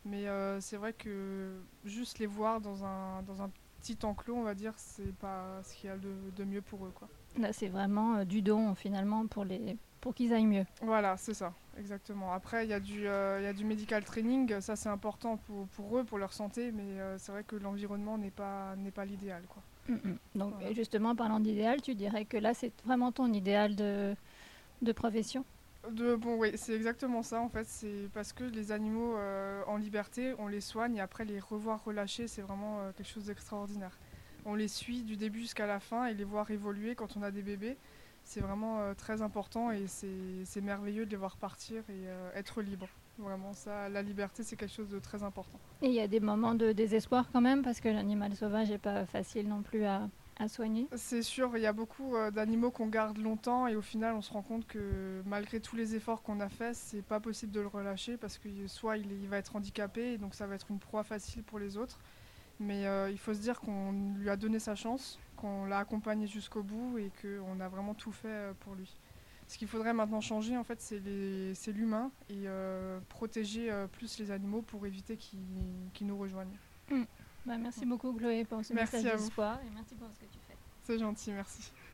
Mais 0.05 0.27
euh, 0.27 0.61
c'est 0.61 0.77
vrai 0.77 0.93
que 0.93 1.61
juste 1.83 2.19
les 2.19 2.25
voir 2.25 2.61
dans 2.61 2.85
un, 2.85 3.21
dans 3.23 3.41
un 3.41 3.51
petit 3.81 3.97
enclos, 4.03 4.35
on 4.35 4.43
va 4.43 4.55
dire, 4.55 4.73
c'est 4.77 5.13
pas 5.15 5.61
ce 5.63 5.75
qu'il 5.75 5.89
y 5.89 5.93
a 5.93 5.97
de, 5.97 6.13
de, 6.35 6.43
mieux 6.43 6.61
pour 6.61 6.85
eux. 6.85 6.91
Quoi. 6.93 7.09
Là, 7.37 7.53
c'est 7.53 7.67
vraiment 7.67 8.23
du 8.23 8.41
don 8.41 8.75
finalement 8.75 9.27
pour 9.27 9.43
les, 9.45 9.77
pour 9.99 10.13
qu'ils 10.13 10.33
aillent 10.33 10.45
mieux. 10.45 10.65
Voilà, 10.81 11.17
c'est 11.17 11.33
ça, 11.33 11.53
exactement. 11.77 12.33
Après, 12.33 12.65
il 12.65 12.69
y, 12.69 12.73
a 12.73 12.79
du, 12.79 13.07
euh, 13.07 13.41
y 13.41 13.45
a 13.47 13.53
du 13.53 13.65
medical 13.65 14.03
training, 14.03 14.59
ça 14.61 14.75
c'est 14.75 14.89
important 14.89 15.37
pour, 15.37 15.67
pour, 15.67 15.97
eux, 15.97 16.03
pour 16.03 16.17
leur 16.17 16.33
santé, 16.33 16.71
mais 16.71 16.99
euh, 16.99 17.17
c'est 17.17 17.31
vrai 17.31 17.43
que 17.43 17.55
l'environnement 17.55 18.17
n'est 18.17 18.31
pas, 18.31 18.75
n'est 18.77 18.91
pas 18.91 19.05
l'idéal. 19.05 19.43
Quoi. 19.49 19.61
Donc, 20.35 20.53
justement, 20.73 21.15
parlant 21.15 21.39
d'idéal, 21.39 21.81
tu 21.81 21.95
dirais 21.95 22.25
que 22.25 22.37
là, 22.37 22.53
c'est 22.53 22.71
vraiment 22.85 23.11
ton 23.11 23.31
idéal 23.33 23.75
de, 23.75 24.15
de 24.81 24.91
profession? 24.91 25.43
De, 25.89 26.15
bon, 26.15 26.35
oui, 26.37 26.51
c'est 26.55 26.73
exactement 26.73 27.23
ça 27.23 27.39
en 27.39 27.47
fait. 27.47 27.65
C'est 27.65 28.09
parce 28.13 28.33
que 28.33 28.43
les 28.43 28.71
animaux 28.71 29.15
euh, 29.15 29.63
en 29.65 29.77
liberté, 29.77 30.33
on 30.37 30.47
les 30.47 30.61
soigne 30.61 30.97
et 30.97 31.01
après 31.01 31.23
les 31.23 31.39
revoir 31.39 31.83
relâchés, 31.85 32.27
c'est 32.27 32.41
vraiment 32.41 32.79
quelque 32.97 33.09
chose 33.09 33.25
d'extraordinaire. 33.25 33.97
On 34.45 34.55
les 34.55 34.67
suit 34.67 35.03
du 35.03 35.15
début 35.15 35.39
jusqu'à 35.39 35.67
la 35.67 35.79
fin 35.79 36.05
et 36.05 36.13
les 36.13 36.25
voir 36.25 36.51
évoluer 36.51 36.95
quand 36.95 37.15
on 37.17 37.23
a 37.23 37.31
des 37.31 37.41
bébés 37.41 37.77
c'est 38.29 38.41
vraiment 38.41 38.81
euh, 38.81 38.93
très 38.93 39.21
important 39.23 39.71
et 39.71 39.85
c'est 39.87 40.61
merveilleux 40.61 41.05
de 41.05 41.11
les 41.11 41.17
voir 41.17 41.35
partir 41.37 41.81
et 41.89 42.07
euh, 42.07 42.31
être 42.35 42.61
libre. 42.61 42.87
Vraiment, 43.19 43.53
ça, 43.53 43.89
la 43.89 44.01
liberté, 44.01 44.43
c'est 44.43 44.55
quelque 44.55 44.73
chose 44.73 44.89
de 44.89 44.99
très 44.99 45.23
important. 45.23 45.59
Et 45.81 45.87
il 45.87 45.93
y 45.93 45.99
a 45.99 46.07
des 46.07 46.19
moments 46.19 46.55
de 46.55 46.71
désespoir 46.71 47.29
quand 47.31 47.41
même, 47.41 47.61
parce 47.61 47.81
que 47.81 47.89
l'animal 47.89 48.33
sauvage 48.35 48.69
n'est 48.69 48.77
pas 48.77 49.05
facile 49.05 49.47
non 49.47 49.61
plus 49.61 49.83
à, 49.83 50.09
à 50.37 50.47
soigner 50.47 50.87
C'est 50.95 51.21
sûr, 51.21 51.51
il 51.57 51.61
y 51.61 51.65
a 51.65 51.73
beaucoup 51.73 52.15
euh, 52.15 52.31
d'animaux 52.31 52.71
qu'on 52.71 52.87
garde 52.87 53.17
longtemps 53.17 53.67
et 53.67 53.75
au 53.75 53.81
final, 53.81 54.15
on 54.15 54.21
se 54.21 54.31
rend 54.31 54.41
compte 54.41 54.65
que 54.67 55.21
malgré 55.25 55.59
tous 55.59 55.75
les 55.75 55.95
efforts 55.95 56.23
qu'on 56.23 56.39
a 56.39 56.49
faits, 56.49 56.75
c'est 56.75 57.01
pas 57.01 57.19
possible 57.19 57.51
de 57.51 57.59
le 57.59 57.67
relâcher 57.67 58.15
parce 58.15 58.37
que 58.37 58.47
soit 58.67 58.97
il, 58.97 59.11
il, 59.11 59.27
va 59.27 59.37
être 59.37 59.55
handicapé 59.55 60.13
et 60.13 60.17
donc 60.17 60.33
ça 60.33 60.47
va 60.47 60.55
être 60.55 60.71
une 60.71 60.79
proie 60.79 61.03
facile 61.03 61.43
pour 61.43 61.59
les 61.59 61.77
autres. 61.77 61.99
Mais 62.61 62.83
il 63.09 63.17
faut 63.17 63.33
se 63.33 63.39
dire 63.39 63.61
qu'on 63.61 63.93
lui 64.17 64.29
a 64.29 64.35
donné 64.35 64.59
sa 64.59 64.75
chance, 64.75 65.17
qu'on 65.37 65.65
l'a 65.65 65.79
accompagné 65.79 66.27
jusqu'au 66.27 66.61
bout 66.61 66.97
et 66.97 67.11
qu'on 67.21 67.59
a 67.61 67.67
vraiment 67.69 67.93
tout 67.93 68.11
fait 68.11 68.27
euh, 68.27 68.53
pour 68.59 68.75
lui. 68.75 68.97
Ce 69.49 69.57
qu'il 69.57 69.67
faudrait 69.67 69.93
maintenant 69.93 70.21
changer, 70.21 70.55
en 70.55 70.63
fait, 70.63 70.79
c'est 70.79 71.71
l'humain 71.71 72.11
et 72.29 72.43
euh, 72.45 72.99
protéger 73.09 73.71
euh, 73.71 73.87
plus 73.87 74.19
les 74.19 74.29
animaux 74.29 74.61
pour 74.61 74.85
éviter 74.85 75.17
qu'ils 75.17 76.07
nous 76.07 76.17
rejoignent. 76.19 76.55
Mm. 76.91 77.01
Bah, 77.47 77.57
merci 77.57 77.83
beaucoup, 77.87 78.13
Chloé, 78.13 78.45
pour 78.45 78.63
ce 78.63 78.73
merci 78.73 78.97
message 78.97 79.19
d'espoir 79.19 79.59
et 79.65 79.69
merci 79.73 79.95
pour 79.95 80.07
ce 80.13 80.19
que 80.19 80.25
tu 80.25 80.37
fais. 80.47 80.55
C'est 80.83 80.99
gentil, 80.99 81.31
merci. 81.31 81.71